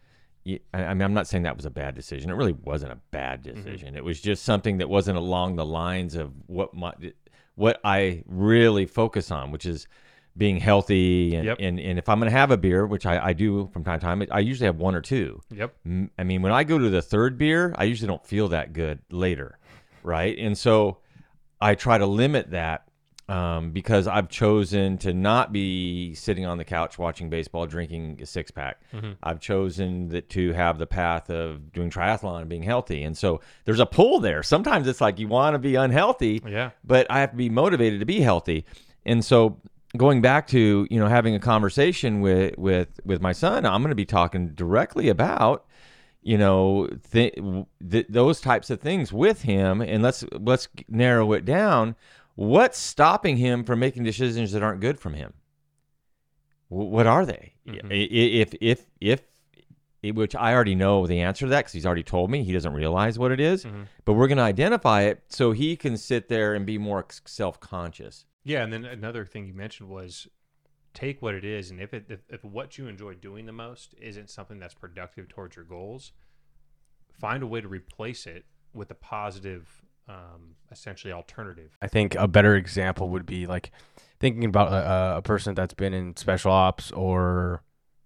I 0.73 0.95
mean, 0.95 1.03
I'm 1.03 1.15
not 1.15 1.27
saying 1.27 1.43
that 1.43 1.57
was 1.57 1.67
a 1.67 1.71
bad 1.71 1.95
decision. 1.95 2.31
It 2.31 2.35
really 2.35 2.53
wasn't 2.53 2.93
a 2.93 2.99
bad 3.11 3.43
Mm-hmm. 3.43 3.55
decision. 3.57 3.97
It 3.97 4.05
was 4.05 4.21
just 4.21 4.45
something 4.45 4.79
that 4.79 4.89
wasn't 4.89 5.19
along 5.19 5.57
the 5.57 5.65
lines 5.67 6.15
of 6.15 6.33
what 6.47 6.73
my 6.75 6.93
what 7.57 7.81
I 7.85 8.23
really 8.27 8.85
focus 8.87 9.31
on, 9.31 9.51
which 9.51 9.65
is 9.65 9.89
being 10.37 10.59
healthy. 10.59 11.35
And, 11.35 11.47
Yep. 11.47 11.57
and, 11.61 11.81
and 11.81 11.99
if 11.99 12.07
I'm 12.09 12.19
going 12.21 12.31
to 12.31 12.37
have 12.39 12.51
a 12.51 12.59
beer, 12.59 12.87
which 12.87 13.07
I, 13.07 13.29
I 13.29 13.33
do 13.33 13.69
from 13.73 13.83
time 13.83 13.99
to 13.99 14.05
time, 14.05 14.23
I 14.31 14.41
usually 14.41 14.67
have 14.67 14.77
one 14.77 14.95
or 14.95 15.01
two. 15.01 15.41
Yep. 15.51 15.75
I 16.19 16.23
mean, 16.25 16.43
when 16.43 16.53
I 16.53 16.63
go 16.65 16.79
to 16.79 16.91
the 16.91 17.01
third 17.01 17.39
beer, 17.39 17.75
I 17.77 17.85
usually 17.85 18.09
don't 18.09 18.25
feel 18.27 18.49
that 18.49 18.75
good 18.75 18.99
later, 19.11 19.59
right? 20.03 20.37
And 20.39 20.57
so 20.59 20.99
I 21.61 21.75
try 21.75 21.99
to 21.99 22.07
limit 22.07 22.51
that 22.51 22.83
um, 23.29 23.73
because 23.73 24.07
I've 24.07 24.29
chosen 24.29 24.99
to 24.99 25.13
not 25.13 25.53
be 25.53 26.15
sitting 26.15 26.47
on 26.47 26.59
the 26.59 26.65
couch 26.65 26.97
watching 26.97 27.29
baseball, 27.29 27.67
drinking 27.67 28.21
a 28.23 28.27
six 28.27 28.53
pack. 28.53 28.81
Mhm. 28.95 29.17
I've 29.23 29.41
chosen 29.41 30.11
that 30.11 30.29
to 30.31 30.53
have 30.53 30.79
the 30.79 30.87
path 30.87 31.29
of 31.29 31.73
doing 31.73 31.91
triathlon 31.91 32.41
and 32.43 32.49
being 32.49 32.63
healthy. 32.63 33.03
And 33.03 33.19
so 33.19 33.41
there's 33.65 33.81
a 33.81 33.87
pull 33.87 34.21
there. 34.21 34.45
Sometimes 34.45 34.87
it's 34.87 35.01
like 35.01 35.19
you 35.19 35.27
want 35.27 35.55
to 35.55 35.59
be 35.59 35.75
unhealthy, 35.75 36.41
Yeah. 36.47 36.71
but 36.85 37.07
I 37.11 37.19
have 37.21 37.33
to 37.33 37.37
be 37.37 37.51
motivated 37.51 37.99
to 37.99 38.07
be 38.07 38.21
healthy. 38.21 38.65
And 39.05 39.25
so 39.25 39.61
going 39.97 40.21
back 40.21 40.47
to, 40.49 40.87
you 40.89 41.01
know, 41.01 41.09
having 41.09 41.35
a 41.35 41.41
conversation 41.41 42.21
with 42.21 42.57
with 42.59 43.01
with 43.05 43.21
my 43.21 43.33
son, 43.33 43.67
I'm 43.67 43.83
going 43.83 43.89
to 43.91 43.97
be 43.97 44.05
talking 44.05 44.51
directly 44.51 45.09
about 45.09 45.65
you 46.27 46.37
know 46.37 46.89
th- 47.13 47.39
th- 47.91 48.07
those 48.09 48.41
types 48.41 48.69
of 48.71 48.81
things 48.81 49.13
with 49.13 49.43
him 49.43 49.81
and 49.81 50.03
let's 50.03 50.25
let's 50.33 50.67
narrow 50.89 51.33
it 51.33 51.45
down 51.45 51.95
what's 52.35 52.79
stopping 52.79 53.37
him 53.37 53.63
from 53.63 53.79
making 53.79 54.03
decisions 54.03 54.51
that 54.53 54.63
aren't 54.63 54.81
good 54.81 54.99
from 54.99 55.15
him 55.15 55.33
Wh- 56.69 56.91
what 56.97 57.07
are 57.07 57.25
they 57.25 57.55
Mhm. 57.67 57.91
I- 57.91 58.13
if 58.43 58.55
if 58.61 58.87
if 59.01 59.23
which 60.15 60.37
I 60.37 60.53
already 60.55 60.75
know 60.77 61.07
the 61.07 61.21
answer 61.21 61.47
to 61.47 61.51
that 61.51 61.61
because 61.61 61.73
he's 61.73 61.87
already 61.87 62.03
told 62.05 62.31
me 62.31 62.45
he 62.45 62.53
doesn't 62.53 62.73
realize 62.75 63.19
what 63.19 63.33
it 63.33 63.41
is, 63.41 63.65
Mhm. 63.65 63.87
but 64.05 64.13
we're 64.13 64.29
going 64.29 64.39
to 64.39 64.45
identify 64.45 65.03
it 65.03 65.25
so 65.31 65.51
he 65.51 65.75
can 65.77 65.97
sit 65.97 66.29
there 66.29 66.55
and 66.55 66.65
be 66.65 66.79
more 66.79 67.05
self 67.25 67.59
conscious. 67.59 68.25
Yeah, 68.45 68.63
and 68.63 68.73
then 68.73 68.85
another 68.85 69.25
thing 69.25 69.49
you 69.49 69.55
mentioned 69.55 69.89
was 69.89 70.29
take 70.97 71.21
what 71.23 71.35
it 71.35 71.45
is, 71.45 71.71
and 71.71 71.81
if 71.81 71.93
it 71.95 72.07
if, 72.09 72.21
if 72.29 72.45
what 72.45 72.79
you 72.79 72.89
enjoy 72.89 73.15
doing 73.15 73.47
the 73.47 73.53
most 73.53 73.95
isn't 74.01 74.31
something 74.31 74.59
that's 74.59 74.75
productive 74.75 75.29
towards 75.29 75.55
your 75.55 75.65
goals, 75.65 76.13
find 77.13 77.43
a 77.43 77.47
way 77.47 77.61
to 77.61 77.69
replace 77.69 78.27
it 78.27 78.47
with 78.73 78.91
a 78.91 78.95
positive, 78.95 79.85
um, 80.09 80.57
essentially 80.73 81.13
alternative. 81.13 81.77
I 81.81 81.87
think 81.89 82.15
a 82.15 82.27
better 82.27 82.57
example 82.57 83.11
would 83.11 83.27
be 83.27 83.47
like 83.47 83.71
thinking 84.19 84.45
about 84.45 84.73
a, 84.73 85.19
a 85.19 85.23
person 85.23 85.55
that's 85.55 85.75
been 85.75 85.93
in 85.93 86.17
special 86.17 86.51
ops 86.51 86.91
or 86.93 87.63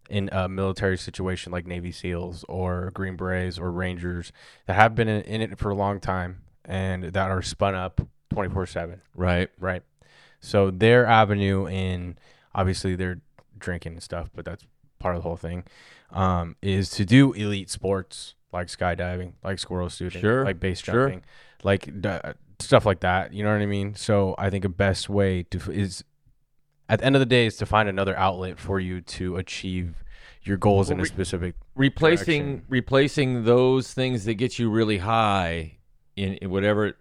in 0.09 0.29
a 0.33 0.49
military 0.49 0.99
situation 0.99 1.53
like 1.53 1.67
Navy 1.67 1.93
SEALs 1.93 2.45
or 2.49 2.91
Green 2.93 3.17
Berets 3.17 3.59
or 3.59 3.71
Rangers 3.71 4.33
that 4.67 4.75
have 4.75 4.97
been 4.97 5.09
in, 5.09 5.23
in 5.23 5.41
it 5.41 5.59
for 5.59 5.71
a 5.71 5.75
long 5.75 6.01
time 6.01 6.43
and 6.65 7.05
that 7.05 7.31
are 7.31 7.43
spun 7.43 7.77
up 7.77 8.01
24 8.31 8.67
7, 8.67 9.01
Right. 9.15 9.49
right? 9.59 9.83
So 10.41 10.71
their 10.71 11.07
avenue 11.07 11.69
in 11.69 12.19
obviously 12.55 12.95
they're 12.97 13.21
drinking 13.59 13.93
and 13.95 14.03
stuff, 14.03 14.31
but 14.35 14.45
that's 14.45 14.65
part 14.99 15.17
of 15.17 15.23
the 15.23 15.29
whole 15.29 15.37
thing, 15.37 15.65
um, 16.11 16.57
is 16.63 16.91
to 16.91 17.05
do 17.05 17.33
elite 17.33 17.71
sports 17.71 18.35
like 18.53 18.67
skydiving, 18.69 19.33
like 19.45 19.59
squirrel 19.59 19.89
shooting, 19.89 20.21
Sure, 20.21 20.45
like 20.45 20.59
base 20.61 20.81
sure. 20.83 21.09
jumping, 21.09 21.23
like 21.63 22.01
d- 22.01 22.19
stuff 22.59 22.85
like 22.85 23.01
that. 23.01 23.33
You 23.33 23.45
know 23.45 23.53
what 23.53 23.63
I 23.63 23.67
mean? 23.67 23.95
So 23.95 24.35
I 24.39 24.51
think 24.51 24.65
a 24.65 24.69
best 24.69 25.09
way 25.09 25.45
to 25.45 25.59
f- 25.59 25.69
is 25.69 26.05
at 26.89 26.99
the 26.99 27.05
end 27.05 27.15
of 27.17 27.21
the 27.21 27.27
day 27.27 27.47
is 27.47 27.57
to 27.59 27.67
find 27.67 27.89
another 27.89 28.17
outlet 28.19 28.59
for 28.59 28.81
you 28.81 29.01
to 29.03 29.37
achieve 29.37 30.03
your 30.43 30.57
goals 30.57 30.91
in 30.91 30.95
a 30.95 30.97
Well, 30.99 31.05
re- 31.05 31.09
specific. 31.09 31.55
Replacing 31.77 32.43
Direction. 32.47 32.67
replacing 32.69 33.45
those 33.45 33.95
things 33.95 34.25
that 34.25 34.35
get 34.35 34.59
you 34.59 34.69
really 34.71 34.99
high 34.99 35.77
in, 36.17 36.35
in 36.35 36.51
whatever 36.51 36.97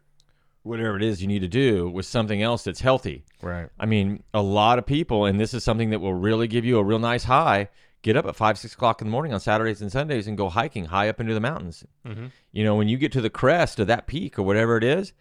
whatever 0.69 0.95
it 0.95 1.03
is 1.03 1.21
you 1.21 1.27
need 1.27 1.39
to 1.39 1.47
do 1.47 1.89
with 1.89 2.05
something 2.05 2.41
else 2.41 2.63
that's 2.63 2.79
healthy. 2.79 3.25
Right. 3.41 3.69
I 3.79 3.85
mean, 3.85 4.23
a 4.33 4.41
lot 4.41 4.79
of 4.79 4.85
people, 4.85 5.25
and 5.25 5.39
this 5.39 5.53
is 5.53 5.63
something 5.63 5.89
that 5.89 5.99
will 5.99 6.13
really 6.13 6.47
give 6.47 6.63
you 6.63 6.77
a 6.77 6.83
real 6.83 6.99
nice 6.99 7.25
high. 7.25 7.69
Get 8.01 8.15
up 8.15 8.25
at 8.25 8.35
five, 8.35 8.57
six 8.57 8.75
o'clock 8.75 9.01
in 9.01 9.07
the 9.07 9.11
morning 9.11 9.33
on 9.33 9.41
Saturdays 9.41 9.81
and 9.81 9.91
Sundays 9.91 10.27
and 10.27 10.37
go 10.37 10.47
hiking 10.47 10.85
high 10.85 11.09
up 11.09 11.19
into 11.19 11.33
the 11.33 11.41
mountains. 11.41 11.83
Mm-hmm. 12.07 12.27
You 12.53 12.63
know, 12.63 12.75
when 12.75 12.87
you 12.87 12.97
get 12.97 13.11
to 13.13 13.21
the 13.21 13.29
crest 13.29 13.79
of 13.79 13.87
that 13.87 14.07
peak 14.07 14.39
or 14.39 14.43
whatever 14.43 14.77
it 14.77 14.85
is, 14.85 15.11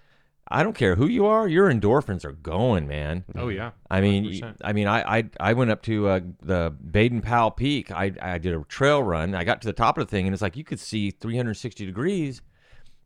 I 0.50 0.62
don't 0.62 0.74
care 0.74 0.94
who 0.94 1.06
you 1.06 1.26
are, 1.26 1.46
your 1.46 1.70
endorphins 1.70 2.24
are 2.24 2.32
going, 2.32 2.87
man. 2.87 3.24
Oh 3.37 3.48
yeah, 3.48 3.72
I 3.90 4.00
mean, 4.00 4.24
100%. 4.24 4.56
I 4.62 4.72
mean, 4.72 4.87
I 4.87 5.18
I, 5.18 5.30
I 5.38 5.52
went 5.52 5.70
up 5.70 5.82
to 5.82 6.08
uh, 6.08 6.20
the 6.40 6.74
Baden 6.90 7.20
Powell 7.20 7.50
Peak. 7.50 7.90
I 7.90 8.12
I 8.20 8.38
did 8.38 8.54
a 8.54 8.64
trail 8.64 9.02
run. 9.02 9.34
I 9.34 9.44
got 9.44 9.61
to 9.62 9.66
the 9.66 9.74
top 9.74 9.98
of 9.98 10.06
the 10.06 10.11
thing, 10.11 10.26
and 10.26 10.32
it's 10.32 10.40
like 10.40 10.56
you 10.56 10.64
could 10.64 10.80
see 10.80 11.11
360 11.11 11.84
degrees. 11.84 12.40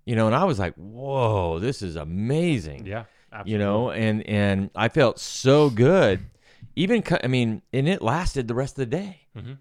You 0.04 0.16
know, 0.16 0.26
and 0.26 0.34
I 0.34 0.44
was 0.44 0.58
like, 0.58 0.74
"Whoa, 0.74 1.58
this 1.60 1.80
is 1.82 1.96
amazing." 1.96 2.86
yeah, 2.86 3.04
absolutely. 3.32 3.52
you 3.52 3.58
know 3.58 3.90
and 3.90 4.26
and 4.28 4.70
i 4.74 4.88
felt 4.88 5.18
so 5.18 5.70
good 5.70 6.20
even 6.76 7.02
i 7.22 7.26
mean 7.28 7.62
and 7.72 7.88
it 7.88 8.02
lasted 8.02 8.46
the 8.48 8.54
rest 8.54 8.74
of 8.78 8.90
the 8.90 8.96
day 8.96 9.20
Mhm. 9.36 9.56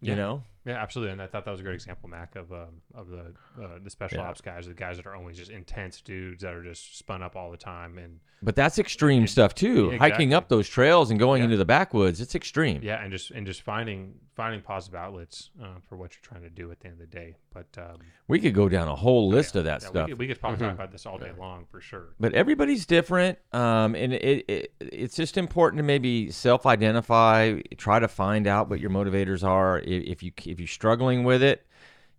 you 0.00 0.14
know 0.14 0.42
Yeah, 0.66 0.82
absolutely, 0.82 1.12
and 1.12 1.22
I 1.22 1.28
thought 1.28 1.44
that 1.44 1.50
was 1.52 1.60
a 1.60 1.62
great 1.62 1.76
example, 1.76 2.08
Mac, 2.08 2.34
of 2.34 2.52
um, 2.52 2.82
of 2.92 3.08
the 3.08 3.32
uh, 3.62 3.78
the 3.82 3.88
special 3.88 4.18
Yeah. 4.18 4.28
ops 4.28 4.40
guys, 4.40 4.66
the 4.66 4.74
guys 4.74 4.96
that 4.96 5.06
are 5.06 5.14
always 5.14 5.36
just 5.36 5.50
intense 5.50 6.00
dudes 6.00 6.42
that 6.42 6.52
are 6.52 6.62
just 6.64 6.98
spun 6.98 7.22
up 7.22 7.36
all 7.36 7.50
the 7.52 7.56
time, 7.56 7.98
and 7.98 8.18
but 8.42 8.54
that's 8.56 8.78
extreme 8.78 9.26
stuff 9.26 9.54
too 9.54 9.90
Yeah, 9.92 9.98
hiking 9.98 10.34
up 10.34 10.48
those 10.48 10.68
trails 10.68 11.10
and 11.10 11.18
going 11.18 11.38
Yeah. 11.40 11.44
into 11.44 11.56
the 11.56 11.64
backwoods 11.64 12.20
it's 12.20 12.34
extreme 12.34 12.80
yeah, 12.82 13.02
and 13.02 13.10
just 13.10 13.30
and 13.30 13.46
just 13.46 13.62
finding 13.62 14.14
finding 14.34 14.60
positive 14.60 14.96
outlets 15.00 15.50
uh, 15.62 15.76
for 15.88 15.96
what 15.96 16.12
you're 16.12 16.20
trying 16.22 16.42
to 16.42 16.50
do 16.50 16.70
at 16.70 16.80
the 16.80 16.88
end 16.88 17.00
of 17.00 17.10
the 17.10 17.16
day. 17.16 17.36
But 17.54 17.68
um, 17.78 17.96
we 18.28 18.38
could 18.38 18.52
go 18.52 18.68
down 18.68 18.86
a 18.88 18.94
whole 18.94 19.28
list 19.30 19.56
of 19.56 19.64
that 19.64 19.80
yeah, 19.80 19.88
stuff 19.88 20.06
we 20.08 20.12
could, 20.12 20.18
we 20.18 20.26
could 20.26 20.40
probably 20.40 20.58
talk 20.58 20.72
Mhm. 20.72 20.74
about 20.74 20.92
this 20.92 21.06
all 21.06 21.16
day 21.16 21.32
long 21.38 21.64
for 21.70 21.80
sure. 21.80 22.08
but 22.20 22.34
everybody's 22.34 22.84
different 22.84 23.38
um, 23.52 23.94
and 23.94 24.12
it, 24.12 24.44
it 24.48 24.72
it's 24.80 25.16
just 25.16 25.38
important 25.38 25.78
to 25.78 25.82
maybe 25.84 26.30
self-identify 26.30 27.60
try 27.78 27.98
to 27.98 28.08
find 28.08 28.46
out 28.46 28.68
what 28.68 28.80
your 28.80 28.90
motivators 28.90 29.42
are 29.42 29.78
if, 29.78 30.04
if 30.04 30.22
you 30.22 30.32
if 30.56 30.60
you're 30.60 30.66
struggling 30.80 31.22
with 31.24 31.42
it 31.42 31.66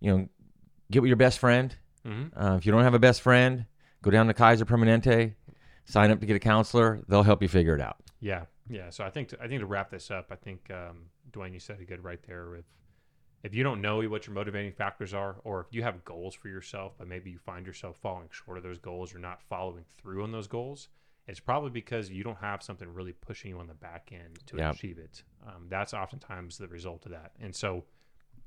you 0.00 0.10
know 0.10 0.28
get 0.90 1.02
with 1.02 1.08
your 1.08 1.16
best 1.16 1.38
friend 1.38 1.76
hmm 2.04 2.26
Uh, 2.36 2.54
if 2.58 2.64
you 2.64 2.72
don't 2.72 2.84
have 2.84 2.94
a 2.94 2.98
best 2.98 3.20
friend, 3.22 3.66
go 4.02 4.10
down 4.10 4.26
to 4.28 4.34
Kaiser 4.34 4.64
Permanente, 4.64 5.34
sign 5.84 6.10
up 6.10 6.20
to 6.20 6.26
get 6.26 6.36
a 6.36 6.38
counselor. 6.38 7.00
They'll 7.08 7.24
help 7.24 7.42
you 7.42 7.48
figure 7.48 7.74
it 7.74 7.80
out. 7.80 7.96
Yeah, 8.20 8.44
Yeah, 8.70 8.90
so 8.90 9.04
I 9.04 9.10
think 9.10 9.28
to, 9.30 9.42
I 9.42 9.48
think 9.48 9.60
to 9.60 9.66
wrap 9.66 9.90
this 9.90 10.10
up, 10.10 10.26
I 10.30 10.36
think 10.36 10.70
um, 10.70 11.06
Dwayne, 11.32 11.52
you 11.52 11.60
said 11.60 11.80
it 11.80 11.88
good 11.88 12.04
right 12.04 12.22
there. 12.22 12.56
If 12.56 12.64
if 13.42 13.54
you 13.54 13.62
don't 13.62 13.80
know 13.80 14.00
what 14.08 14.26
your 14.26 14.34
motivating 14.34 14.72
factors 14.72 15.14
are, 15.14 15.36
or 15.44 15.60
if 15.60 15.68
you 15.72 15.82
have 15.82 16.04
goals 16.04 16.34
for 16.34 16.48
yourself, 16.48 16.94
but 16.98 17.06
maybe 17.08 17.30
you 17.30 17.38
find 17.38 17.66
yourself 17.66 17.96
falling 17.96 18.28
short 18.30 18.58
of 18.58 18.64
those 18.64 18.78
goals 18.78 19.14
or 19.14 19.18
not 19.18 19.40
following 19.42 19.84
through 19.96 20.22
on 20.24 20.32
those 20.32 20.48
goals, 20.48 20.88
it's 21.26 21.40
probably 21.40 21.70
because 21.70 22.10
you 22.10 22.24
don't 22.24 22.38
have 22.38 22.62
something 22.62 22.92
really 22.92 23.12
pushing 23.12 23.50
you 23.50 23.58
on 23.60 23.68
the 23.68 23.74
back 23.74 24.10
end 24.12 24.40
to 24.46 24.56
Yep. 24.56 24.74
achieve 24.74 24.98
it. 24.98 25.22
Um, 25.46 25.66
that's 25.68 25.94
oftentimes 25.94 26.58
the 26.58 26.68
result 26.68 27.06
of 27.06 27.12
that. 27.12 27.32
And 27.40 27.54
so, 27.54 27.84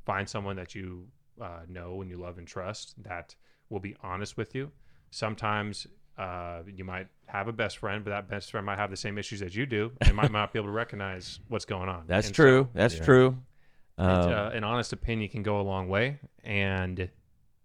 find 0.05 0.27
someone 0.27 0.55
that 0.55 0.75
you 0.75 1.07
uh, 1.41 1.61
know 1.67 2.01
and 2.01 2.09
you 2.09 2.17
love 2.17 2.37
and 2.37 2.47
trust 2.47 2.95
that 3.03 3.35
will 3.69 3.79
be 3.79 3.95
honest 4.03 4.37
with 4.37 4.53
you. 4.55 4.71
Sometimes 5.11 5.87
uh, 6.17 6.61
you 6.67 6.83
might 6.83 7.07
have 7.25 7.47
a 7.47 7.53
best 7.53 7.77
friend, 7.77 8.03
but 8.03 8.11
that 8.11 8.27
best 8.29 8.51
friend 8.51 8.65
might 8.65 8.77
have 8.77 8.89
the 8.89 8.97
same 8.97 9.17
issues 9.17 9.41
as 9.41 9.55
you 9.55 9.65
do 9.65 9.91
and 10.01 10.15
might 10.15 10.31
not 10.31 10.53
be 10.53 10.59
able 10.59 10.67
to 10.67 10.73
recognize 10.73 11.39
what's 11.47 11.65
going 11.65 11.89
on. 11.89 12.03
That's 12.07 12.27
And 12.27 12.35
so 12.35 12.43
true. 12.43 12.69
That's 12.73 12.97
yeah. 12.97 13.03
true. 13.03 13.37
it, 13.97 14.03
Um, 14.03 14.33
uh, 14.33 14.49
an 14.49 14.63
honest 14.63 14.93
opinion 14.93 15.29
can 15.29 15.43
go 15.43 15.59
a 15.59 15.63
long 15.63 15.87
way. 15.87 16.19
And 16.43 17.09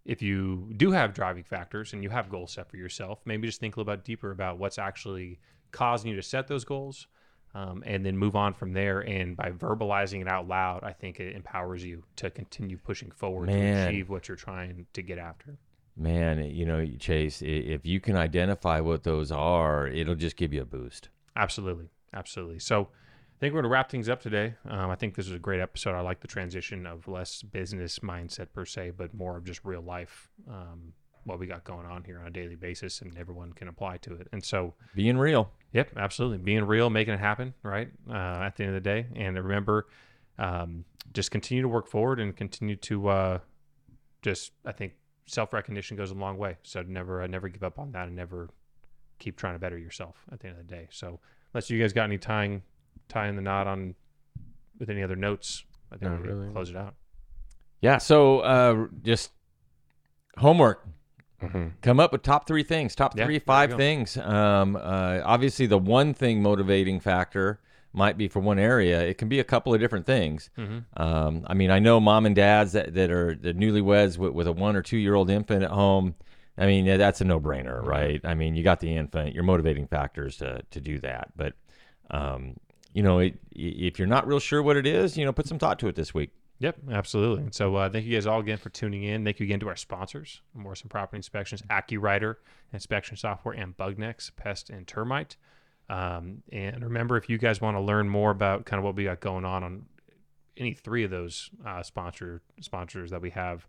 if 0.05 0.23
you 0.23 0.73
do 0.77 0.93
have 0.93 1.13
driving 1.13 1.43
factors 1.45 1.93
and 1.93 2.03
you 2.03 2.11
have 2.11 2.31
goals 2.31 2.53
set 2.53 2.71
for 2.71 2.77
yourself, 2.77 3.21
maybe 3.25 3.47
just 3.47 3.61
think 3.61 3.77
a 3.77 3.81
little 3.81 3.93
bit 3.93 4.05
deeper 4.05 4.31
about 4.31 4.59
what's 4.59 4.79
actually 4.79 5.41
causing 5.73 6.11
you 6.11 6.17
to 6.17 6.23
set 6.23 6.47
those 6.47 6.65
goals. 6.65 7.09
Um, 7.57 7.83
and 7.87 8.05
then 8.05 8.19
move 8.19 8.37
on 8.37 8.53
from 8.53 8.75
there. 8.75 9.01
And 9.01 9.35
by 9.35 9.51
verbalizing 9.51 10.21
it 10.21 10.29
out 10.29 10.47
loud, 10.47 10.85
I 10.85 10.93
think 10.93 11.21
it 11.21 11.35
empowers 11.35 11.83
you 11.83 12.03
to 12.17 12.29
continue 12.29 12.77
pushing 12.77 13.11
forward 13.11 13.47
Man. 13.47 13.77
to 13.77 13.89
achieve 13.89 14.11
what 14.11 14.29
you're 14.29 14.37
trying 14.37 14.87
to 14.93 15.03
get 15.03 15.19
after. 15.19 15.57
man, 15.97 16.45
you 16.45 16.67
know, 16.67 16.85
Chase, 16.99 17.41
if 17.43 17.87
you 17.87 17.99
can 17.99 18.15
identify 18.17 18.81
what 18.81 19.05
those 19.05 19.33
are, 19.33 19.87
it'll 19.87 20.15
just 20.27 20.37
give 20.37 20.53
you 20.53 20.61
a 20.61 20.67
boost. 20.67 21.09
Absolutely, 21.35 21.89
absolutely. 22.13 22.59
So, 22.59 22.89
I 23.37 23.39
think 23.39 23.53
we're 23.53 23.61
going 23.61 23.71
to 23.71 23.75
wrap 23.75 23.91
things 23.91 24.09
up 24.09 24.21
today. 24.23 24.55
Um, 24.67 24.91
I 24.91 24.95
think 24.95 25.15
this 25.15 25.27
was 25.27 25.37
a 25.37 25.39
great 25.39 25.61
episode. 25.61 25.95
I 25.95 26.01
like 26.01 26.21
the 26.21 26.29
transition 26.29 26.87
of 26.87 27.07
less 27.07 27.43
business 27.43 27.99
mindset 28.01 28.49
per 28.55 28.65
se, 28.65 28.93
but 28.97 29.13
more 29.13 29.37
of 29.37 29.45
just 29.45 29.61
real 29.63 29.83
life, 29.83 30.29
um, 30.49 30.93
what 31.27 31.39
we 31.39 31.47
got 31.47 31.65
going 31.65 31.85
on 31.87 32.05
here 32.05 32.19
on 32.21 32.27
a 32.27 32.31
daily 32.31 32.55
basis, 32.55 33.01
and 33.03 33.17
everyone 33.19 33.53
can 33.53 33.69
apply 33.69 33.99
to 33.99 34.15
it. 34.15 34.29
And 34.33 34.43
so, 34.43 34.75
Being 34.95 35.19
real. 35.19 35.51
yep, 35.73 35.91
absolutely, 35.97 36.39
being 36.39 36.65
real, 36.65 36.89
making 36.89 37.15
it 37.15 37.21
happen, 37.21 37.53
right? 37.63 37.89
Uh, 38.09 38.15
at 38.15 38.57
the 38.57 38.65
end 38.65 38.75
of 38.77 38.83
the 38.83 38.89
day, 38.89 39.07
and 39.15 39.37
remember, 39.37 39.87
um, 40.39 40.85
just 41.13 41.31
continue 41.31 41.63
to 41.63 41.69
work 41.69 41.87
forward 41.89 42.21
and 42.21 42.35
continue 42.37 42.77
to 42.77 43.09
uh, 43.09 43.39
just. 44.23 44.53
I 44.65 44.73
think 44.73 44.93
self 45.27 45.53
recognition 45.53 45.97
goes 45.97 46.11
a 46.11 46.15
long 46.15 46.39
way. 46.39 46.57
So 46.63 46.83
never, 46.83 47.23
uh, 47.23 47.27
never 47.27 47.49
give 47.49 47.63
up 47.65 47.79
on 47.79 47.93
that, 47.93 48.07
and 48.07 48.17
never 48.17 48.49
keep 49.19 49.37
trying 49.37 49.55
to 49.55 49.59
better 49.59 49.79
yourself 49.79 50.25
at 50.31 50.41
the 50.41 50.49
end 50.49 50.59
of 50.61 50.67
the 50.67 50.75
day. 50.75 50.89
So, 50.91 51.19
unless 51.53 51.71
you 51.71 51.81
guys 51.81 51.93
got 51.93 52.05
any 52.05 52.19
tying 52.19 52.63
tying 53.09 53.35
the 53.37 53.43
knot 53.43 53.67
on 53.67 53.95
with 54.79 54.91
any 54.91 55.03
other 55.03 55.17
notes, 55.17 55.65
I 55.91 55.97
think 55.97 56.13
Not 56.13 56.23
we 56.23 56.29
really. 56.29 56.53
close 56.53 56.71
it 56.71 56.77
out. 56.77 56.95
Yeah. 57.81 57.99
So 57.99 58.41
uh, 58.41 58.87
just 59.03 59.31
homework. 60.39 60.87
Mm-hmm. 61.43 61.69
Come 61.83 62.01
up 62.01 62.13
with 62.13 62.23
top 62.23 62.47
three 62.47 62.63
things, 62.63 62.95
top 62.95 63.17
Yeah, 63.17 63.27
three, 63.27 63.39
five 63.39 63.75
things. 63.75 64.17
Um, 64.17 64.77
uh, 64.77 65.21
obviously, 65.25 65.67
the 65.67 65.79
one 65.79 66.15
thing 66.15 66.43
motivating 66.43 67.01
factor 67.01 67.61
might 67.93 68.19
be 68.19 68.29
for 68.29 68.41
one 68.41 68.59
area. 68.59 69.01
It 69.03 69.19
can 69.19 69.29
be 69.29 69.41
a 69.41 69.45
couple 69.45 69.73
of 69.73 69.81
different 69.81 70.07
things. 70.07 70.51
Mm-hmm. 70.59 71.03
Um, 71.03 71.45
I 71.47 71.55
mean, 71.55 71.71
I 71.71 71.79
know 71.79 71.99
mom 71.99 72.27
and 72.27 72.37
dads 72.37 72.73
that, 72.73 72.95
that 72.95 73.11
are 73.11 73.35
the 73.35 73.55
newlyweds 73.55 74.19
with, 74.19 74.33
with 74.33 74.47
a 74.47 74.53
one 74.53 74.77
or 74.77 74.83
two 74.83 74.99
year 74.99 75.15
old 75.15 75.31
infant 75.31 75.63
at 75.63 75.71
home. 75.71 76.15
I 76.59 76.67
mean, 76.67 76.87
yeah, 76.87 76.97
that's 76.97 77.21
a 77.21 77.25
no 77.25 77.39
brainer, 77.39 77.83
right? 77.85 78.21
I 78.25 78.35
mean, 78.35 78.55
you 78.55 78.63
got 78.63 78.81
the 78.81 78.95
infant, 78.95 79.35
your 79.35 79.45
motivating 79.45 79.87
factors 79.87 80.39
to, 80.39 80.63
to 80.71 80.81
do 80.81 80.99
that. 81.01 81.33
But, 81.37 81.53
um, 82.11 82.57
you 82.95 83.03
know, 83.03 83.19
it, 83.19 83.39
if 83.53 83.99
you're 83.99 84.09
not 84.09 84.27
real 84.27 84.41
sure 84.41 84.63
what 84.63 84.77
it 84.77 84.87
is, 84.87 85.19
you 85.19 85.25
know, 85.27 85.33
put 85.33 85.47
some 85.47 85.59
thought 85.59 85.79
to 85.81 85.89
it 85.89 85.97
this 85.97 86.15
week. 86.15 86.31
Yep, 86.59 86.77
absolutely. 86.91 87.45
And 87.45 87.55
so 87.55 87.77
uh, 87.77 87.91
thank 87.91 88.07
you 88.07 88.15
guys 88.15 88.27
all 88.27 88.41
again 88.41 88.57
for 88.57 88.71
tuning 88.71 89.03
in. 89.03 89.23
Thank 89.25 89.41
you 89.41 89.45
again 89.45 89.61
to 89.61 89.69
our 89.69 89.77
sponsors, 89.77 90.41
Morrison 90.55 90.89
Property 90.89 91.19
Inspections, 91.19 91.61
AccuWriter 91.69 92.37
Inspection 92.73 93.19
Software, 93.19 93.55
and 93.55 93.77
Bugnex 93.77 94.31
Pest 94.37 94.71
and 94.71 94.87
Termite. 94.87 95.37
Um, 95.91 96.43
and 96.51 96.83
remember, 96.83 97.19
if 97.19 97.29
you 97.29 97.39
guys 97.39 97.61
want 97.61 97.77
to 97.77 97.81
learn 97.81 98.09
more 98.09 98.31
about 98.31 98.65
kind 98.65 98.79
of 98.79 98.85
what 98.85 98.97
we 98.97 99.05
got 99.05 99.21
going 99.21 99.45
on 99.45 99.63
on 99.63 99.85
any 100.57 100.73
three 100.73 101.05
of 101.05 101.11
those 101.11 101.51
uh, 101.67 101.83
sponsor 101.83 102.41
sponsors 102.61 103.11
that 103.11 103.21
we 103.21 103.29
have, 103.31 103.67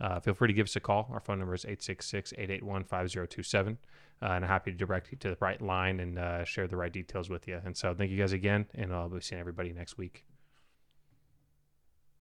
uh, 0.00 0.18
feel 0.18 0.32
free 0.32 0.48
to 0.48 0.54
give 0.54 0.64
us 0.64 0.74
a 0.76 0.80
call. 0.80 1.10
Our 1.12 1.20
phone 1.20 1.38
number 1.38 1.54
is 1.54 1.66
866-881-5027. 1.66 3.76
Uh, 4.22 4.26
and 4.26 4.44
I'm 4.44 4.50
happy 4.50 4.70
to 4.70 4.76
direct 4.76 5.12
you 5.12 5.18
to 5.18 5.30
the 5.30 5.36
right 5.40 5.60
line 5.60 6.00
and 6.00 6.18
uh, 6.18 6.44
share 6.44 6.66
the 6.66 6.76
right 6.76 6.92
details 6.92 7.28
with 7.28 7.46
you. 7.46 7.60
And 7.64 7.76
so 7.76 7.94
thank 7.94 8.10
you 8.10 8.18
guys 8.18 8.32
again, 8.32 8.66
and 8.74 8.94
I'll 8.94 9.10
be 9.10 9.20
seeing 9.20 9.40
everybody 9.40 9.72
next 9.72 9.98
week. 9.98 10.24